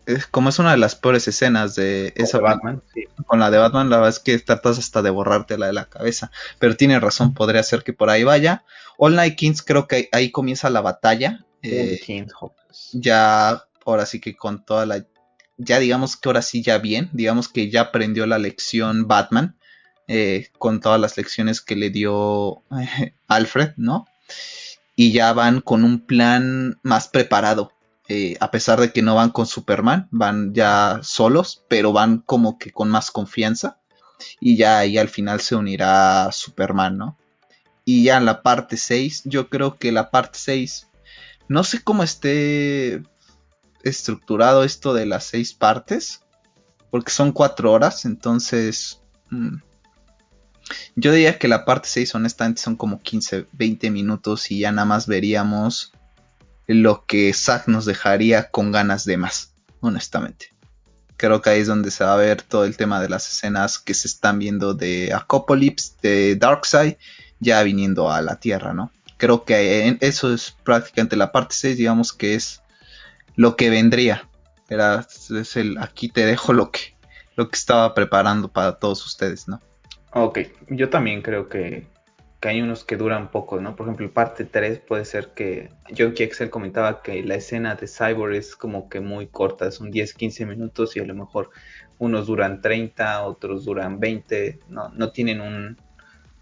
[0.05, 2.83] es- como es una de las peores escenas de esa de Batman?
[2.93, 3.03] Sí.
[3.25, 6.31] con la de Batman, la verdad es que tratas hasta de borrártela de la cabeza.
[6.59, 8.63] Pero tiene razón, podría ser que por ahí vaya.
[8.97, 11.45] All Night Kings creo que ahí, ahí comienza la batalla.
[11.61, 11.99] Eh,
[12.93, 15.05] ya, ahora sí que con toda la...
[15.57, 19.55] Ya digamos que ahora sí ya bien, digamos que ya aprendió la lección Batman,
[20.07, 24.05] eh, con todas las lecciones que le dio eh, Alfred, ¿no?
[24.95, 27.71] Y ya van con un plan más preparado.
[28.07, 32.59] eh, a pesar de que no van con Superman, van ya solos, pero van como
[32.59, 33.79] que con más confianza.
[34.39, 37.17] Y ya ahí al final se unirá Superman, ¿no?
[37.83, 40.87] Y ya en la parte 6, yo creo que la parte 6,
[41.47, 43.03] no sé cómo esté
[43.85, 46.21] estructurado esto de las seis partes,
[46.91, 49.57] porque son cuatro horas, entonces mm,
[50.95, 54.85] yo diría que la parte 6 honestamente son como 15, 20 minutos y ya nada
[54.85, 55.93] más veríamos
[56.67, 60.53] lo que Zack nos dejaría con ganas de más, honestamente.
[61.17, 63.77] Creo que ahí es donde se va a ver todo el tema de las escenas
[63.77, 66.95] que se están viendo de Apocalypse, de Darkseid,
[67.39, 68.91] ya viniendo a la Tierra, ¿no?
[69.17, 72.61] Creo que eso es prácticamente la parte 6, digamos que es
[73.35, 74.27] lo que vendría.
[74.69, 76.95] Era, es el, aquí te dejo lo que,
[77.35, 79.61] lo que estaba preparando para todos ustedes, ¿no?
[80.13, 80.39] Ok,
[80.69, 81.87] yo también creo que,
[82.39, 83.75] que hay unos que duran poco, ¿no?
[83.75, 88.35] Por ejemplo, parte 3 puede ser que John Excel comentaba que la escena de Cyborg
[88.35, 91.49] es como que muy corta, son 10-15 minutos y a lo mejor
[91.97, 95.77] unos duran 30, otros duran 20, no, no tienen un,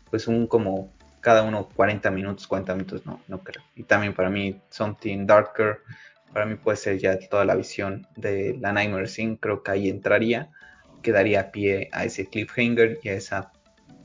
[0.10, 0.92] pues un como
[1.22, 3.64] cada uno 40 minutos, 40 minutos, no, no creo.
[3.76, 5.80] Y también para mí Something Darker,
[6.34, 9.90] para mí puede ser ya toda la visión de la Nightmare Scene, creo que ahí
[9.90, 10.50] entraría,
[11.02, 13.52] que daría pie a ese cliffhanger y a esa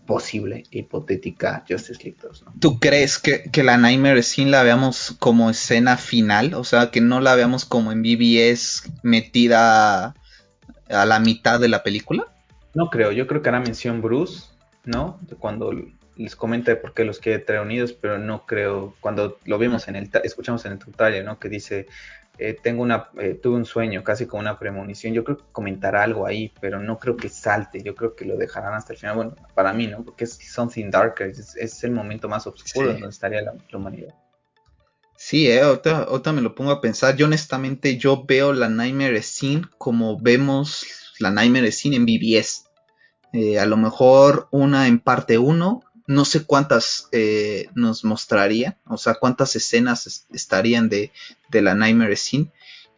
[0.07, 2.55] posible hipotética Justice League 2, ¿no?
[2.59, 6.55] ¿Tú crees que, que la Nightmare Scene la veamos como escena final?
[6.55, 10.15] O sea, que no la veamos como en BBS metida
[10.89, 12.27] a la mitad de la película?
[12.75, 14.47] No creo, yo creo que hará mención Bruce,
[14.85, 15.19] ¿no?
[15.23, 15.73] De cuando
[16.19, 19.89] les comenta de por qué los quiere traer unidos, pero no creo, cuando lo vimos
[19.89, 21.39] en el, escuchamos en el trailer, ¿no?
[21.39, 21.87] Que dice,
[22.39, 26.03] eh, tengo una, eh, tuve un sueño, casi como una premonición, yo creo que comentará
[26.03, 29.17] algo ahí, pero no creo que salte, yo creo que lo dejarán hasta el final,
[29.17, 30.05] bueno, para mí, ¿no?
[30.05, 32.95] Porque es Something Darker, es, es el momento más oscuro Sí.
[32.95, 34.15] en donde estaría la, la humanidad.
[35.17, 37.17] Sí, eh, ahorita, ahorita me lo pongo a pensar.
[37.17, 40.87] Yo honestamente, yo veo la Nightmare Scene como vemos
[41.19, 42.67] la Nightmare Scene en BBS.
[43.33, 48.97] Eh, a lo mejor una en parte 1, no sé cuántas eh, nos mostraría, o
[48.97, 51.13] sea, cuántas escenas estarían de,
[51.51, 52.51] de la Nightmare Scene.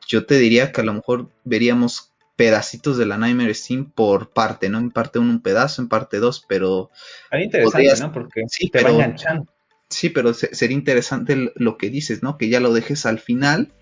[0.07, 4.69] Yo te diría que a lo mejor veríamos pedacitos de la Nightmare Scene por parte,
[4.69, 4.79] ¿no?
[4.79, 6.91] En parte 1 un pedazo, en parte 2, pero...
[7.31, 8.13] Sería interesante, ¿no?
[8.13, 9.49] Porque sí, te va enganchando.
[9.89, 12.39] Sí, pero sería interesante lo que dices, ¿no?
[12.39, 13.73] Que ya lo dejes al final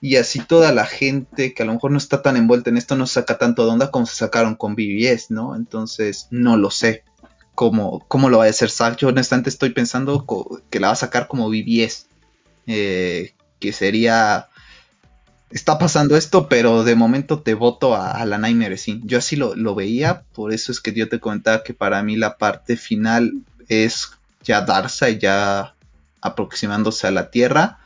[0.00, 2.96] y así toda la gente que a lo mejor no está tan envuelta en esto
[2.96, 5.54] no saca tanto de onda como se sacaron con BBS, ¿no?
[5.54, 7.04] Entonces, no lo sé
[7.54, 8.98] cómo, cómo lo va a hacer Zack.
[8.98, 10.26] Yo honestamente estoy pensando
[10.70, 12.06] que la va a sacar como BBS,
[12.66, 14.48] eh, que sería...
[15.50, 19.02] Está pasando esto, pero de momento te voto a, la Nightmare Scene.
[19.04, 22.16] Yo así lo, lo veía, por eso es que yo te comentaba que para mí
[22.16, 23.32] la parte final
[23.68, 24.10] es
[24.42, 25.74] ya Darkseid ya
[26.20, 27.78] aproximándose a la Tierra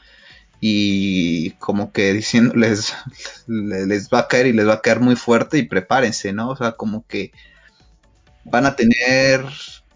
[0.61, 2.95] y como que diciéndoles
[3.47, 6.51] les va a caer y les va a caer muy fuerte y prepárense, ¿no?
[6.51, 7.33] O sea, como que
[8.51, 9.45] van a tener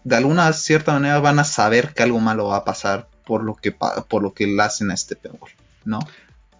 [0.03, 3.55] de alguna cierta manera van a saber que algo malo va a pasar por lo
[3.55, 5.49] que por lo que le hacen a este peor,
[5.85, 5.99] ¿no?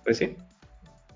[0.03, 0.35] Pues sí.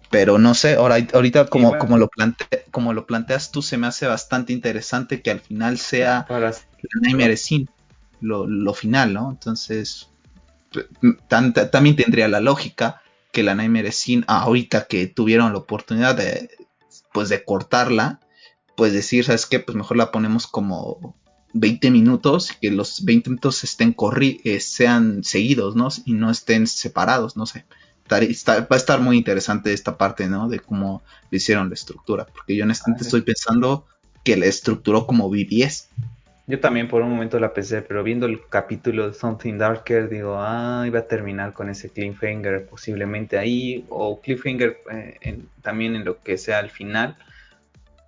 [0.10, 3.88] Pero no sé, ahora, ahorita como, como, lo plante, como lo planteas tú, se me
[3.88, 6.54] hace bastante interesante que al final sea Para...
[7.02, 7.36] Nightmare
[8.22, 9.30] lo, lo final, ¿no?
[9.30, 10.10] Entonces,
[11.28, 13.02] también tendría la lógica
[13.32, 16.50] que la Nightmare Scene, ahorita que tuvieron la oportunidad de,
[17.12, 18.20] pues de cortarla,
[18.78, 19.60] pues decir, ¿sabes qué?
[19.60, 21.16] Pues mejor la ponemos como
[21.54, 25.88] 20 minutos, y que los 20 minutos estén corri eh, sean seguidos, ¿no?
[26.06, 27.66] Y no estén separados, no sé.
[28.12, 30.48] va a estar muy interesante esta parte, ¿no?
[30.48, 31.02] De cómo
[31.32, 33.88] le hicieron la estructura, porque yo honestamente estoy pensando
[34.24, 35.90] que la estructuró como BBS.
[36.46, 40.36] Yo también por un momento la pensé, pero viendo el capítulo de Something Darker, digo,
[40.38, 46.22] ah, iba a terminar con ese cliffhanger posiblemente ahí, o cliffhanger eh, también en lo
[46.22, 47.18] que sea al final,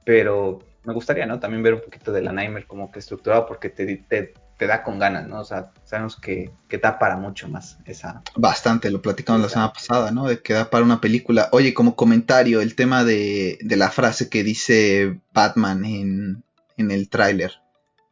[0.04, 1.40] pero me gustaría, ¿no?
[1.40, 5.00] También ver un poquito de la Nightmare como que estructurado, porque te, te, da con
[5.00, 5.40] ganas, ¿no?
[5.42, 8.22] O sea, sabemos que, que, da para mucho más esa...
[8.36, 10.28] Bastante, lo platicamos la semana pasada, ¿no?
[10.28, 11.50] De que da para una película.
[11.52, 16.44] Oye, como comentario, el tema de, de la frase que dice Batman en,
[16.78, 17.54] en el tráiler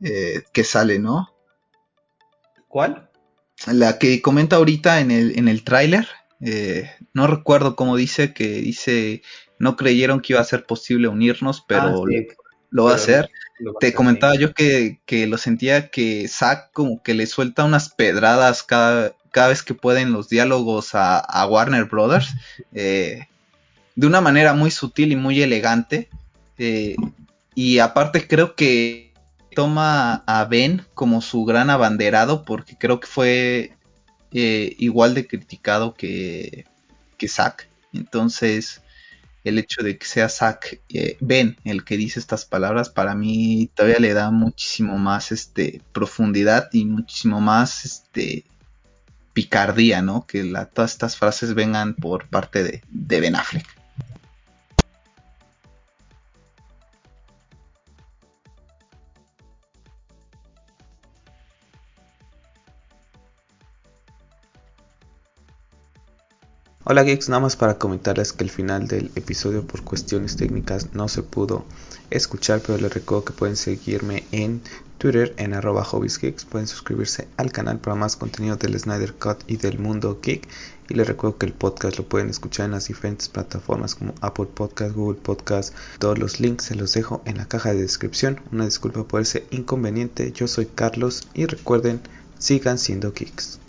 [0.01, 1.29] eh, que sale, ¿no?
[2.67, 3.09] ¿Cuál?
[3.65, 6.07] La que comenta ahorita en el, en el tráiler.
[6.39, 9.23] Eh, no recuerdo cómo dice, que dice,
[9.59, 12.05] no creyeron que iba a ser posible unirnos, pero ah,
[12.69, 13.29] lo, va a hacer.
[13.79, 19.15] Te comentaba yo que, lo sentía que Zack como que le suelta unas pedradas cada,
[19.31, 22.29] cada vez que pueden los diálogos a, Warner Brothers.
[22.73, 23.27] Eh,
[23.95, 26.09] de una manera muy sutil y muy elegante.
[27.55, 29.07] y aparte creo que
[29.55, 33.75] toma a Ben como su gran abanderado porque creo que fue
[34.31, 36.65] eh, igual de criticado que,
[37.17, 37.67] que Zack.
[37.91, 38.83] Entonces,
[39.47, 43.69] el hecho de que sea Zack eh, Ben el que dice estas palabras, para mí
[43.73, 48.45] todavía le da muchísimo más este, profundidad y muchísimo más este,
[49.33, 50.25] picardía, ¿no?
[50.25, 50.43] Que
[50.73, 53.76] todas estas frases vengan por parte de, de Ben Affleck.
[66.89, 71.09] Hola geeks, nada más para comentarles que el final del episodio por cuestiones técnicas no
[71.09, 71.65] se pudo
[72.11, 74.61] escuchar, pero les recuerdo que pueden seguirme en
[74.97, 79.57] Twitter en arroba hobbiesgeeks, pueden suscribirse al canal para más contenido del Snyder Cut y
[79.57, 80.47] del mundo geek.
[80.87, 84.45] Y les recuerdo que el podcast lo pueden escuchar en las diferentes plataformas como Apple
[84.45, 88.63] Podcast, Google Podcast, todos los links se los dejo en la caja de descripción, una
[88.63, 91.99] disculpa por ese inconveniente, yo soy Carlos y recuerden,
[92.39, 93.59] sigan siendo geeks.